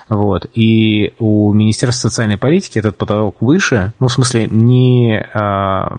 Вот. 0.08 0.46
И 0.54 1.14
у 1.18 1.52
Министерства 1.52 2.08
социальной 2.08 2.38
политики 2.38 2.78
этот 2.78 2.96
потолок 2.96 3.36
выше, 3.40 3.92
ну, 4.00 4.08
в 4.08 4.12
смысле, 4.12 4.46
не 4.50 5.24
а, 5.34 5.96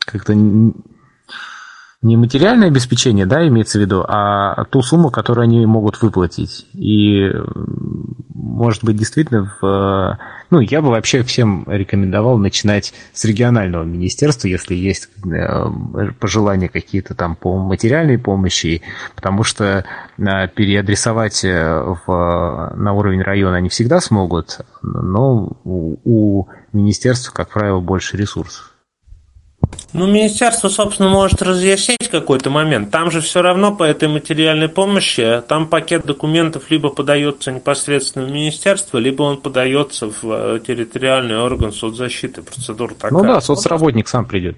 как-то 0.00 0.34
не 2.02 2.16
материальное 2.16 2.66
обеспечение, 2.66 3.26
да, 3.26 3.46
имеется 3.46 3.78
в 3.78 3.80
виду, 3.80 4.04
а 4.06 4.64
ту 4.64 4.82
сумму, 4.82 5.10
которую 5.10 5.44
они 5.44 5.64
могут 5.66 6.02
выплатить. 6.02 6.66
И, 6.74 7.30
может 8.34 8.82
быть, 8.82 8.96
действительно, 8.96 9.52
в, 9.60 10.18
ну, 10.50 10.58
я 10.58 10.82
бы 10.82 10.88
вообще 10.88 11.22
всем 11.22 11.64
рекомендовал 11.68 12.38
начинать 12.38 12.92
с 13.12 13.24
регионального 13.24 13.84
министерства, 13.84 14.48
если 14.48 14.74
есть 14.74 15.10
э, 15.24 16.10
пожелания 16.18 16.68
какие-то 16.68 17.14
там 17.14 17.36
по 17.36 17.56
материальной 17.56 18.18
помощи, 18.18 18.82
потому 19.14 19.44
что 19.44 19.84
э, 20.18 20.48
переадресовать 20.48 21.44
э, 21.44 21.94
в, 22.04 22.72
на 22.74 22.92
уровень 22.94 23.22
района 23.22 23.58
они 23.58 23.68
всегда 23.68 24.00
смогут, 24.00 24.58
но 24.82 25.56
у, 25.62 25.98
у 26.04 26.48
министерства, 26.72 27.32
как 27.32 27.50
правило, 27.50 27.78
больше 27.78 28.16
ресурсов. 28.16 28.71
Ну, 29.92 30.06
министерство, 30.06 30.70
собственно, 30.70 31.10
может 31.10 31.42
разъяснить 31.42 32.08
какой-то 32.10 32.48
момент. 32.48 32.90
Там 32.90 33.10
же 33.10 33.20
все 33.20 33.42
равно 33.42 33.74
по 33.74 33.84
этой 33.84 34.08
материальной 34.08 34.68
помощи, 34.68 35.42
там 35.46 35.66
пакет 35.66 36.06
документов 36.06 36.70
либо 36.70 36.88
подается 36.88 37.52
непосредственно 37.52 38.24
в 38.26 38.30
министерство, 38.30 38.96
либо 38.96 39.22
он 39.22 39.38
подается 39.38 40.06
в 40.06 40.24
э, 40.24 40.60
территориальный 40.66 41.38
орган 41.38 41.72
соцзащиты. 41.72 42.42
Процедура 42.42 42.94
такая. 42.94 43.12
Ну 43.12 43.22
да, 43.22 43.40
соцработник 43.40 44.08
сам 44.08 44.24
придет. 44.24 44.56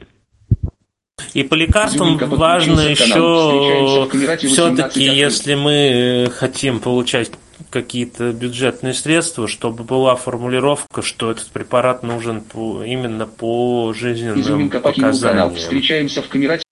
И 1.33 1.43
по 1.43 1.55
лекарствам 1.55 2.17
важно 2.17 2.81
еще 2.81 4.09
все-таки, 4.49 5.03
если 5.03 5.55
мы 5.55 6.31
хотим 6.37 6.79
получать 6.79 7.31
какие-то 7.71 8.33
бюджетные 8.33 8.95
средства, 8.95 9.49
чтобы 9.49 9.85
была 9.85 10.17
формулировка, 10.17 11.03
что 11.03 11.31
этот 11.31 11.49
препарат 11.49 12.03
нужен 12.03 12.41
по, 12.41 12.83
именно 12.85 13.27
по 13.27 13.93
жизненным 13.93 14.41
Изюминка 14.41 14.81
показаниям. 14.81 15.49
Канал. 15.49 15.55
Встречаемся 15.55 16.23
в 16.23 16.29
Камерате. 16.29 16.65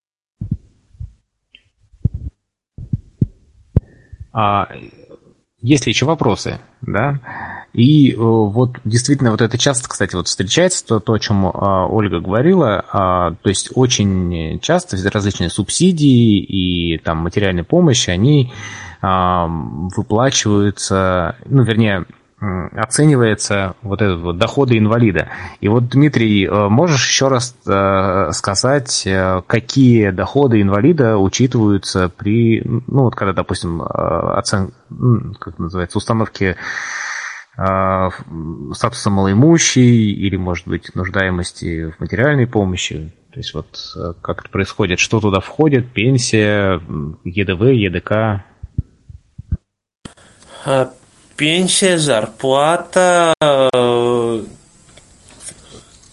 А, 4.31 4.67
есть 5.61 5.85
ли 5.85 5.91
еще 5.91 6.05
вопросы? 6.05 6.59
Да? 6.81 7.19
И 7.73 8.11
э, 8.11 8.15
вот 8.17 8.77
действительно 8.83 9.31
вот 9.31 9.41
это 9.41 9.57
часто, 9.57 9.89
кстати, 9.89 10.15
вот 10.15 10.27
встречается, 10.27 10.85
то, 10.85 10.99
то 10.99 11.13
о 11.13 11.19
чем 11.19 11.47
а, 11.47 11.87
Ольга 11.87 12.19
говорила, 12.19 12.85
а, 12.91 13.31
то 13.41 13.49
есть 13.49 13.71
очень 13.73 14.59
часто 14.59 14.97
различные 15.09 15.49
субсидии 15.49 16.37
и 16.37 16.97
там 16.99 17.17
материальная 17.19 17.63
помощь, 17.63 18.09
они 18.09 18.51
выплачиваются, 19.03 21.35
ну, 21.45 21.63
вернее, 21.63 22.05
оценивается 22.75 23.75
вот 23.81 24.01
этот 24.01 24.19
вот 24.19 24.37
доходы 24.37 24.77
инвалида. 24.77 25.29
И 25.61 25.67
вот, 25.67 25.89
Дмитрий, 25.89 26.45
э, 26.45 26.69
можешь 26.69 27.07
еще 27.07 27.27
раз 27.27 27.55
э, 27.65 28.31
сказать, 28.31 29.03
э, 29.05 29.41
какие 29.47 30.11
доходы 30.11 30.61
инвалида 30.61 31.17
учитываются 31.17 32.09
при, 32.09 32.61
ну 32.63 33.03
вот 33.03 33.15
когда, 33.15 33.33
допустим, 33.33 33.81
оцен, 33.81 34.73
как 35.39 35.59
называется, 35.59 35.97
установки 35.97 36.55
статуса 37.55 39.11
малоимущий 39.11 40.11
или, 40.11 40.37
может 40.37 40.67
быть, 40.67 40.95
нуждаемости 40.95 41.91
в 41.91 41.99
материальной 41.99 42.47
помощи? 42.47 43.13
То 43.31 43.39
есть 43.39 43.53
вот 43.53 43.77
как 44.23 44.41
это 44.41 44.49
происходит, 44.49 44.97
что 44.97 45.19
туда 45.19 45.39
входит, 45.39 45.93
пенсия, 45.93 46.81
ЕДВ, 47.23 47.61
ЕДК? 47.61 48.43
А, 50.65 50.93
пенсия, 51.35 51.97
зарплата, 51.97 53.33
э, 53.41 54.43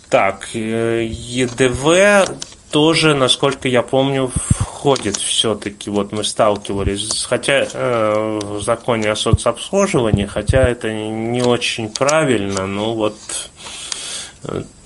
так, 0.09 0.49
э, 0.55 1.07
ЕДВ 1.09 2.29
тоже, 2.73 3.15
насколько 3.15 3.69
я 3.69 3.83
помню, 3.83 4.33
входит 4.35 5.17
все-таки. 5.19 5.89
Вот 5.89 6.11
мы 6.11 6.25
сталкивались, 6.25 7.25
хотя 7.25 7.65
э, 7.73 8.41
в 8.43 8.61
законе 8.61 9.13
о 9.13 9.17
соцобслуживании, 9.17 10.27
хотя 10.27 10.69
это 10.69 10.93
не 10.93 11.43
очень 11.43 11.89
правильно, 11.89 12.67
но 12.67 12.95
вот 12.95 13.17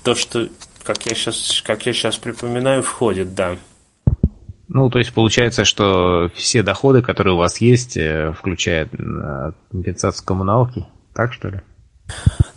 то, 0.03 0.13
что, 0.13 0.47
как 0.83 1.07
я 1.07 1.15
сейчас, 1.15 1.63
как 1.65 1.87
я 1.87 1.93
сейчас 1.93 2.17
припоминаю, 2.17 2.83
входит, 2.83 3.33
да. 3.33 3.57
Ну, 4.67 4.89
то 4.89 4.99
есть 4.99 5.13
получается, 5.13 5.63
что 5.63 6.29
все 6.33 6.63
доходы, 6.63 7.01
которые 7.01 7.35
у 7.35 7.37
вас 7.37 7.61
есть, 7.61 7.97
э, 7.97 8.33
включая 8.33 8.85
э, 8.85 9.51
компенсацию 9.71 10.25
коммуналки, 10.25 10.85
так 11.13 11.33
что 11.33 11.49
ли? 11.49 11.61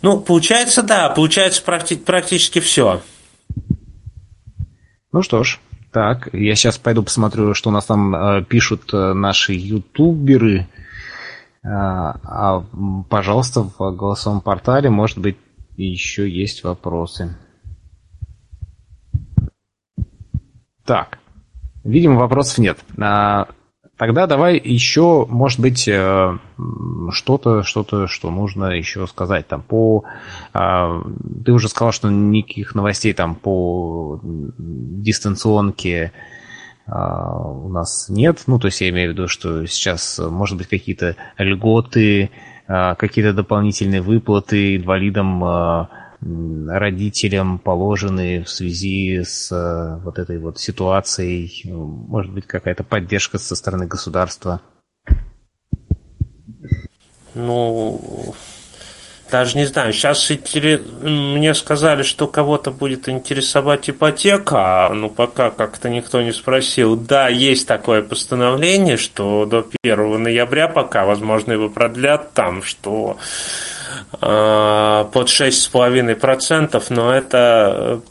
Ну, 0.01 0.19
получается, 0.19 0.83
да, 0.83 1.09
получается 1.09 1.63
практи- 1.63 1.97
практически 1.97 2.59
все. 2.59 3.01
Ну 5.11 5.21
что 5.21 5.43
ж, 5.43 5.59
так, 5.91 6.29
я 6.33 6.55
сейчас 6.55 6.77
пойду 6.77 7.03
посмотрю, 7.03 7.53
что 7.53 7.69
у 7.69 7.73
нас 7.73 7.85
там 7.85 8.15
э, 8.15 8.43
пишут 8.43 8.93
э, 8.93 9.13
наши 9.13 9.53
ютуберы. 9.53 10.67
Э, 11.63 11.67
а, 11.67 12.63
пожалуйста, 13.09 13.61
в 13.61 13.95
голосовом 13.95 14.41
портале, 14.41 14.89
может 14.89 15.17
быть, 15.17 15.37
еще 15.77 16.29
есть 16.29 16.63
вопросы. 16.63 17.35
Так, 20.85 21.18
Видимо, 21.83 22.15
вопросов 22.15 22.57
нет. 22.57 22.79
А, 22.99 23.47
тогда 23.97 24.27
давай 24.27 24.57
еще, 24.57 25.25
может 25.29 25.59
быть, 25.59 25.87
э, 25.87 26.37
что-то, 27.11 27.63
что-то, 27.63 28.07
что 28.07 28.29
нужно 28.29 28.65
еще 28.71 29.07
сказать 29.07 29.47
там 29.47 29.61
по. 29.61 30.03
А, 30.53 31.01
ты 31.45 31.51
уже 31.51 31.69
сказал, 31.69 31.91
что 31.91 32.09
никаких 32.09 32.75
новостей 32.75 33.13
там 33.13 33.35
по 33.35 34.19
дистанционке 34.23 36.11
а, 36.85 37.39
у 37.47 37.69
нас 37.69 38.07
нет. 38.09 38.43
Ну, 38.47 38.59
то 38.59 38.67
есть 38.67 38.81
я 38.81 38.89
имею 38.89 39.11
в 39.11 39.13
виду, 39.13 39.27
что 39.27 39.65
сейчас, 39.65 40.19
может 40.19 40.57
быть, 40.57 40.67
какие-то 40.67 41.15
льготы, 41.37 42.29
какие-то 42.67 43.33
дополнительные 43.33 44.01
выплаты 44.01 44.75
инвалидам 44.75 45.87
родителям 46.21 47.59
положены 47.59 48.43
в 48.43 48.49
связи 48.49 49.23
с 49.23 49.51
э, 49.51 49.99
вот 50.03 50.19
этой 50.19 50.37
вот 50.37 50.59
ситуацией? 50.59 51.63
Может 51.71 52.33
быть, 52.33 52.45
какая-то 52.45 52.83
поддержка 52.83 53.37
со 53.37 53.55
стороны 53.55 53.87
государства? 53.87 54.61
ну, 57.39 58.35
даже 59.31 59.57
не 59.57 59.65
знаю, 59.65 59.93
сейчас 59.93 60.29
мне 61.01 61.53
сказали, 61.53 62.03
что 62.03 62.27
кого-то 62.27 62.71
будет 62.71 63.07
интересовать 63.07 63.89
ипотека, 63.89 64.87
а 64.87 64.93
ну 64.93 65.09
пока 65.09 65.51
как-то 65.51 65.89
никто 65.89 66.21
не 66.21 66.31
спросил. 66.31 66.95
Да, 66.95 67.27
есть 67.29 67.67
такое 67.67 68.01
постановление, 68.01 68.97
что 68.97 69.45
до 69.45 69.67
1 69.83 70.23
ноября 70.23 70.67
пока, 70.67 71.05
возможно, 71.05 71.53
его 71.53 71.69
продлят 71.69 72.33
там, 72.33 72.63
что 72.63 73.17
под 74.11 75.27
6,5%, 75.27 76.83
но 76.89 77.13
это 77.13 78.01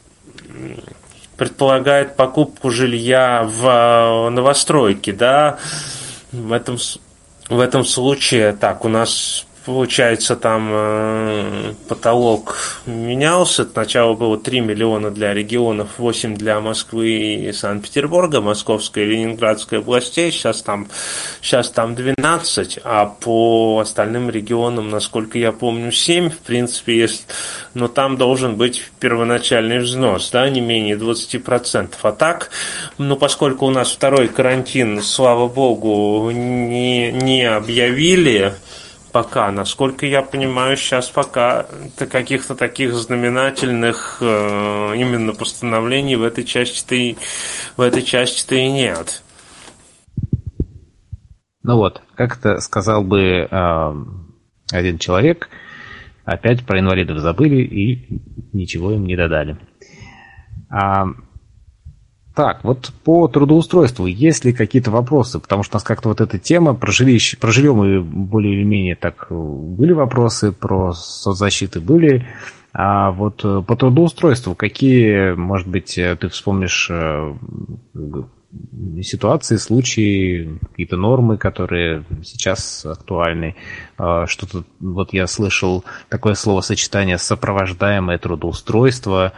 предполагает 1.36 2.16
покупку 2.16 2.70
жилья 2.70 3.42
в 3.44 4.30
новостройке, 4.30 5.12
да, 5.12 5.58
в 6.32 6.52
этом, 6.52 6.78
в 7.48 7.60
этом 7.60 7.84
случае, 7.84 8.52
так, 8.52 8.84
у 8.84 8.88
нас 8.88 9.46
получается, 9.68 10.34
там 10.34 10.70
э, 10.72 11.74
потолок 11.88 12.56
менялся. 12.86 13.68
Сначала 13.70 14.14
было 14.14 14.38
3 14.38 14.60
миллиона 14.60 15.10
для 15.10 15.34
регионов, 15.34 15.98
8 15.98 16.36
для 16.36 16.58
Москвы 16.60 17.10
и 17.10 17.52
Санкт-Петербурга, 17.52 18.40
Московской 18.40 19.02
и 19.02 19.06
Ленинградской 19.08 19.80
областей. 19.80 20.32
Сейчас 20.32 20.62
там, 20.62 20.88
сейчас 21.42 21.70
там 21.70 21.94
12, 21.94 22.80
а 22.82 23.04
по 23.04 23.80
остальным 23.80 24.30
регионам, 24.30 24.88
насколько 24.88 25.38
я 25.38 25.52
помню, 25.52 25.92
7, 25.92 26.30
в 26.30 26.38
принципе, 26.38 26.96
есть. 26.96 27.26
Но 27.74 27.88
там 27.88 28.16
должен 28.16 28.56
быть 28.56 28.90
первоначальный 29.00 29.80
взнос, 29.80 30.30
да, 30.30 30.48
не 30.48 30.62
менее 30.62 30.96
20%. 30.96 31.90
А 32.00 32.12
так, 32.12 32.50
ну, 32.96 33.16
поскольку 33.16 33.66
у 33.66 33.70
нас 33.70 33.92
второй 33.92 34.28
карантин, 34.28 35.02
слава 35.02 35.46
богу, 35.46 36.30
не, 36.30 37.12
не 37.12 37.44
объявили, 37.44 38.54
пока, 39.12 39.50
насколько 39.50 40.06
я 40.06 40.22
понимаю, 40.22 40.76
сейчас 40.76 41.08
пока 41.08 41.66
каких-то 41.96 42.54
таких 42.54 42.94
знаменательных 42.94 44.18
э, 44.20 44.94
именно 44.96 45.32
постановлений 45.32 46.16
в 46.16 46.22
этой 46.22 46.44
части-то 46.44 46.94
и, 46.94 47.16
в 47.76 47.80
этой 47.80 48.02
части-то 48.02 48.54
и 48.54 48.68
нет. 48.70 49.22
Ну 51.62 51.76
вот, 51.76 52.02
как 52.14 52.38
это 52.38 52.60
сказал 52.60 53.02
бы 53.02 53.48
э, 53.50 53.94
один 54.72 54.98
человек, 54.98 55.48
опять 56.24 56.64
про 56.64 56.80
инвалидов 56.80 57.18
забыли 57.18 57.62
и 57.62 58.22
ничего 58.52 58.92
им 58.92 59.06
не 59.06 59.16
додали. 59.16 59.58
А, 60.70 61.06
так, 62.38 62.62
вот 62.62 62.92
по 63.02 63.26
трудоустройству, 63.26 64.06
есть 64.06 64.44
ли 64.44 64.52
какие-то 64.52 64.92
вопросы? 64.92 65.40
Потому 65.40 65.64
что 65.64 65.74
у 65.74 65.76
нас 65.78 65.82
как-то 65.82 66.08
вот 66.08 66.20
эта 66.20 66.38
тема 66.38 66.72
про 66.72 66.92
жилище, 66.92 67.36
про 67.36 67.50
жилье 67.50 67.74
мы 67.74 68.00
более 68.00 68.54
или 68.54 68.62
менее 68.62 68.94
так 68.94 69.26
э, 69.28 69.34
были 69.34 69.90
вопросы, 69.90 70.52
про 70.52 70.92
соцзащиты 70.92 71.80
были. 71.80 72.28
А 72.72 73.10
вот 73.10 73.44
э, 73.44 73.64
по 73.66 73.74
трудоустройству, 73.74 74.54
какие, 74.54 75.32
может 75.32 75.66
быть, 75.66 75.98
э, 75.98 76.14
ты 76.14 76.28
вспомнишь 76.28 76.88
ситуации, 79.02 79.56
случаи, 79.56 80.60
какие-то 80.70 80.96
нормы, 80.96 81.38
которые 81.38 82.04
сейчас 82.22 82.86
актуальны. 82.86 83.56
Что-то, 83.96 84.62
вот 84.78 85.12
я 85.12 85.26
слышал 85.26 85.84
такое 86.08 86.34
словосочетание 86.34 87.18
«сопровождаемое 87.18 88.16
трудоустройство», 88.16 89.32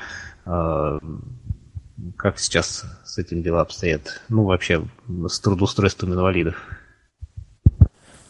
как 2.16 2.38
сейчас 2.38 2.84
с 3.05 3.18
этим 3.18 3.42
дела 3.42 3.61
обстоят? 3.61 4.22
Ну, 4.28 4.44
вообще, 4.44 4.84
с 5.28 5.40
трудоустройством 5.40 6.12
инвалидов. 6.14 6.57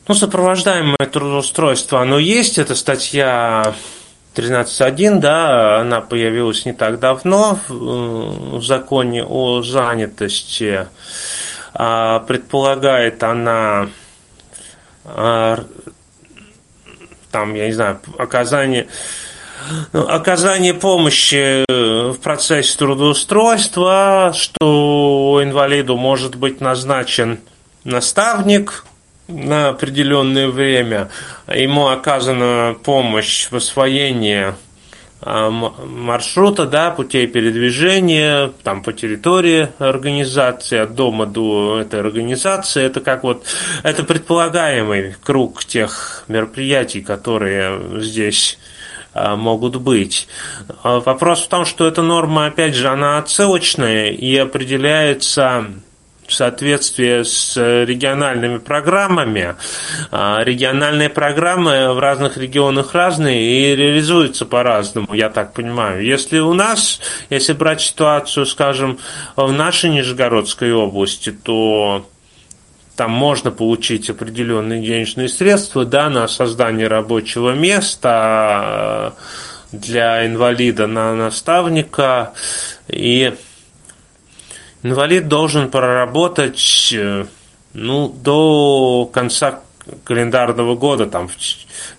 Ну, 0.09 0.15
сопровождаемое 0.15 1.09
трудоустройство, 1.13 2.01
оно 2.01 2.19
есть. 2.19 2.59
Это 2.59 2.75
статья 2.75 3.75
13.1, 4.35 5.21
да, 5.21 5.81
она 5.81 6.01
появилась 6.01 6.65
не 6.65 6.73
так 6.73 6.99
давно 6.99 7.61
в 7.69 8.59
э, 8.59 8.61
законе 8.63 9.25
о 9.25 9.63
занятости. 9.63 10.87
А, 11.73 12.21
предполагает 12.21 13.23
она 13.23 13.89
а, 15.05 15.65
там, 17.31 17.55
я 17.55 17.67
не 17.67 17.73
знаю, 17.73 18.01
оказание 18.19 18.89
оказание 19.93 20.75
помощи 20.75 21.65
э, 21.69 22.13
в 22.13 22.19
процессе 22.21 22.77
трудоустройства, 22.79 24.33
что 24.35 25.41
инвалиду 25.43 25.97
может 25.97 26.37
быть 26.37 26.61
назначен 26.61 27.41
наставник 27.85 28.85
на 29.29 29.69
определенное 29.69 30.49
время, 30.49 31.11
ему 31.47 31.89
оказана 31.89 32.77
помощь 32.83 33.49
в 33.51 33.57
освоении 33.57 34.55
а, 35.23 35.51
маршрута, 35.51 36.65
да, 36.65 36.91
путей 36.91 37.27
передвижения, 37.27 38.53
там 38.63 38.83
по 38.83 38.93
территории 38.93 39.69
организации, 39.79 40.79
от 40.79 40.95
дома 40.95 41.27
до 41.27 41.81
этой 41.81 42.01
организации, 42.01 42.83
это 42.85 43.01
как 43.01 43.23
вот, 43.23 43.45
это 43.83 44.03
предполагаемый 44.03 45.15
круг 45.23 45.65
тех 45.65 46.25
мероприятий, 46.29 47.03
которые 47.03 48.01
здесь 48.01 48.59
могут 49.15 49.77
быть. 49.77 50.29
А, 50.83 51.01
вопрос 51.01 51.43
в 51.43 51.49
том, 51.49 51.65
что 51.65 51.87
эта 51.87 52.03
норма, 52.03 52.47
опять 52.47 52.75
же, 52.75 52.89
она 52.89 53.19
отсылочная 53.19 54.11
и 54.11 54.37
определяется 54.37 55.67
в 56.31 56.33
соответствии 56.33 57.25
с 57.25 57.57
региональными 57.57 58.59
программами. 58.59 59.57
А, 60.13 60.43
региональные 60.43 61.09
программы 61.09 61.93
в 61.93 61.99
разных 61.99 62.37
регионах 62.37 62.95
разные 62.95 63.73
и 63.73 63.77
реализуются 63.77 64.47
по-разному, 64.47 65.13
я 65.13 65.29
так 65.29 65.53
понимаю. 65.53 66.05
Если 66.05 66.39
у 66.39 66.55
нас, 66.55 67.01
если 67.31 67.53
брать 67.53 67.81
ситуацию, 67.81 68.47
скажем, 68.47 68.99
в 69.35 69.53
нашей 69.53 69.91
Нижегородской 69.91 70.73
области, 70.73 71.33
то 71.33 72.07
там 73.01 73.13
можно 73.13 73.51
получить 73.51 74.11
определенные 74.11 74.83
денежные 74.83 75.31
средства 75.31 75.87
да, 75.87 76.11
на 76.11 76.29
создание 76.29 76.87
рабочего 76.87 77.55
места 77.55 79.15
для 79.73 80.27
инвалида 80.27 80.87
на 80.87 81.15
наставника. 81.15 82.35
И 82.89 83.33
инвалид 84.83 85.29
должен 85.29 85.71
проработать 85.71 86.93
э, 86.95 87.25
ну, 87.73 88.09
до 88.11 89.09
конца 89.11 89.61
календарного 90.05 90.75
года 90.75 91.07
там, 91.07 91.31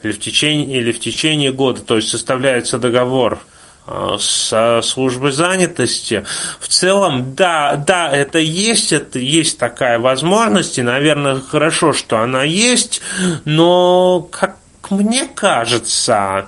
или, 0.03 0.11
в 0.11 0.19
течение, 0.19 0.81
или 0.81 0.91
в 0.91 0.99
течение 0.99 1.51
года. 1.51 1.81
То 1.81 1.95
есть 1.95 2.09
составляется 2.09 2.77
договор 2.77 3.39
Э, 3.87 4.17
с 4.19 4.81
службой 4.83 5.31
занятости. 5.31 6.23
В 6.59 6.67
целом, 6.67 7.33
да, 7.33 7.75
да, 7.75 8.09
это 8.11 8.37
есть, 8.37 8.93
это 8.93 9.17
есть 9.17 9.57
такая 9.57 9.97
возможность, 9.97 10.77
и, 10.77 10.83
наверное, 10.83 11.41
хорошо, 11.41 11.91
что 11.91 12.19
она 12.19 12.43
есть, 12.43 13.01
но, 13.43 14.27
как 14.31 14.57
мне 14.91 15.25
кажется, 15.25 16.47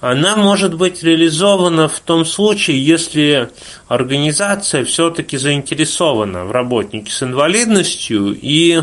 она 0.00 0.36
может 0.36 0.74
быть 0.74 1.04
реализована 1.04 1.86
в 1.86 2.00
том 2.00 2.24
случае, 2.26 2.84
если 2.84 3.50
организация 3.86 4.84
все-таки 4.84 5.36
заинтересована 5.36 6.44
в 6.44 6.50
работнике 6.50 7.12
с 7.12 7.22
инвалидностью 7.22 8.36
и 8.36 8.82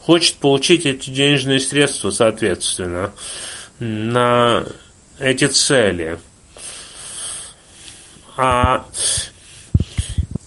хочет 0.00 0.36
получить 0.36 0.84
эти 0.84 1.08
денежные 1.08 1.60
средства, 1.60 2.10
соответственно, 2.10 3.12
на 3.78 4.64
эти 5.18 5.46
цели. 5.46 6.18
А 8.36 8.84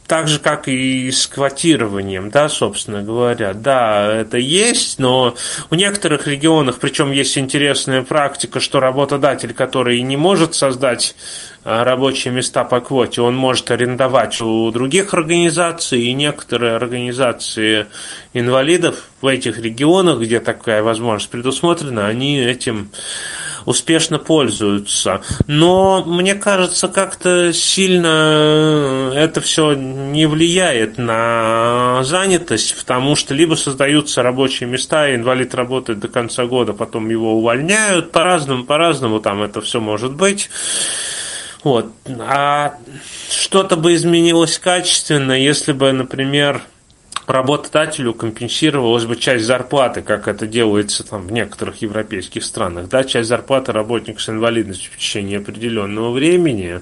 так 0.10 0.28
же, 0.28 0.40
как 0.40 0.68
и 0.68 1.12
с 1.12 1.28
квотированием, 1.28 2.32
да, 2.32 2.50
собственно 2.50 3.04
говоря. 3.04 3.54
Да, 3.54 4.12
это 4.12 4.40
есть, 4.40 4.98
но 4.98 5.36
в 5.70 5.76
некоторых 5.76 6.26
регионах, 6.26 6.80
причем 6.80 7.12
есть 7.12 7.38
интересная 7.38 8.02
практика, 8.02 8.60
что 8.60 8.80
работодатель, 8.80 9.54
который 9.54 10.02
не 10.02 10.18
может 10.18 10.56
создать 10.56 11.16
а, 11.64 11.84
рабочие 11.84 12.34
места 12.34 12.64
по 12.64 12.82
квоте, 12.82 13.22
он 13.22 13.36
может 13.36 13.70
арендовать 13.70 14.42
у 14.42 14.72
других 14.72 15.14
организаций, 15.14 16.02
и 16.02 16.14
некоторые 16.14 16.76
организации 16.76 17.86
инвалидов 18.34 19.04
в 19.22 19.28
этих 19.28 19.60
регионах, 19.60 20.22
где 20.22 20.40
такая 20.40 20.82
возможность 20.82 21.30
предусмотрена, 21.30 22.08
они 22.08 22.40
этим 22.40 22.90
успешно 23.66 24.20
пользуются. 24.20 25.22
Но 25.48 26.04
мне 26.06 26.36
кажется, 26.36 26.88
как-то 26.88 27.54
сильно 27.54 29.12
это 29.16 29.42
все 29.42 29.74
не 29.74 30.26
влияет 30.26 30.98
на 30.98 32.04
занятость, 32.04 32.78
потому 32.78 33.16
что 33.16 33.34
либо 33.34 33.56
создаются 33.56 34.24
рабочие 34.24 34.70
места, 34.70 35.10
и 35.10 35.16
инвалид 35.16 35.56
работает 35.56 36.00
до 36.00 36.08
конца 36.08 36.46
года, 36.46 36.74
потом 36.74 37.10
его 37.10 37.36
увольняют, 37.36 38.12
по-разному, 38.12 38.64
по-разному 38.64 39.20
там 39.20 39.42
это 39.42 39.62
все 39.62 39.80
может 39.80 40.14
быть. 40.14 40.50
Вот. 41.64 41.92
А 42.20 42.76
что-то 43.30 43.76
бы 43.76 43.96
изменилось 43.96 44.58
качественно, 44.60 45.34
если 45.34 45.74
бы, 45.74 45.92
например, 45.92 46.62
работодателю 47.30 48.14
компенсировалась 48.14 49.06
бы 49.06 49.16
часть 49.16 49.46
зарплаты, 49.46 50.02
как 50.02 50.28
это 50.28 50.48
делается 50.48 51.04
там 51.04 51.28
в 51.28 51.32
некоторых 51.32 51.82
европейских 51.82 52.44
странах, 52.44 52.90
да, 52.90 53.04
часть 53.04 53.30
зарплаты 53.30 53.72
работника 53.72 54.20
с 54.20 54.30
инвалидностью 54.30 54.92
в 54.92 54.98
течение 54.98 55.38
определенного 55.38 56.12
времени, 56.12 56.82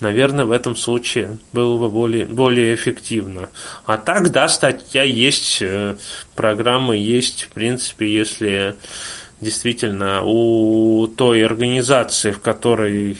наверное, 0.00 0.44
в 0.44 0.50
этом 0.50 0.74
случае 0.74 1.38
было 1.52 1.78
бы 1.78 1.90
более, 1.90 2.26
более 2.26 2.74
эффективно. 2.74 3.50
А 3.86 3.98
так, 3.98 4.30
да, 4.32 4.48
статья 4.48 5.04
есть, 5.04 5.58
э, 5.60 5.96
программа 6.34 6.96
есть, 6.96 7.44
в 7.44 7.48
принципе, 7.50 8.12
если 8.12 8.74
действительно 9.40 10.22
у 10.24 11.06
той 11.06 11.44
организации, 11.44 12.32
в 12.32 12.40
которой 12.40 13.18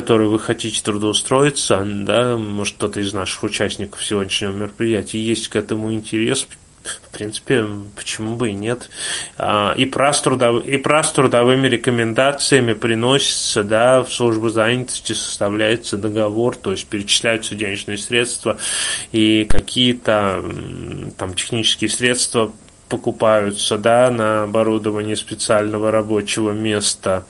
которой 0.00 0.28
вы 0.28 0.38
хотите 0.38 0.80
трудоустроиться, 0.80 1.84
да, 1.84 2.36
может 2.36 2.76
кто-то 2.76 3.00
из 3.00 3.12
наших 3.12 3.42
участников 3.42 4.04
сегодняшнего 4.04 4.52
мероприятия 4.52 5.18
есть 5.18 5.48
к 5.48 5.56
этому 5.56 5.92
интерес, 5.92 6.46
в 6.84 7.10
принципе, 7.10 7.66
почему 7.96 8.36
бы 8.36 8.50
и 8.50 8.52
нет. 8.52 8.90
А, 9.36 9.74
и 9.76 9.86
прав 9.86 10.22
трудов... 10.22 10.64
и 10.64 10.76
прав 10.76 11.04
с 11.04 11.10
трудовыми 11.10 11.66
рекомендациями 11.66 12.74
приносится, 12.74 13.64
да, 13.64 14.04
в 14.04 14.12
службу 14.12 14.50
занятости 14.50 15.14
составляется 15.14 15.96
договор, 15.96 16.54
то 16.54 16.70
есть 16.70 16.86
перечисляются 16.86 17.56
денежные 17.56 17.98
средства 17.98 18.56
и 19.10 19.46
какие-то 19.50 20.44
там 21.18 21.34
технические 21.34 21.90
средства 21.90 22.52
покупаются, 22.88 23.78
да, 23.78 24.10
на 24.10 24.44
оборудование 24.44 25.16
специального 25.16 25.90
рабочего 25.90 26.52
места, 26.52 27.24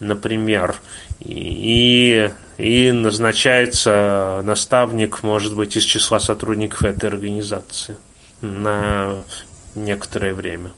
например 0.00 0.76
и, 1.20 2.30
и 2.58 2.92
назначается 2.92 4.42
наставник, 4.44 5.22
может 5.22 5.54
быть, 5.54 5.76
из 5.76 5.82
числа 5.84 6.20
сотрудников 6.20 6.82
этой 6.82 7.08
организации 7.08 7.96
на 8.40 9.22
некоторое 9.74 10.34
время. 10.34 10.72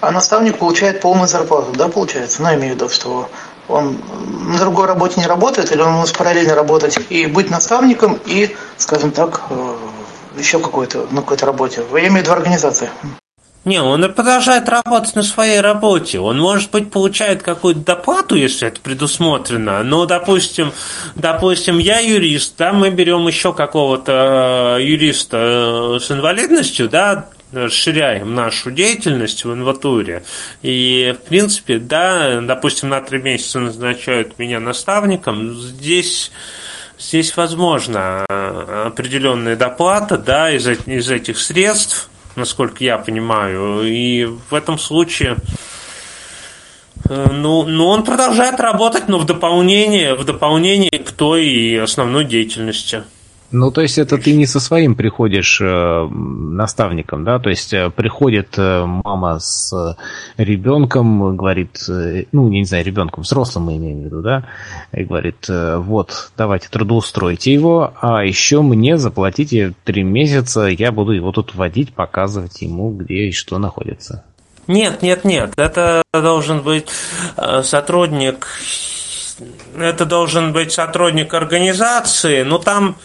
А 0.00 0.12
наставник 0.12 0.58
получает 0.58 1.00
полную 1.00 1.28
зарплату, 1.28 1.72
да, 1.76 1.88
получается? 1.88 2.42
Ну, 2.42 2.48
я 2.48 2.54
имею 2.54 2.74
в 2.74 2.76
виду, 2.76 2.88
что 2.88 3.28
он 3.66 4.00
на 4.46 4.58
другой 4.58 4.86
работе 4.86 5.20
не 5.20 5.26
работает, 5.26 5.72
или 5.72 5.80
он 5.80 5.92
может 5.92 6.16
параллельно 6.16 6.54
работать 6.54 6.98
и 7.10 7.26
быть 7.26 7.50
наставником, 7.50 8.18
и, 8.24 8.56
скажем 8.76 9.10
так, 9.10 9.42
э, 9.50 9.76
еще 10.38 10.58
какой-то, 10.58 11.06
на 11.10 11.22
какой-то 11.22 11.46
работе. 11.46 11.82
Я 11.92 12.00
имею 12.00 12.12
в 12.12 12.16
виду 12.22 12.32
организации. 12.32 12.90
Не, 13.64 13.82
он 13.82 14.00
продолжает 14.14 14.66
работать 14.68 15.14
на 15.14 15.22
своей 15.22 15.60
работе. 15.60 16.20
Он, 16.20 16.38
может 16.38 16.70
быть, 16.70 16.90
получает 16.90 17.42
какую-то 17.42 17.80
доплату, 17.80 18.34
если 18.34 18.68
это 18.68 18.80
предусмотрено. 18.80 19.82
Но, 19.82 20.06
допустим, 20.06 20.72
допустим, 21.16 21.78
я 21.78 21.98
юрист, 21.98 22.54
да, 22.56 22.72
мы 22.72 22.88
берем 22.88 23.26
еще 23.26 23.52
какого-то 23.52 24.76
э, 24.78 24.84
юриста 24.84 25.96
э, 25.96 26.00
с 26.00 26.10
инвалидностью, 26.10 26.88
да, 26.88 27.28
расширяем 27.52 28.34
нашу 28.34 28.70
деятельность 28.70 29.44
в 29.44 29.52
инватуре. 29.52 30.22
И, 30.62 31.14
в 31.22 31.28
принципе, 31.28 31.78
да, 31.78 32.40
допустим, 32.40 32.88
на 32.88 33.02
три 33.02 33.20
месяца 33.20 33.60
назначают 33.60 34.38
меня 34.38 34.60
наставником. 34.60 35.54
Здесь 35.54 36.30
здесь 36.98 37.36
возможно 37.36 38.24
э, 38.28 38.84
определенная 38.86 39.56
доплата, 39.56 40.18
да, 40.18 40.50
из, 40.50 40.66
из 40.66 41.10
этих 41.10 41.38
средств, 41.38 42.10
насколько 42.36 42.82
я 42.84 42.98
понимаю. 42.98 43.82
И 43.82 44.24
в 44.24 44.54
этом 44.54 44.78
случае 44.78 45.36
э, 47.08 47.28
ну, 47.32 47.64
ну, 47.64 47.86
он 47.86 48.04
продолжает 48.04 48.60
работать, 48.60 49.08
но 49.08 49.18
в 49.18 49.26
дополнение, 49.26 50.14
в 50.14 50.24
дополнение 50.24 50.98
к 50.98 51.12
той 51.12 51.80
основной 51.82 52.24
деятельности. 52.24 53.04
Ну, 53.50 53.70
то 53.70 53.80
есть 53.80 53.96
это 53.96 54.18
ты 54.18 54.34
не 54.34 54.46
со 54.46 54.60
своим 54.60 54.94
приходишь 54.94 55.58
э, 55.62 56.08
наставником, 56.10 57.24
да? 57.24 57.38
То 57.38 57.48
есть 57.48 57.72
э, 57.72 57.88
приходит 57.88 58.58
э, 58.58 58.84
мама 58.84 59.38
с 59.38 59.96
ребенком, 60.36 61.34
говорит, 61.34 61.78
э, 61.88 62.24
ну, 62.30 62.48
не 62.48 62.64
знаю, 62.64 62.84
ребенком, 62.84 63.22
взрослым 63.22 63.64
мы 63.64 63.76
имеем 63.76 64.02
в 64.02 64.04
виду, 64.04 64.20
да? 64.20 64.44
И 64.92 65.02
говорит, 65.04 65.46
э, 65.48 65.78
вот, 65.78 66.30
давайте 66.36 66.68
трудоустройте 66.68 67.50
его, 67.50 67.94
а 68.02 68.22
еще 68.22 68.60
мне 68.60 68.98
заплатите 68.98 69.72
три 69.84 70.02
месяца, 70.02 70.66
я 70.66 70.92
буду 70.92 71.12
его 71.12 71.32
тут 71.32 71.54
водить, 71.54 71.94
показывать 71.94 72.60
ему, 72.60 72.90
где 72.90 73.28
и 73.28 73.32
что 73.32 73.56
находится. 73.56 74.24
Нет, 74.66 75.00
нет, 75.00 75.24
нет, 75.24 75.54
это 75.56 76.02
должен 76.12 76.60
быть 76.60 76.88
э, 77.38 77.62
сотрудник, 77.62 78.46
это 79.74 80.04
должен 80.04 80.52
быть 80.52 80.72
сотрудник 80.72 81.32
организации, 81.32 82.42
но 82.42 82.58
там 82.58 82.96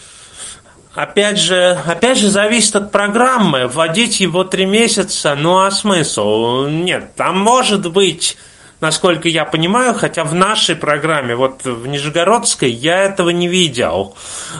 Опять 0.94 1.38
же, 1.38 1.76
опять 1.86 2.18
же, 2.18 2.28
зависит 2.28 2.76
от 2.76 2.92
программы. 2.92 3.66
Вводить 3.66 4.20
его 4.20 4.44
три 4.44 4.64
месяца, 4.64 5.34
ну 5.34 5.58
а 5.58 5.70
смысл? 5.72 6.66
Нет, 6.66 7.16
там 7.16 7.36
может 7.40 7.90
быть, 7.90 8.36
насколько 8.80 9.28
я 9.28 9.44
понимаю, 9.44 9.94
хотя 9.94 10.22
в 10.22 10.34
нашей 10.34 10.76
программе, 10.76 11.34
вот 11.34 11.64
в 11.64 11.88
Нижегородской, 11.88 12.70
я 12.70 13.02
этого 13.02 13.30
не 13.30 13.48
видел. 13.48 14.16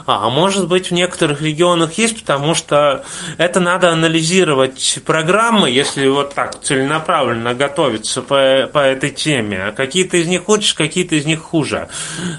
А 0.06 0.28
может 0.28 0.66
быть, 0.66 0.88
в 0.88 0.94
некоторых 0.94 1.40
регионах 1.40 1.92
есть, 1.98 2.20
потому 2.20 2.56
что 2.56 3.04
это 3.38 3.60
надо 3.60 3.92
анализировать 3.92 4.98
программы, 5.06 5.70
если 5.70 6.08
вот 6.08 6.34
так 6.34 6.60
целенаправленно 6.60 7.54
готовиться 7.54 8.22
по, 8.22 8.68
по 8.72 8.78
этой 8.78 9.10
теме. 9.10 9.72
Какие-то 9.76 10.16
из 10.16 10.26
них 10.26 10.48
лучше, 10.48 10.74
какие-то 10.74 11.14
из 11.14 11.26
них 11.26 11.40
хуже. 11.40 11.88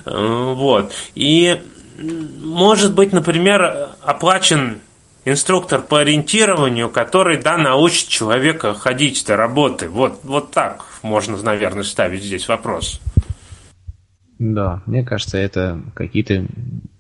Э, 0.06 0.54
вот. 0.54 0.92
И 1.14 1.62
может 1.98 2.94
быть, 2.94 3.14
например, 3.14 3.90
оплачен 4.02 4.80
инструктор 5.26 5.82
по 5.82 6.00
ориентированию, 6.00 6.90
который, 6.90 7.42
да, 7.42 7.58
научит 7.58 8.08
человека 8.08 8.74
ходить 8.74 9.24
до 9.26 9.36
работы. 9.36 9.90
Вот, 9.90 10.20
вот 10.24 10.52
так 10.52 10.86
можно, 11.02 11.38
наверное, 11.38 11.84
ставить 11.84 12.24
здесь 12.24 12.48
вопрос. 12.48 13.02
Да, 14.38 14.82
мне 14.86 15.04
кажется, 15.04 15.38
это 15.38 15.82
какие-то 15.94 16.46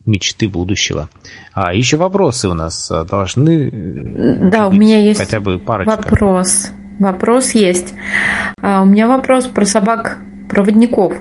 мечты 0.05 0.47
будущего. 0.47 1.09
А 1.53 1.73
еще 1.73 1.97
вопросы 1.97 2.47
у 2.47 2.53
нас 2.53 2.89
а, 2.91 3.03
должны. 3.03 4.49
Да, 4.51 4.67
у 4.67 4.71
меня 4.71 5.01
есть 5.01 5.19
хотя 5.19 5.39
бы 5.39 5.59
парочка. 5.59 5.97
Вопрос. 5.97 6.69
Вопрос 6.99 7.51
есть. 7.51 7.93
А, 8.61 8.83
у 8.83 8.85
меня 8.85 9.07
вопрос 9.07 9.47
про 9.47 9.65
собак 9.65 10.19
проводников. 10.49 11.13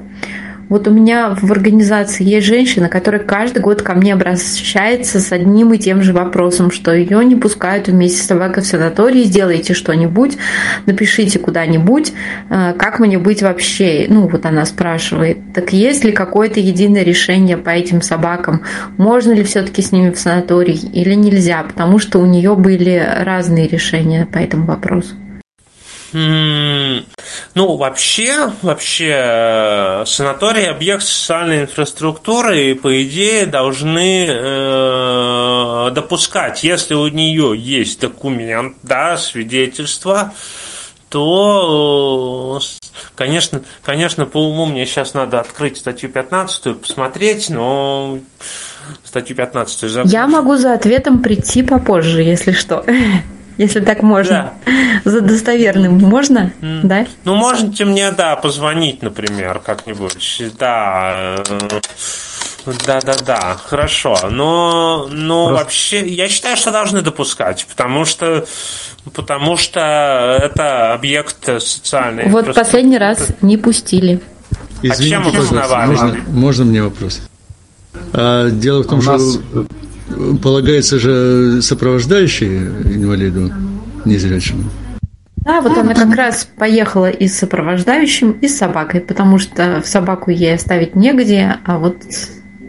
Вот 0.68 0.88
у 0.88 0.90
меня 0.90 1.36
в 1.40 1.52
организации 1.52 2.24
есть 2.24 2.46
женщина, 2.46 2.88
которая 2.88 3.22
каждый 3.22 3.60
год 3.60 3.82
ко 3.82 3.94
мне 3.94 4.14
обращается 4.14 5.20
с 5.20 5.32
одним 5.32 5.72
и 5.72 5.78
тем 5.78 6.02
же 6.02 6.12
вопросом, 6.12 6.70
что 6.70 6.92
ее 6.92 7.24
не 7.24 7.36
пускают 7.36 7.88
вместе 7.88 8.22
с 8.22 8.26
собакой 8.26 8.62
в 8.62 8.66
санаторий, 8.66 9.24
сделайте 9.24 9.74
что-нибудь, 9.74 10.36
напишите 10.86 11.38
куда-нибудь, 11.38 12.12
э, 12.50 12.74
как 12.78 12.98
мне 12.98 13.18
быть 13.18 13.42
вообще? 13.42 14.06
Ну, 14.08 14.28
вот 14.28 14.46
она 14.46 14.64
спрашивает, 14.64 15.38
так 15.54 15.72
есть 15.72 16.04
ли 16.04 16.12
какое-то 16.12 16.60
единое 16.60 17.02
решение 17.02 17.56
по 17.56 17.70
этим 17.70 18.02
собакам? 18.02 18.62
Можно 18.96 19.32
ли 19.32 19.44
все-таки 19.44 19.82
с 19.82 19.92
ними 19.92 20.10
в 20.10 20.18
санаторий 20.18 20.80
или 20.92 21.14
нельзя? 21.14 21.62
Потому 21.62 21.98
что 21.98 22.18
у 22.18 22.26
нее 22.26 22.54
были 22.54 23.06
разные 23.20 23.68
решения 23.68 24.26
по 24.26 24.38
этому 24.38 24.66
вопросу. 24.66 25.14
Ну, 26.14 27.76
вообще, 27.76 28.52
вообще, 28.62 29.12
э, 29.16 30.04
санатории 30.06 30.66
объект 30.66 31.02
социальной 31.02 31.62
инфраструктуры, 31.62 32.70
и, 32.70 32.74
по 32.74 33.02
идее, 33.02 33.46
должны 33.46 34.26
э, 34.28 35.90
допускать, 35.92 36.62
если 36.62 36.94
у 36.94 37.08
нее 37.08 37.54
есть 37.58 38.00
документ, 38.00 38.76
да, 38.84 39.16
свидетельство, 39.16 40.32
то, 41.08 42.60
э, 42.60 42.86
конечно, 43.16 43.62
конечно, 43.82 44.24
по 44.26 44.38
уму 44.38 44.66
мне 44.66 44.86
сейчас 44.86 45.14
надо 45.14 45.40
открыть 45.40 45.78
статью 45.78 46.10
15 46.10 46.80
посмотреть, 46.80 47.50
но 47.50 48.20
статью 49.02 49.34
15 49.34 49.90
забыл. 49.90 50.10
Я 50.10 50.28
могу 50.28 50.54
за 50.56 50.74
ответом 50.74 51.22
прийти 51.22 51.64
попозже, 51.64 52.22
если 52.22 52.52
что. 52.52 52.84
если 53.58 53.80
так 53.80 54.02
можно. 54.02 54.52
Да. 54.66 55.10
За 55.10 55.20
достоверным 55.20 55.98
можно, 55.98 56.52
mm. 56.60 56.80
да? 56.82 57.06
Ну, 57.24 57.34
можете 57.34 57.84
мне, 57.84 58.10
да, 58.10 58.36
позвонить, 58.36 59.02
например, 59.02 59.60
как-нибудь. 59.64 60.42
Да. 60.58 61.36
Да-да-да, 62.86 63.58
хорошо. 63.62 64.16
Но, 64.30 65.06
но 65.10 65.48
Просто... 65.48 65.64
вообще, 65.64 66.08
я 66.08 66.28
считаю, 66.28 66.56
что 66.56 66.70
должны 66.70 67.02
допускать, 67.02 67.66
потому 67.68 68.06
что 68.06 68.46
потому 69.12 69.58
что 69.58 69.80
это 70.42 70.94
объект 70.94 71.44
социальный. 71.44 72.30
Вот 72.30 72.54
последний 72.54 72.96
раз 72.96 73.28
не 73.42 73.58
пустили. 73.58 74.22
Извините, 74.82 75.16
а 75.16 75.30
чем 75.32 75.86
можно, 75.86 76.16
можно 76.28 76.64
мне 76.64 76.82
вопрос? 76.82 77.20
А, 78.12 78.50
дело 78.50 78.82
в 78.82 78.86
том, 78.86 79.02
что 79.02 79.18
полагается 80.42 80.98
же 80.98 81.62
сопровождающий 81.62 82.58
инвалиду 82.58 83.50
незрячему. 84.04 84.64
Да, 85.36 85.60
вот 85.60 85.76
она 85.76 85.94
как 85.94 86.14
раз 86.14 86.48
поехала 86.56 87.10
и 87.10 87.28
с 87.28 87.38
сопровождающим, 87.38 88.32
и 88.32 88.48
с 88.48 88.56
собакой, 88.56 89.00
потому 89.00 89.38
что 89.38 89.82
собаку 89.84 90.30
ей 90.30 90.54
оставить 90.54 90.96
негде, 90.96 91.58
а 91.66 91.78
вот 91.78 91.96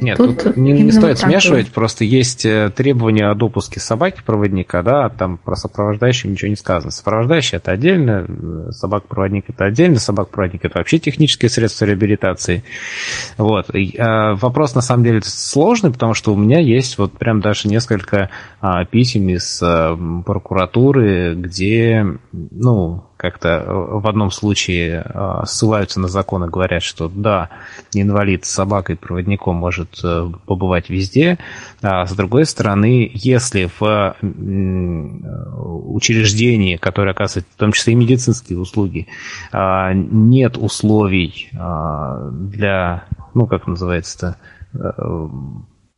Нет, 0.02 0.18
тут, 0.18 0.44
тут 0.44 0.58
не, 0.58 0.72
не 0.74 0.92
стоит 0.92 1.20
смешивать, 1.20 1.72
просто 1.72 2.04
есть 2.04 2.46
э, 2.46 2.72
требования 2.76 3.28
о 3.28 3.36
допуске 3.36 3.80
собаки-проводника, 3.80 4.82
да, 4.84 5.10
там 5.10 5.38
про 5.38 5.56
сопровождающего 5.56 6.32
ничего 6.32 6.50
не 6.50 6.56
сказано. 6.56 6.92
Сопровождающий 6.92 7.58
это 7.58 7.72
отдельно, 7.72 8.26
э, 8.28 8.72
собак-проводник 8.72 9.46
это 9.50 9.66
отдельно, 9.66 10.00
собак-проводник 10.00 10.66
это 10.66 10.80
вообще 10.80 11.00
техническое 11.00 11.50
средство 11.50 11.86
реабилитации. 11.86 12.64
Вот. 13.38 13.74
И, 13.74 13.96
э, 13.98 14.34
вопрос 14.36 14.76
на 14.76 14.82
самом 14.82 15.04
деле 15.04 15.22
сложный, 15.24 15.92
потому 15.92 16.14
что 16.14 16.34
у 16.34 16.38
меня 16.38 16.60
есть 16.60 16.98
вот 16.98 17.14
прям 17.14 17.42
даже 17.42 17.68
несколько 17.68 18.30
э, 18.62 18.68
писем 18.90 19.30
из 19.30 19.62
э, 19.62 19.98
прокуратуры, 20.26 21.36
где, 21.36 22.06
ну, 22.32 23.04
как-то 23.18 23.50
э, 23.50 23.64
в 23.68 24.08
одном 24.08 24.32
случае 24.32 25.06
э, 25.06 25.42
ссылаются 25.46 26.00
на 26.00 26.08
закон 26.08 26.44
и 26.44 26.50
говорят, 26.50 26.84
что 26.84 27.08
да, 27.08 27.50
инвалид 27.94 28.46
с 28.46 28.50
собакой 28.50 28.98
проводником 28.98 29.56
может 29.56 30.00
э, 30.04 30.30
побывать 30.46 30.90
везде, 30.90 31.38
а 31.82 32.06
с 32.06 32.14
другой 32.14 32.46
стороны, 32.46 33.10
если 33.14 33.70
в 33.80 34.16
учреждении, 34.22 36.76
которое 36.76 37.12
оказывает 37.12 37.48
в 37.50 37.58
том 37.58 37.72
числе 37.72 37.94
и 37.94 37.96
медицинские 37.96 38.60
услуги, 38.60 39.08
нет 39.54 40.58
условий 40.58 41.50
для, 41.52 43.06
ну 43.34 43.48
как 43.48 43.68
называется-то, 43.68 44.38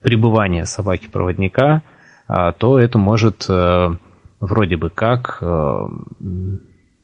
пребывания 0.02 0.66
собаки-проводника, 0.66 1.82
то 2.28 2.80
это 2.80 2.98
может 2.98 3.48
вроде 4.40 4.78
бы 4.78 4.90
как 4.90 5.42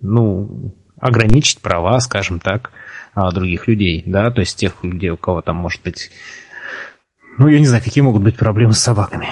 ну, 0.03 0.75
ограничить 0.99 1.61
права, 1.61 1.99
скажем 1.99 2.39
так, 2.39 2.71
а, 3.15 3.31
других 3.31 3.67
людей, 3.67 4.03
да, 4.05 4.31
то 4.31 4.41
есть 4.41 4.57
тех 4.57 4.83
людей, 4.83 5.09
у 5.09 5.17
кого 5.17 5.41
там, 5.41 5.55
может 5.55 5.81
быть, 5.83 6.11
ну, 7.37 7.47
я 7.47 7.59
не 7.59 7.65
знаю, 7.65 7.83
какие 7.83 8.03
могут 8.03 8.21
быть 8.21 8.37
проблемы 8.37 8.73
с 8.73 8.79
собаками. 8.79 9.27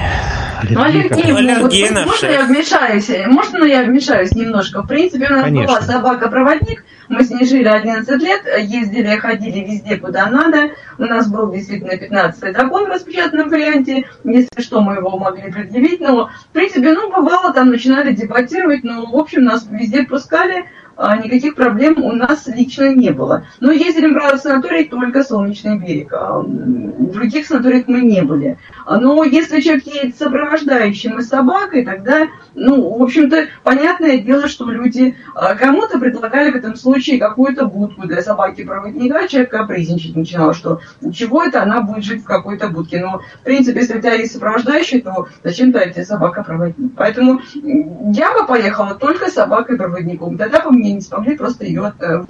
Ну, 0.70 0.82
аллергии 0.82 1.32
могут 1.32 1.72
быть. 1.72 1.91
Можно 2.06 2.28
я 2.28 2.45
вмешаюсь? 2.45 3.10
Можно 3.28 3.64
я 3.66 3.84
вмешаюсь 3.84 4.34
немножко? 4.34 4.82
В 4.84 4.88
принципе, 4.88 5.28
у 5.28 5.32
нас 5.32 5.43
Конечно. 5.43 5.68
была 5.68 5.82
собака-проводник, 5.82 6.84
мы 7.12 7.26
с 7.26 7.30
ней 7.30 7.45
жили 7.45 7.68
11 7.68 8.22
лет, 8.22 8.41
ездили, 8.58 9.18
ходили 9.18 9.60
везде, 9.60 9.97
куда 9.97 10.28
надо. 10.28 10.72
У 10.97 11.04
нас 11.04 11.30
был 11.30 11.52
действительно 11.52 11.91
15-й 11.91 12.54
закон 12.54 12.86
в 12.86 12.89
распечатанном 12.89 13.49
варианте. 13.49 14.08
Если 14.24 14.62
что, 14.62 14.82
мы 14.82 14.95
его 14.95 15.18
могли 15.20 15.52
предъявить. 15.52 15.99
Но, 15.99 16.28
в 16.28 16.54
принципе, 16.54 16.93
ну, 16.93 17.12
бывало, 17.14 17.54
там 17.54 17.70
начинали 17.70 18.14
дебатировать, 18.14 18.84
но, 18.84 19.06
в 19.06 19.16
общем, 19.16 19.43
нас 19.43 19.68
везде 19.70 20.04
пускали. 20.04 20.66
А, 20.97 21.17
никаких 21.17 21.55
проблем 21.55 22.03
у 22.03 22.11
нас 22.11 22.47
лично 22.47 22.93
не 22.93 23.11
было. 23.11 23.45
Но 23.59 23.71
ездили 23.71 24.13
правда, 24.13 24.37
в 24.37 24.41
санаторий 24.41 24.85
только 24.85 25.23
Солнечный 25.23 25.77
берег. 25.77 26.13
А, 26.13 26.39
в 26.39 27.11
других 27.11 27.47
санаториях 27.47 27.87
мы 27.87 28.01
не 28.01 28.21
были. 28.21 28.57
А, 28.85 28.99
но 28.99 29.23
если 29.23 29.61
человек 29.61 29.85
едет 29.85 30.17
сопровождающим 30.17 31.19
и 31.19 31.21
собакой, 31.21 31.85
тогда, 31.85 32.27
ну, 32.55 32.97
в 32.97 33.03
общем-то, 33.03 33.47
понятное 33.63 34.17
дело, 34.17 34.47
что 34.47 34.69
люди 34.69 35.15
кому-то 35.59 35.99
предлагали 35.99 36.51
в 36.51 36.55
этом 36.55 36.75
случае 36.75 37.19
какую-то 37.19 37.65
будку 37.65 38.07
для 38.07 38.21
собаки-проводника, 38.21 39.27
человек 39.27 39.51
капризничать 39.51 40.15
начинал, 40.15 40.53
что 40.53 40.81
чего 41.13 41.43
это 41.43 41.63
она 41.63 41.81
будет 41.81 42.03
жить 42.03 42.23
в 42.23 42.25
какой-то 42.25 42.67
будке. 42.67 42.99
Но, 42.99 43.21
в 43.41 43.43
принципе, 43.43 43.79
если 43.79 43.97
у 43.97 44.01
тебя 44.01 44.13
есть 44.13 44.33
сопровождающий, 44.33 45.01
то 45.01 45.27
зачем-то 45.43 45.89
тебе 45.89 46.05
собака-проводник. 46.05 46.93
Поэтому 46.95 47.41
я 47.53 48.33
бы 48.33 48.45
поехала 48.45 48.95
только 48.95 49.29
с 49.29 49.33
собакой-проводником. 49.33 50.37
Тогда 50.37 50.61
бы 50.61 50.71
мне 50.82 50.93
не 50.93 51.01
смогли 51.01 51.38
просто 51.38 51.65
ее 51.65 51.93
э, 51.99 52.23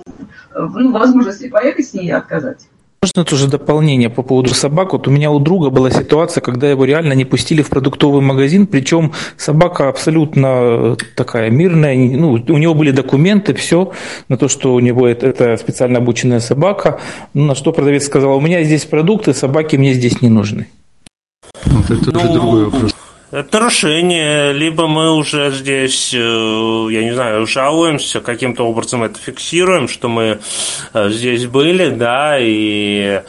ну, 0.56 0.91
возможности 0.91 1.49
поехать 1.49 1.88
с 1.88 1.93
ней 1.93 2.12
отказать. 2.12 2.68
Можно 3.04 3.26
тоже 3.26 3.47
дополнение 3.47 4.12
по 4.12 4.22
поводу 4.22 4.54
собак? 4.54 4.93
Вот 4.93 5.08
у 5.08 5.12
меня 5.12 5.32
у 5.32 5.39
друга 5.39 5.72
была 5.72 5.89
ситуация, 5.89 6.41
когда 6.41 6.70
его 6.70 6.86
реально 6.86 7.14
не 7.14 7.26
пустили 7.26 7.64
в 7.64 7.70
продуктовый 7.70 8.22
магазин, 8.22 8.68
причем 8.68 9.14
собака 9.38 9.89
абсолютно 9.89 10.95
такая 11.16 11.49
мирная, 11.49 11.95
ну, 11.95 12.34
у 12.34 12.58
него 12.60 12.76
были 12.76 12.91
документы, 12.91 13.56
все, 13.56 13.91
на 14.30 14.38
то, 14.38 14.47
что 14.47 14.76
у 14.76 14.80
него 14.80 15.08
это, 15.08 15.26
это 15.26 15.58
специально 15.58 15.97
обученная 15.97 16.39
собака, 16.39 16.99
ну, 17.34 17.45
на 17.45 17.56
что 17.56 17.72
продавец 17.72 18.06
сказал, 18.06 18.38
у 18.38 18.41
меня 18.41 18.64
здесь 18.64 18.86
продукты, 18.86 19.34
собаки 19.34 19.78
мне 19.78 19.93
здесь 19.93 20.22
не 20.22 20.30
нужны. 20.30 20.68
Вот 21.66 21.89
это 21.89 22.12
ну, 22.12 22.34
другой 22.34 22.66
вопрос. 22.66 22.91
Это 23.32 23.60
нарушение, 23.60 24.52
либо 24.52 24.88
мы 24.88 25.16
уже 25.16 25.52
здесь, 25.52 26.14
э, 26.14 26.18
я 26.18 27.04
не 27.04 27.14
знаю, 27.14 27.48
жалуемся, 27.48 28.20
каким-то 28.20 28.64
образом 28.64 29.04
это 29.04 29.18
фиксируем, 29.18 29.88
что 29.88 30.10
мы 30.10 30.42
э, 30.94 31.10
здесь 31.10 31.46
были, 31.46 31.92
да, 31.92 32.38
и 32.38 33.22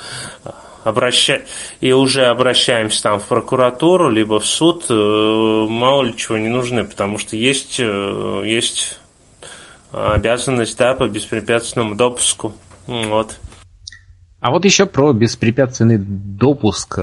обраща... 0.83 1.43
и 1.81 1.93
уже 1.93 2.25
обращаемся 2.25 3.01
там 3.01 3.21
в 3.21 3.29
прокуратуру, 3.29 4.11
либо 4.11 4.41
в 4.41 4.47
суд, 4.47 4.87
э, 4.91 4.93
мало 4.93 6.03
ли 6.03 6.17
чего 6.17 6.37
не 6.37 6.49
нужны, 6.49 6.83
потому 6.83 7.19
что 7.19 7.37
есть, 7.37 7.79
есть 7.79 8.99
обязанность 9.93 10.77
да, 10.79 10.95
по 10.95 11.07
беспрепятственному 11.07 11.95
допуску. 11.95 12.55
Вот. 12.89 13.39
А 14.41 14.51
вот 14.51 14.65
еще 14.65 14.87
про 14.87 15.13
беспрепятственный 15.13 15.99
допуск. 15.99 16.99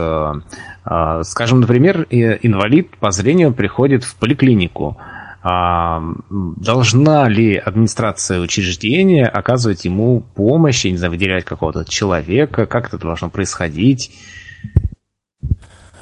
Э, 0.86 1.19
э, 1.19 1.23
скажем, 1.23 1.61
например, 1.61 2.07
инвалид 2.09 2.97
по 2.97 3.11
зрению 3.11 3.53
приходит 3.53 4.03
в 4.03 4.15
поликлинику. 4.15 4.97
А, 5.41 6.01
должна 6.30 7.30
ли 7.30 7.55
администрация 7.55 8.41
учреждения 8.41 9.25
оказывать 9.25 9.86
ему 9.86 10.21
помощь, 10.36 10.84
я 10.84 10.91
не 10.91 10.97
знаю, 10.97 11.11
выделять 11.11 11.45
какого-то 11.45 11.86
человека? 11.89 12.65
Как 12.65 12.88
это 12.88 12.97
должно 12.97 13.30
происходить? 13.30 14.11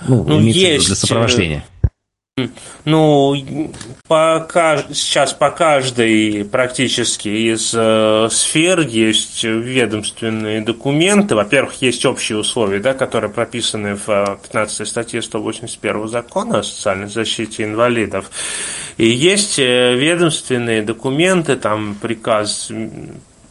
Ну, 0.08 0.24
ну 0.24 0.40
есть 0.40 0.88
для 0.88 0.96
сопровождения. 0.96 1.64
Ну, 2.86 3.74
по, 4.08 4.48
сейчас 4.94 5.34
по 5.34 5.50
каждой 5.50 6.46
практически 6.46 7.30
из 7.30 7.74
э, 7.76 8.28
сфер 8.32 8.82
есть 8.82 9.44
ведомственные 9.44 10.62
документы. 10.62 11.34
Во-первых, 11.34 11.82
есть 11.82 12.06
общие 12.06 12.38
условия, 12.38 12.80
да, 12.80 12.94
которые 12.94 13.32
прописаны 13.32 13.96
в 13.96 14.40
15 14.44 14.82
э, 14.82 14.86
статье 14.86 15.22
181 15.24 16.08
закона 16.10 16.60
о 16.60 16.64
социальной 16.64 17.08
защите 17.08 17.64
инвалидов. 17.64 18.30
И 18.98 19.08
есть 19.08 19.58
э, 19.58 19.96
ведомственные 19.96 20.84
документы, 20.84 21.56
там 21.56 21.96
приказ 21.96 22.72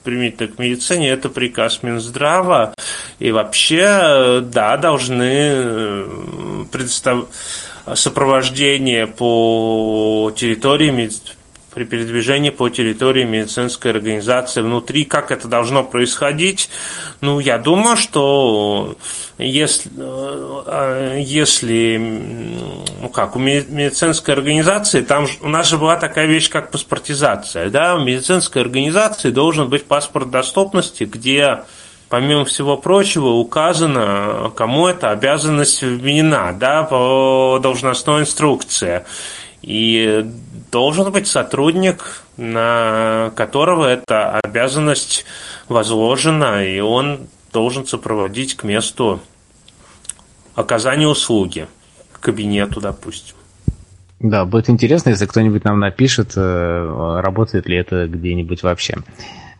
применительно 0.05 0.49
к 0.49 0.61
медицине, 0.61 1.11
это 1.11 1.28
приказ 1.28 1.82
Минздрава. 1.82 2.72
И 3.18 3.32
вообще, 3.32 3.82
э, 3.82 4.41
да, 4.45 4.76
должны 4.76 6.05
предоставить 6.70 7.26
сопровождение 7.95 9.07
по 9.07 10.32
территории 10.37 10.91
при 11.76 11.84
передвижении 11.84 12.49
по 12.49 12.70
территории 12.70 13.24
медицинской 13.24 13.91
организации 13.91 14.62
внутри, 14.62 15.05
как 15.05 15.30
это 15.30 15.47
должно 15.47 15.84
происходить. 15.84 16.70
Ну, 17.20 17.39
я 17.39 17.59
думаю, 17.59 17.99
что 17.99 18.97
если, 19.37 19.91
э, 19.95 21.18
если 21.21 21.99
ну 23.03 23.11
как, 23.11 23.37
у 23.37 23.38
медицинской 23.38 24.33
организации, 24.33 25.03
там 25.03 25.26
у 25.42 25.49
нас 25.50 25.68
же 25.68 25.76
была 25.76 25.96
такая 25.96 26.25
вещь, 26.25 26.49
как 26.49 26.71
паспортизация, 26.71 27.68
да, 27.68 27.96
в 27.96 28.04
медицинской 28.04 28.63
организации 28.63 29.30
должен 29.30 29.68
быть 29.68 29.84
паспорт 29.84 30.30
доступности, 30.30 31.04
где 31.04 31.58
помимо 32.08 32.45
всего 32.45 32.76
прочего, 32.76 33.28
указано, 33.28 34.50
кому 34.54 34.87
эта 34.87 35.11
обязанность 35.11 35.83
вменена, 35.83 36.53
да, 36.53 36.84
по 36.84 37.58
должностной 37.62 38.22
инструкции. 38.22 39.04
И 39.62 40.24
должен 40.70 41.11
быть 41.11 41.26
сотрудник, 41.26 42.22
на 42.37 43.33
которого 43.34 43.87
эта 43.87 44.38
обязанность 44.38 45.24
возложена, 45.68 46.64
и 46.64 46.80
он 46.80 47.28
должен 47.53 47.87
сопроводить 47.87 48.54
к 48.54 48.64
месту 48.64 49.20
оказания 50.54 51.08
услуги, 51.08 51.66
к 52.12 52.20
кабинету, 52.20 52.80
допустим. 52.80 53.34
Да, 54.20 54.45
будет 54.45 54.70
интересно, 54.70 55.11
если 55.11 55.26
кто-нибудь 55.26 55.64
нам 55.64 55.78
напишет, 55.78 56.33
э, 56.37 57.20
работает 57.20 57.66
ли 57.66 57.76
это 57.76 58.07
где-нибудь 58.07 58.62
вообще. 58.62 58.96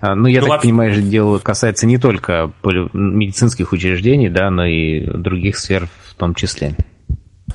А, 0.01 0.14
ну, 0.14 0.27
я 0.28 0.40
ну, 0.40 0.47
так 0.47 0.51
вообще... 0.51 0.68
понимаю, 0.68 1.02
дело 1.02 1.39
касается 1.39 1.86
не 1.86 1.98
только 1.98 2.52
медицинских 2.93 3.73
учреждений, 3.73 4.28
да, 4.28 4.51
но 4.51 4.66
и 4.66 5.05
других 5.06 5.59
сфер 5.59 5.89
в 6.09 6.14
том 6.14 6.35
числе. 6.35 6.74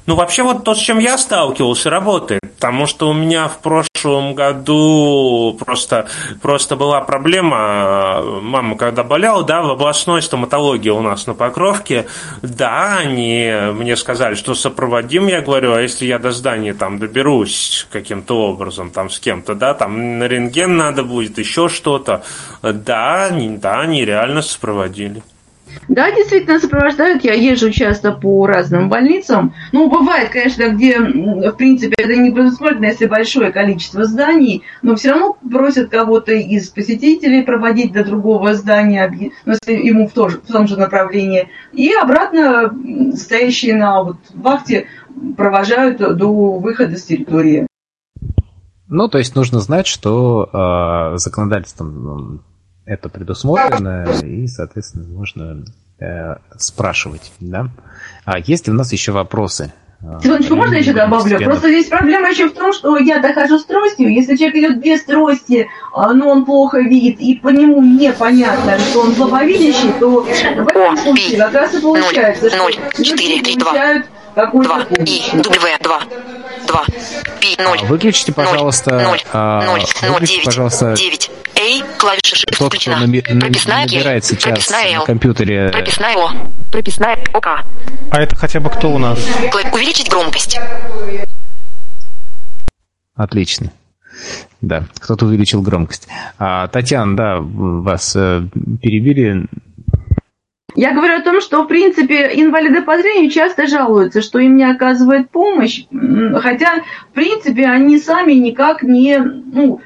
Ну, 0.08 0.16
вообще, 0.16 0.44
вот 0.44 0.64
то, 0.64 0.74
с 0.74 0.78
чем 0.78 1.00
я 1.00 1.18
сталкивался, 1.18 1.90
работает. 1.90 2.42
Потому 2.56 2.86
что 2.86 3.10
у 3.10 3.14
меня 3.14 3.48
в 3.48 3.60
прошлом 3.60 4.36
году 4.36 5.58
просто, 5.60 6.08
просто 6.42 6.76
была 6.76 7.02
проблема. 7.02 8.22
Мама, 8.42 8.78
когда 8.78 9.04
болела, 9.04 9.44
да, 9.44 9.62
в 9.62 9.72
областной 9.72 10.22
стоматологии 10.22 10.90
у 10.90 11.02
нас 11.02 11.28
на 11.28 11.34
Покровке, 11.34 12.06
да, 12.42 12.98
они 12.98 13.52
мне 13.74 13.96
сказали, 13.96 14.36
что 14.36 14.54
сопроводим. 14.54 15.28
Я 15.28 15.42
говорю, 15.42 15.74
а 15.74 15.82
если 15.82 16.06
я 16.06 16.20
до 16.20 16.32
здания 16.32 16.74
там 16.74 17.00
доберусь 17.00 17.88
каким-то 17.92 18.50
образом, 18.50 18.92
там 18.92 19.10
с 19.10 19.20
кем-то, 19.20 19.56
да, 19.56 19.74
там 19.74 20.20
на 20.20 20.28
рентген 20.28 20.78
надо 20.78 21.04
будет, 21.04 21.38
еще 21.38 21.68
что-то. 21.68 22.24
Да, 22.62 23.30
да, 23.32 23.80
они 23.80 24.06
реально 24.06 24.42
сопроводили. 24.42 25.24
Да, 25.88 26.12
действительно 26.12 26.60
сопровождают. 26.60 27.24
Я 27.24 27.34
езжу 27.34 27.72
часто 27.72 28.12
по 28.12 28.46
разным 28.46 28.90
больницам. 28.90 29.54
Ну, 29.72 29.90
бывает, 29.90 30.30
конечно, 30.30 30.70
где, 30.70 31.00
в 31.00 31.52
принципе, 31.54 31.96
это 31.98 32.16
не 32.16 32.32
предусмотрено, 32.32 32.86
если 32.86 33.08
большое 33.08 33.52
количество 33.52 34.06
зданий, 34.06 34.64
но 34.82 34.96
все 34.96 35.12
равно 35.12 35.38
просят 35.50 35.90
кого-то 35.90 36.32
из 36.32 36.70
посетителей 36.70 37.44
проводить 37.44 37.92
до 37.92 38.04
другого 38.04 38.54
здания, 38.54 39.32
ну, 39.46 39.54
если 39.54 39.86
ему 39.86 40.08
в, 40.08 40.14
то 40.14 40.30
же, 40.30 40.40
в 40.40 40.52
том 40.52 40.68
же 40.68 40.78
направлении. 40.78 41.50
И 41.74 41.92
обратно 41.94 42.74
стоящие 43.16 43.76
на 43.76 44.04
вот, 44.04 44.18
вахте 44.34 44.88
провожают 45.36 45.98
до 45.98 46.58
выхода 46.60 46.98
с 46.98 47.04
территории. 47.04 47.68
Ну, 48.88 49.08
то 49.08 49.18
есть 49.18 49.36
нужно 49.36 49.60
знать, 49.60 49.88
что 49.88 50.50
э, 50.52 51.18
законодательством 51.18 52.44
это 52.92 53.08
предусмотрено, 53.10 54.06
и, 54.22 54.48
соответственно, 54.48 55.08
можно 55.08 55.64
э, 56.00 56.36
спрашивать, 56.58 57.32
да. 57.40 57.68
А 58.26 58.38
есть 58.38 58.68
ли 58.68 58.74
у 58.74 58.76
нас 58.76 58.92
еще 58.92 59.14
вопросы? 59.14 59.72
Секундочку, 60.22 60.56
можно 60.56 60.74
еще 60.74 60.94
добавлю? 60.94 61.40
Просто 61.44 61.70
здесь 61.70 61.88
проблема 61.88 62.32
еще 62.32 62.50
в 62.50 62.54
том, 62.54 62.74
что 62.74 62.98
я 62.98 63.20
дохожу 63.20 63.60
с 63.60 63.66
тростью. 63.66 64.12
Если 64.12 64.36
человек 64.36 64.56
идет 64.56 64.82
без 64.82 65.04
трости, 65.04 65.70
а, 65.94 66.12
но 66.14 66.30
он 66.30 66.44
плохо 66.44 66.80
видит, 66.80 67.20
и 67.20 67.36
по 67.36 67.50
нему 67.50 67.84
непонятно, 67.84 68.80
что 68.80 69.02
он 69.02 69.14
слабовидящий, 69.14 69.94
то 70.00 70.22
в 70.22 70.68
этом 70.68 70.98
случае 70.98 71.38
как 71.38 71.54
раз 71.54 71.76
и 71.76 71.82
получается, 71.82 72.50
0, 72.50 72.76
0, 72.98 73.06
4, 73.06 73.42
3, 73.44 73.56
2, 73.58 73.74
2, 74.36 74.82
И, 75.06 75.22
W, 75.38 75.84
2, 75.84 76.02
2, 76.72 76.86
Пи, 77.40 77.56
0. 77.58 77.80
Выключите, 77.88 78.32
пожалуйста, 78.32 78.92
0, 79.00 79.20
0, 79.34 79.82
0, 80.02 80.20
9, 80.22 80.46
пожалуйста, 80.46 80.96
9, 80.96 81.32
A, 81.56 81.98
клавиша 81.98 82.36
Shift 82.36 82.58
Тот, 82.58 82.76
кто 82.76 82.92
нами, 82.92 83.20
прописная 83.20 83.86
набирает 83.86 84.26
сейчас 84.26 84.44
прописная 84.44 85.00
на 85.00 85.06
компьютере... 85.06 85.70
Прописная 85.70 86.16
О, 86.16 86.32
прописная 86.72 87.18
ОК. 87.34 87.48
А 88.12 88.22
это 88.22 88.36
хотя 88.36 88.60
бы 88.60 88.70
кто 88.70 88.92
у 88.92 88.98
нас? 88.98 89.20
Увеличить 89.74 90.10
громкость. 90.10 90.60
Отлично. 93.16 93.72
Да, 94.62 94.86
кто-то 95.00 95.26
увеличил 95.26 95.62
громкость. 95.62 96.08
А, 96.38 96.68
Татьяна, 96.68 97.16
да, 97.16 97.38
вас 97.40 98.16
э, 98.16 98.44
перебили. 98.82 99.46
Я 100.76 100.94
говорю 100.94 101.18
о 101.18 101.22
том, 101.22 101.42
что, 101.42 101.64
в 101.64 101.68
принципе, 101.68 102.32
инвалиды 102.34 102.82
по 102.82 102.98
зрению 102.98 103.30
часто 103.30 103.68
жалуются, 103.68 104.22
что 104.22 104.40
им 104.40 104.56
не 104.56 104.64
оказывают 104.64 105.30
помощь, 105.30 105.86
хотя, 106.36 106.84
в 107.12 107.14
принципе, 107.14 107.66
они 107.66 108.00
сами 108.00 108.34
никак 108.34 108.84
не, 108.84 109.20
ну, 109.20 109.82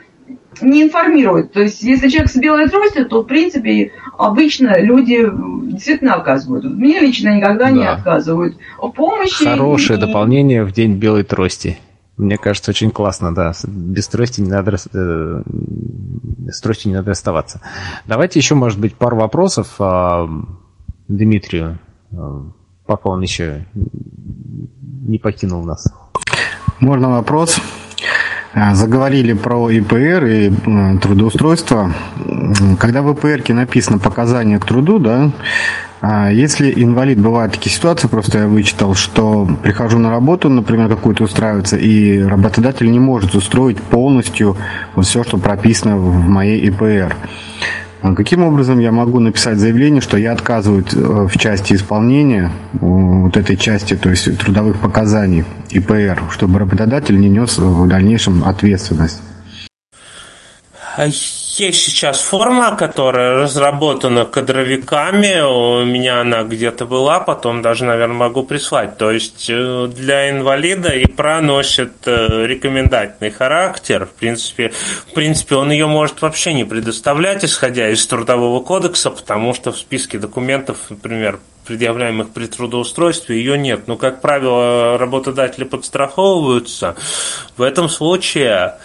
не 0.62 0.84
информируют. 0.84 1.53
То 1.53 1.62
есть, 1.62 1.82
если 1.82 2.10
человек 2.10 2.32
с 2.32 2.36
белой 2.36 2.70
тростью, 2.70 3.07
то, 3.07 3.22
в 3.22 3.26
принципе, 3.26 3.91
обычно 4.18 4.80
люди 4.80 5.30
действительно 5.72 6.16
оказывают. 6.16 6.66
Мне 6.66 6.99
лично 6.99 7.36
никогда 7.36 7.66
да. 7.66 7.72
не 7.72 7.86
отказывают 7.86 8.57
помощи. 8.95 9.45
Хорошее 9.45 9.98
и... 9.98 10.02
дополнение 10.02 10.64
в 10.64 10.72
день 10.72 10.95
белой 10.95 11.24
трости. 11.24 11.80
Мне 12.18 12.38
кажется, 12.38 12.72
очень 12.72 12.91
классно, 12.91 13.36
да. 13.36 13.52
Без 13.68 14.07
трости 14.07 14.40
не 14.40 14.49
надо, 14.49 14.78
э, 14.94 15.41
с 16.49 16.62
тростью 16.62 16.91
не 16.91 16.95
надо 16.95 17.12
оставаться. 17.12 17.60
Давайте 18.06 18.40
еще, 18.40 18.56
может 18.56 18.80
быть, 18.80 18.95
пару 18.95 19.18
вопросов 19.18 19.76
э, 19.80 20.28
Дмитрию, 21.07 21.77
э, 22.11 22.41
пока 22.86 23.10
он 23.10 23.22
еще 23.22 23.65
не 23.73 25.19
покинул 25.19 25.64
нас. 25.64 25.94
Можно 26.80 27.11
вопрос? 27.11 27.60
А, 28.53 28.73
заговорили 28.73 29.34
про 29.34 29.69
ИПР 29.69 30.26
и 30.26 30.53
трудоустройство. 31.02 31.91
Когда 32.80 33.02
в 33.02 33.11
ИПР 33.14 33.53
написано 33.53 33.99
показания 33.99 34.60
к 34.60 34.65
труду, 34.65 34.98
да, 34.98 35.32
а 36.02 36.32
если 36.32 36.72
инвалид, 36.76 37.19
бывают 37.19 37.53
такие 37.53 37.76
ситуации, 37.76 38.07
просто 38.07 38.40
я 38.40 38.48
вычитал, 38.48 38.94
что 38.95 39.48
прихожу 39.64 39.98
на 39.98 40.10
работу, 40.10 40.49
например, 40.49 40.88
какую-то 40.88 41.23
устраиваться, 41.23 41.77
и 41.77 42.22
работодатель 42.22 42.90
не 42.90 42.99
может 42.99 43.36
устроить 43.36 43.82
полностью 43.82 44.56
все, 45.02 45.23
что 45.23 45.38
прописано 45.38 45.98
в 45.98 46.30
моей 46.30 46.60
ИПР. 46.69 47.15
А 48.01 48.13
каким 48.13 48.43
образом 48.43 48.80
я 48.80 48.91
могу 48.91 49.19
написать 49.19 49.57
заявление, 49.57 50.01
что 50.01 50.17
я 50.17 50.34
отказываю 50.34 50.85
э, 50.93 51.27
в 51.27 51.38
части 51.38 51.73
исполнения 51.73 52.51
э, 52.73 52.77
вот 52.81 53.38
этой 53.38 53.57
части, 53.57 53.95
то 53.95 54.09
есть 54.09 54.38
трудовых 54.38 54.80
показаний 54.80 55.43
ИПР, 55.72 56.23
чтобы 56.31 56.59
работодатель 56.59 57.19
не 57.19 57.30
нес 57.30 57.57
в 57.57 57.88
дальнейшем 57.88 58.43
ответственность? 58.43 59.22
Есть 61.57 61.84
сейчас 61.84 62.19
форма, 62.19 62.76
которая 62.76 63.36
разработана 63.36 64.26
кадровиками. 64.26 65.40
У 65.40 65.86
меня 65.86 66.19
она 66.19 66.44
где-то 66.44 66.86
была, 66.86 67.22
потом 67.22 67.61
даже, 67.61 67.86
наверное, 67.86 68.18
могу 68.18 68.44
прислать. 68.44 68.98
То 68.98 69.10
есть 69.10 69.49
э, 69.49 69.88
для 69.88 70.32
инвалида 70.32 70.90
и 70.90 71.06
проносит 71.06 71.94
э, 72.07 72.45
рекомендательный 72.45 73.32
характер. 73.32 74.06
В 74.06 74.19
принципе, 74.19 74.73
в 75.07 75.14
принципе, 75.14 75.56
он 75.56 75.72
ее 75.72 75.88
может 75.88 76.22
вообще 76.22 76.52
не 76.52 76.65
предоставлять, 76.65 77.45
исходя 77.45 77.90
из 77.90 78.06
Трудового 78.06 78.60
кодекса, 78.61 79.10
потому 79.10 79.53
что 79.53 79.72
в 79.72 79.77
списке 79.77 80.19
документов, 80.19 80.77
например, 80.90 81.40
предъявляемых 81.65 82.32
при 82.32 82.48
трудоустройстве, 82.48 83.38
ее 83.38 83.57
нет. 83.57 83.88
Но, 83.88 83.95
как 83.95 84.19
правило, 84.19 84.98
работодатели 84.98 85.64
подстраховываются. 85.64 86.98
В 87.56 87.61
этом 87.61 87.88
случае 87.88 88.76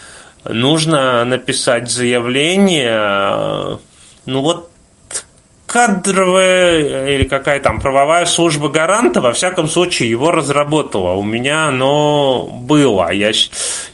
нужно 0.44 1.24
написать 1.24 1.90
заявление, 1.90 3.78
ну 4.26 4.42
вот 4.42 4.70
кадровая 5.70 7.14
или 7.14 7.24
какая 7.24 7.60
там 7.60 7.80
правовая 7.80 8.26
служба 8.26 8.68
гаранта, 8.68 9.20
во 9.20 9.32
всяком 9.32 9.68
случае, 9.68 10.10
его 10.10 10.32
разработала. 10.32 11.12
У 11.12 11.22
меня 11.22 11.68
оно 11.68 12.48
было. 12.52 13.12
Я, 13.12 13.28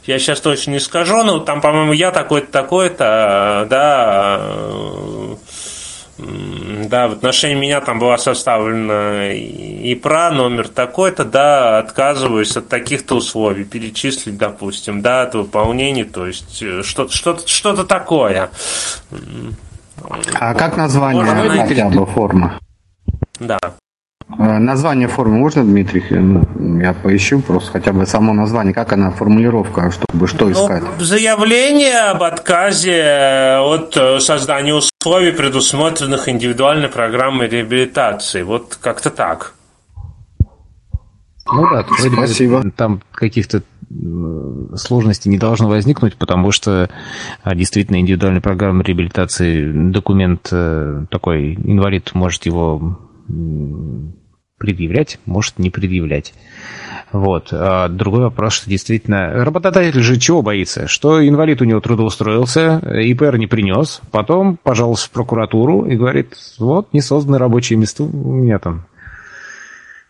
я 0.05 0.19
сейчас 0.19 0.41
точно 0.41 0.71
не 0.71 0.79
скажу, 0.79 1.21
но 1.23 1.37
там, 1.39 1.61
по-моему, 1.61 1.93
я 1.93 2.09
такой-то, 2.09 2.51
такой-то, 2.51 3.67
да, 3.69 4.41
да, 6.87 7.07
в 7.07 7.13
отношении 7.13 7.55
меня 7.55 7.81
там 7.81 7.99
была 7.99 8.17
составлена 8.17 9.33
ИПРА, 9.33 10.31
номер 10.31 10.67
такой-то, 10.67 11.25
да, 11.25 11.79
отказываюсь 11.79 12.55
от 12.57 12.67
таких-то 12.69 13.15
условий, 13.15 13.63
перечислить, 13.63 14.37
допустим, 14.37 15.01
да, 15.01 15.23
от 15.23 15.35
выполнения, 15.35 16.05
то 16.05 16.27
есть 16.27 16.61
э, 16.61 16.83
что-то 16.83 17.13
что 17.13 17.37
что 17.45 17.83
такое. 17.83 18.49
А 20.33 20.53
как 20.53 20.77
название 20.77 21.65
хотя 21.65 21.89
бы 21.89 22.05
форма? 22.05 22.59
Да. 23.39 23.59
Э, 24.29 24.57
название 24.59 25.07
формы 25.07 25.37
можно, 25.37 25.63
Дмитрий? 25.63 26.03
Ну, 26.09 26.79
я 26.79 26.93
поищу 26.93 27.39
просто 27.39 27.71
хотя 27.71 27.93
бы 27.93 28.05
само 28.05 28.33
название. 28.33 28.73
Как 28.73 28.91
она, 28.93 29.11
формулировка, 29.11 29.89
чтобы 29.91 30.27
что 30.27 30.45
ну, 30.45 30.51
искать? 30.51 30.83
Ну, 30.83 31.03
заявление 31.03 32.11
об 32.11 32.23
отказе 32.23 33.57
от 33.59 33.95
э, 33.95 34.19
создания 34.19 34.73
условий, 34.73 35.31
предусмотренных 35.31 36.27
индивидуальной 36.27 36.89
программой 36.89 37.47
реабилитации. 37.47 38.41
Вот 38.41 38.77
как-то 38.81 39.09
так. 39.11 39.53
Ну 41.49 41.65
да, 41.71 41.85
Спасибо. 42.11 42.69
там 42.75 43.01
каких-то 43.13 43.59
э, 43.59 44.75
сложностей 44.75 45.31
не 45.31 45.37
должно 45.37 45.69
возникнуть, 45.69 46.17
потому 46.17 46.51
что 46.51 46.89
а, 47.43 47.55
действительно 47.55 48.01
индивидуальная 48.01 48.41
программа 48.41 48.83
реабилитации 48.83 49.71
документ 49.89 50.51
такой 51.09 51.53
инвалид 51.53 52.13
может 52.13 52.45
его 52.45 52.97
предъявлять, 54.57 55.19
может 55.25 55.59
не 55.59 55.69
предъявлять. 55.69 56.33
Вот. 57.11 57.49
А 57.51 57.87
другой 57.87 58.21
вопрос, 58.21 58.53
что 58.53 58.69
действительно, 58.69 59.31
работодатель 59.45 60.01
же 60.01 60.19
чего 60.19 60.41
боится? 60.41 60.87
Что 60.87 61.25
инвалид 61.25 61.61
у 61.61 61.65
него 61.65 61.79
трудоустроился, 61.79 62.79
ИПР 62.79 63.37
не 63.37 63.47
принес, 63.47 64.01
потом 64.11 64.57
пожалуйста 64.61 65.07
в 65.07 65.11
прокуратуру 65.11 65.85
и 65.85 65.95
говорит, 65.95 66.35
вот, 66.57 66.93
не 66.93 67.01
созданы 67.01 67.37
рабочие 67.37 67.77
места 67.77 68.03
у 68.03 68.07
меня 68.07 68.59
там. 68.59 68.85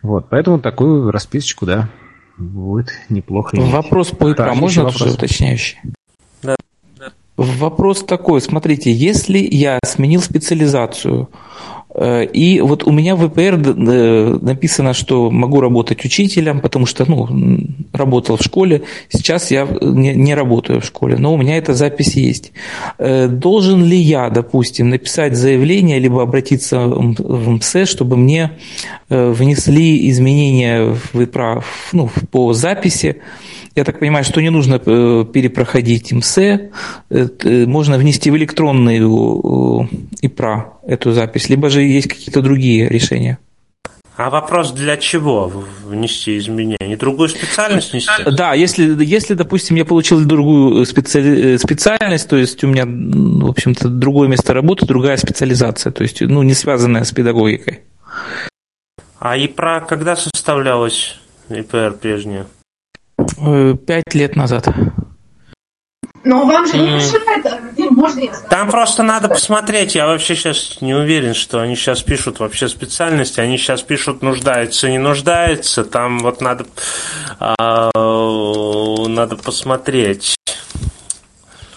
Вот, 0.01 0.27
поэтому 0.29 0.59
такую 0.59 1.11
расписочку, 1.11 1.65
да, 1.65 1.89
будет 2.37 2.89
неплохо. 3.09 3.55
Вопрос 3.57 4.09
по 4.09 4.31
ИПР, 4.31 4.53
можно 4.55 4.83
вопрос? 4.83 5.01
тоже 5.01 5.13
уточняющий? 5.13 5.77
Да. 6.41 6.55
Вопрос 7.35 8.03
такой, 8.03 8.41
смотрите, 8.41 8.91
если 8.91 9.37
я 9.39 9.79
сменил 9.83 10.21
специализацию, 10.21 11.29
и 11.99 12.61
вот 12.61 12.85
у 12.85 12.91
меня 12.91 13.15
в 13.15 13.27
ВПР 13.27 13.59
э, 13.65 14.37
написано, 14.41 14.93
что 14.93 15.31
могу 15.31 15.61
работать 15.61 16.05
учителем, 16.05 16.59
потому 16.59 16.85
что 16.85 17.09
ну, 17.09 17.27
работал 17.93 18.37
в 18.37 18.43
школе. 18.43 18.83
Сейчас 19.09 19.51
я 19.51 19.67
не, 19.81 20.35
работаю 20.35 20.81
в 20.81 20.85
школе, 20.85 21.17
но 21.17 21.33
у 21.33 21.37
меня 21.37 21.57
эта 21.57 21.73
запись 21.73 22.15
есть. 22.15 22.51
Э, 22.99 23.27
должен 23.27 23.83
ли 23.83 23.97
я, 23.97 24.29
допустим, 24.29 24.89
написать 24.89 25.35
заявление, 25.35 25.99
либо 25.99 26.21
обратиться 26.21 26.79
в 26.79 27.49
МСЭ, 27.49 27.85
чтобы 27.85 28.17
мне 28.17 28.51
внесли 29.09 30.09
изменения 30.09 30.95
в 31.13 31.27
ну, 31.93 32.09
по 32.31 32.53
записи, 32.53 33.21
я 33.77 33.83
так 33.83 33.99
понимаю, 33.99 34.25
что 34.25 34.41
не 34.41 34.49
нужно 34.49 34.81
э, 34.83 35.25
перепроходить 35.31 36.11
МСЭ, 36.11 36.71
можно 37.39 37.97
внести 37.97 38.31
в 38.31 38.37
электронный 38.37 38.97
ИПРА 40.21 40.73
эту 40.87 41.11
запись, 41.11 41.49
либо 41.49 41.69
же 41.69 41.81
есть 41.83 42.07
какие-то 42.07 42.41
другие 42.41 42.89
решения? 42.89 43.37
А 44.17 44.31
вопрос 44.31 44.71
для 44.71 44.97
чего 44.97 45.51
внести 45.85 46.39
изменения? 46.39 46.97
Другую 46.97 47.29
специальность 47.29 47.93
нести? 47.93 48.09
Да, 48.31 48.55
если, 48.55 49.05
если 49.05 49.35
допустим, 49.35 49.75
я 49.75 49.85
получил 49.85 50.25
другую 50.25 50.83
специали... 50.87 51.57
специальность, 51.57 52.27
то 52.27 52.35
есть 52.35 52.63
у 52.63 52.67
меня, 52.67 52.85
в 52.87 53.47
общем-то, 53.47 53.89
другое 53.89 54.27
место 54.27 54.55
работы, 54.55 54.87
другая 54.87 55.17
специализация, 55.17 55.91
то 55.91 56.01
есть, 56.01 56.21
ну, 56.21 56.41
не 56.41 56.55
связанная 56.55 57.03
с 57.03 57.11
педагогикой. 57.11 57.81
А 59.19 59.37
ИПРА 59.37 59.81
когда 59.81 60.15
составлялась 60.15 61.19
ИПР 61.49 61.97
прежняя? 62.01 62.47
Э, 63.37 63.75
пять 63.75 64.13
лет 64.13 64.35
назад. 64.35 64.67
Но 66.23 66.45
вам 66.45 66.67
же 66.67 66.77
не 66.77 66.89
мешает, 66.89 67.75
Дим, 67.77 67.93
можно 67.93 68.19
я 68.19 68.31
Там 68.49 68.69
просто 68.69 69.03
надо 69.03 69.29
посмотреть, 69.29 69.95
я 69.95 70.07
вообще 70.07 70.35
сейчас 70.35 70.81
не 70.81 70.93
уверен, 70.93 71.33
что 71.33 71.61
они 71.61 71.75
сейчас 71.75 72.01
пишут 72.01 72.39
вообще 72.39 72.67
специальности, 72.67 73.39
они 73.39 73.57
сейчас 73.57 73.81
пишут 73.81 74.21
нуждается, 74.23 74.89
не 74.89 74.97
нуждается, 74.97 75.85
там 75.85 76.19
вот 76.19 76.41
надо, 76.41 76.65
а, 77.39 77.91
надо 79.07 79.37
посмотреть. 79.37 80.35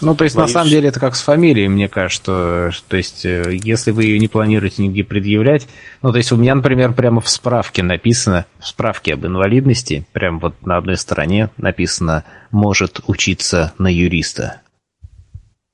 Ну, 0.01 0.15
то 0.15 0.23
есть, 0.23 0.35
Боюсь. 0.35 0.49
на 0.49 0.53
самом 0.53 0.69
деле, 0.69 0.89
это 0.89 0.99
как 0.99 1.15
с 1.15 1.21
фамилией, 1.21 1.67
мне 1.67 1.87
кажется. 1.87 2.71
То 2.87 2.97
есть, 2.97 3.25
э, 3.25 3.59
если 3.63 3.91
вы 3.91 4.05
ее 4.05 4.19
не 4.19 4.27
планируете 4.27 4.83
нигде 4.83 5.03
предъявлять... 5.03 5.67
Ну, 6.01 6.11
то 6.11 6.17
есть, 6.17 6.31
у 6.31 6.37
меня, 6.37 6.55
например, 6.55 6.93
прямо 6.93 7.21
в 7.21 7.29
справке 7.29 7.83
написано, 7.83 8.45
в 8.59 8.67
справке 8.67 9.13
об 9.13 9.25
инвалидности, 9.25 10.05
прямо 10.11 10.39
вот 10.39 10.65
на 10.65 10.77
одной 10.77 10.97
стороне 10.97 11.49
написано 11.57 12.25
«может 12.49 13.01
учиться 13.05 13.73
на 13.77 13.93
юриста». 13.93 14.61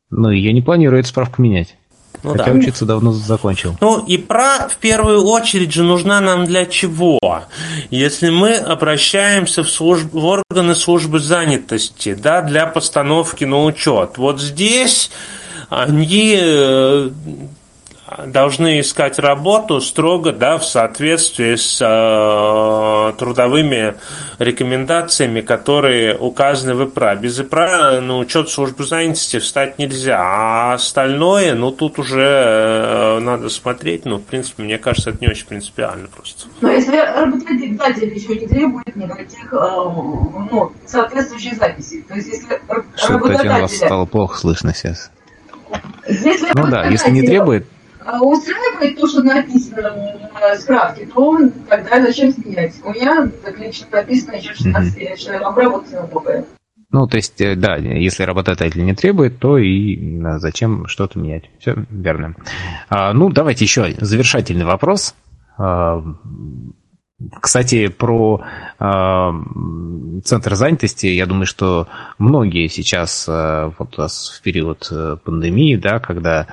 Ну, 0.09 0.29
и 0.31 0.39
я 0.39 0.51
не 0.53 0.61
планирую 0.61 0.99
эту 0.99 1.09
справку 1.09 1.41
менять. 1.41 1.75
Ну, 2.23 2.31
Хотя 2.31 2.45
да. 2.45 2.51
учиться 2.51 2.85
давно 2.85 3.11
закончил. 3.11 3.77
Ну 3.79 4.03
и 4.05 4.17
про 4.17 4.67
в 4.69 4.77
первую 4.77 5.23
очередь 5.23 5.71
же 5.71 5.83
нужна 5.83 6.19
нам 6.19 6.45
для 6.45 6.65
чего? 6.65 7.19
Если 7.89 8.29
мы 8.29 8.55
обращаемся 8.55 9.63
в, 9.63 9.69
служб, 9.69 10.11
в 10.11 10.25
органы 10.25 10.75
службы 10.75 11.19
занятости, 11.19 12.13
да, 12.15 12.41
для 12.41 12.65
постановки 12.65 13.43
на 13.43 13.63
учет. 13.63 14.17
Вот 14.17 14.41
здесь 14.41 15.11
они 15.69 16.37
э, 16.39 17.09
должны 18.25 18.79
искать 18.79 19.19
работу 19.19 19.81
строго 19.81 20.31
да, 20.31 20.57
в 20.57 20.65
соответствии 20.65 21.55
с 21.55 21.81
э, 21.81 23.13
трудовыми 23.17 23.95
рекомендациями, 24.39 25.41
которые 25.41 26.17
указаны 26.17 26.75
в 26.75 26.83
ИПРА. 26.85 27.15
Без 27.15 27.39
ИПРА 27.39 28.01
на 28.01 28.17
учет 28.17 28.49
службы 28.49 28.85
занятости 28.85 29.39
встать 29.39 29.77
нельзя, 29.77 30.19
а 30.21 30.73
остальное, 30.73 31.53
ну, 31.55 31.71
тут 31.71 31.99
уже 31.99 32.21
э, 32.21 33.19
надо 33.19 33.49
смотреть, 33.49 34.05
ну, 34.05 34.17
в 34.17 34.23
принципе, 34.23 34.63
мне 34.63 34.77
кажется, 34.77 35.09
это 35.09 35.19
не 35.21 35.27
очень 35.27 35.47
принципиально 35.47 36.07
просто. 36.07 36.47
Но 36.61 36.71
если 36.71 36.95
работодатель 36.95 38.13
еще 38.13 38.35
не 38.39 38.47
требует 38.47 38.95
никаких 38.95 39.53
э, 39.53 39.57
ну, 39.57 40.71
соответствующих 40.85 41.57
записей, 41.57 42.03
то 42.03 42.15
есть 42.15 42.27
если 42.27 42.61
Что-то 42.95 43.57
у 43.57 43.61
вас 43.61 43.75
стало 43.75 44.05
плохо 44.05 44.37
слышно 44.37 44.73
сейчас. 44.73 45.11
Если 46.07 46.49
ну 46.55 46.67
да, 46.67 46.85
если 46.85 47.11
не 47.11 47.21
требует, 47.21 47.67
устраивает 48.21 48.97
то, 48.97 49.07
что 49.07 49.23
написано 49.23 50.19
в 50.33 50.57
справке, 50.57 51.05
то 51.07 51.39
тогда 51.69 52.01
зачем 52.01 52.33
менять? 52.45 52.75
У 52.83 52.91
меня 52.91 53.29
так 53.43 53.59
лично 53.59 53.87
написано 53.91 54.35
еще 54.35 54.53
16 54.53 54.97
лет, 54.97 55.19
что 55.19 55.39
на 55.39 56.07
ПП. 56.07 56.47
Ну, 56.89 57.05
то 57.05 57.17
есть, 57.17 57.41
э, 57.41 57.55
да, 57.55 57.75
если 57.75 58.23
работодатель 58.23 58.83
не 58.83 58.95
требует, 58.95 59.39
то 59.39 59.57
и 59.57 60.21
зачем 60.37 60.87
что-то 60.87 61.19
менять. 61.19 61.49
Все 61.59 61.75
верно. 61.89 62.35
А, 62.89 63.11
ну, 63.13 63.29
давайте 63.29 63.65
еще 63.65 63.93
завершательный 63.99 64.63
вопрос. 64.63 65.13
А, 65.57 66.01
кстати, 67.41 67.87
про 67.87 68.41
э, 68.79 69.29
центр 70.23 70.55
занятости, 70.55 71.07
я 71.07 71.25
думаю, 71.25 71.47
что 71.47 71.87
многие 72.19 72.67
сейчас, 72.67 73.27
э, 73.27 73.71
вот 73.77 73.97
в 73.97 74.41
период 74.41 74.87
э, 74.91 75.17
пандемии, 75.23 75.75
да, 75.75 75.99
когда 75.99 76.41
а, 76.41 76.45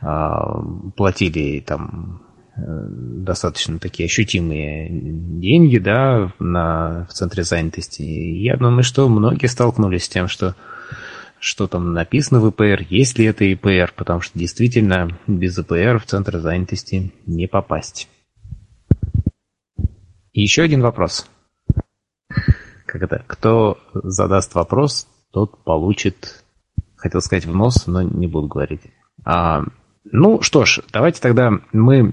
платили 0.00 1.60
там 1.60 2.22
э, 2.56 2.60
достаточно 2.60 3.78
такие 3.78 4.06
ощутимые 4.06 4.88
деньги, 4.90 5.78
да, 5.78 6.32
на, 6.38 7.06
в 7.08 7.12
центре 7.12 7.42
занятости. 7.42 8.02
И 8.02 8.42
я 8.42 8.56
думаю, 8.56 8.82
что 8.82 9.08
многие 9.08 9.46
столкнулись 9.46 10.04
с 10.04 10.08
тем, 10.08 10.28
что 10.28 10.54
что 11.40 11.68
там 11.68 11.92
написано 11.92 12.40
в 12.40 12.48
ИПР, 12.48 12.86
есть 12.90 13.18
ли 13.18 13.24
это 13.24 13.44
ИПР, 13.44 13.92
потому 13.96 14.20
что 14.20 14.38
действительно 14.38 15.16
без 15.26 15.56
ИПР 15.56 16.00
в 16.00 16.06
центр 16.06 16.38
занятости 16.38 17.12
не 17.26 17.46
попасть. 17.46 18.08
И 20.32 20.42
еще 20.42 20.62
один 20.62 20.82
вопрос. 20.82 21.28
Когда 22.86 23.18
кто 23.26 23.78
задаст 23.92 24.54
вопрос, 24.54 25.06
тот 25.32 25.62
получит, 25.62 26.44
хотел 26.96 27.20
сказать 27.20 27.44
в 27.44 27.54
нос, 27.54 27.86
но 27.86 28.02
не 28.02 28.26
буду 28.26 28.48
говорить. 28.48 28.82
А, 29.24 29.64
ну 30.12 30.42
что 30.42 30.64
ж, 30.64 30.80
давайте 30.92 31.20
тогда 31.20 31.52
мы, 31.72 32.12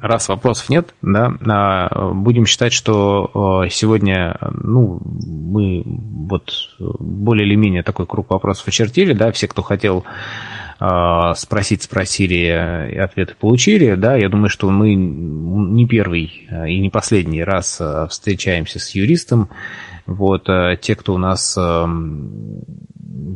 раз 0.00 0.28
вопросов 0.28 0.68
нет, 0.68 0.94
да, 1.02 1.32
а, 1.46 2.12
будем 2.12 2.46
считать, 2.46 2.72
что 2.72 3.66
сегодня, 3.70 4.36
ну, 4.62 5.00
мы 5.04 5.82
вот 5.84 6.52
более 6.78 7.46
или 7.46 7.56
менее 7.56 7.82
такой 7.82 8.06
круг 8.06 8.30
вопросов 8.30 8.68
очертили, 8.68 9.12
да, 9.12 9.32
все, 9.32 9.48
кто 9.48 9.62
хотел 9.62 10.04
а, 10.78 11.34
спросить, 11.34 11.82
спросили, 11.82 12.90
и 12.92 12.96
ответы 12.96 13.34
получили, 13.38 13.94
да, 13.94 14.16
я 14.16 14.28
думаю, 14.28 14.48
что 14.48 14.70
мы 14.70 14.94
не 14.94 15.86
первый 15.86 16.48
и 16.66 16.78
не 16.80 16.90
последний 16.90 17.44
раз 17.44 17.80
встречаемся 18.08 18.78
с 18.78 18.94
юристом, 18.94 19.48
вот, 20.06 20.48
те, 20.80 20.96
кто 20.96 21.14
у 21.14 21.18
нас 21.18 21.56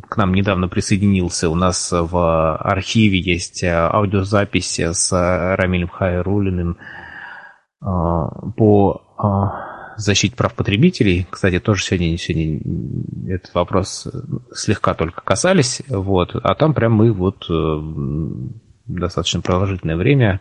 к 0.08 0.16
нам 0.16 0.34
недавно 0.34 0.68
присоединился. 0.68 1.50
У 1.50 1.54
нас 1.54 1.92
в 1.92 2.56
архиве 2.56 3.20
есть 3.20 3.62
э, 3.62 3.70
аудиозапись 3.70 4.78
с 4.78 5.12
Рамилем 5.56 5.88
Хайрулиным 5.88 6.78
э, 7.82 7.84
по 7.84 9.02
э, 9.18 9.96
защите 9.96 10.36
прав 10.36 10.54
потребителей. 10.54 11.26
Кстати, 11.28 11.58
тоже 11.58 11.82
сегодня, 11.82 12.16
сегодня 12.18 13.34
этот 13.34 13.54
вопрос 13.54 14.06
слегка 14.52 14.94
только 14.94 15.22
касались. 15.22 15.82
Вот, 15.88 16.34
а 16.34 16.54
там 16.54 16.74
прям 16.74 16.92
мы 16.92 17.12
вот 17.12 17.46
достаточно 18.86 19.40
продолжительное 19.40 19.96
время 19.96 20.40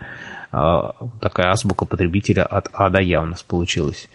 такая 0.52 1.52
азбука 1.52 1.86
потребителя 1.86 2.46
от 2.46 2.70
А 2.74 2.90
до 2.90 3.02
Я 3.02 3.22
у 3.22 3.26
нас 3.26 3.42
получилась. 3.44 4.08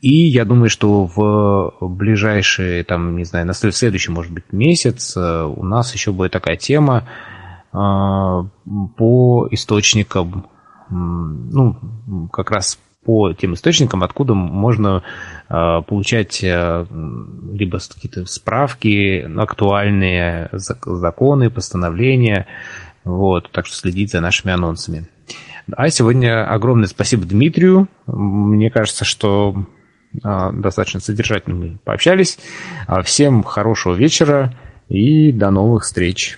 И 0.00 0.26
я 0.28 0.44
думаю, 0.44 0.68
что 0.68 1.04
в 1.06 1.72
ближайшие, 1.80 2.84
там, 2.84 3.16
не 3.16 3.24
знаю, 3.24 3.46
на 3.46 3.54
следующий, 3.54 4.10
может 4.10 4.32
быть, 4.32 4.52
месяц 4.52 5.16
э, 5.16 5.42
у 5.44 5.64
нас 5.64 5.94
еще 5.94 6.12
будет 6.12 6.32
такая 6.32 6.56
тема 6.56 7.08
э, 7.72 7.76
по 8.96 9.48
источникам, 9.50 10.46
ну, 10.88 11.76
как 12.32 12.50
раз 12.50 12.78
по 13.04 13.32
тем 13.32 13.54
источникам, 13.54 14.02
откуда 14.02 14.34
можно 14.34 15.02
э, 15.48 15.82
получать 15.86 16.42
либо 16.42 17.78
какие-то 17.78 18.26
справки, 18.26 19.28
актуальные 19.38 20.50
законы, 20.52 21.50
постановления. 21.50 22.46
Вот, 23.04 23.50
так 23.52 23.66
что 23.66 23.76
следить 23.76 24.10
за 24.10 24.20
нашими 24.20 24.52
анонсами. 24.52 25.08
А 25.72 25.88
сегодня 25.90 26.48
огромное 26.48 26.86
спасибо 26.86 27.24
Дмитрию. 27.24 27.88
Мне 28.06 28.70
кажется, 28.70 29.04
что 29.04 29.66
достаточно 30.22 31.00
содержательно 31.00 31.54
мы 31.56 31.78
пообщались. 31.84 32.38
А, 32.86 33.02
всем 33.02 33.42
хорошего 33.42 33.94
вечера 33.94 34.54
и 34.88 35.32
до 35.32 35.50
новых 35.50 35.84
встреч. 35.84 36.34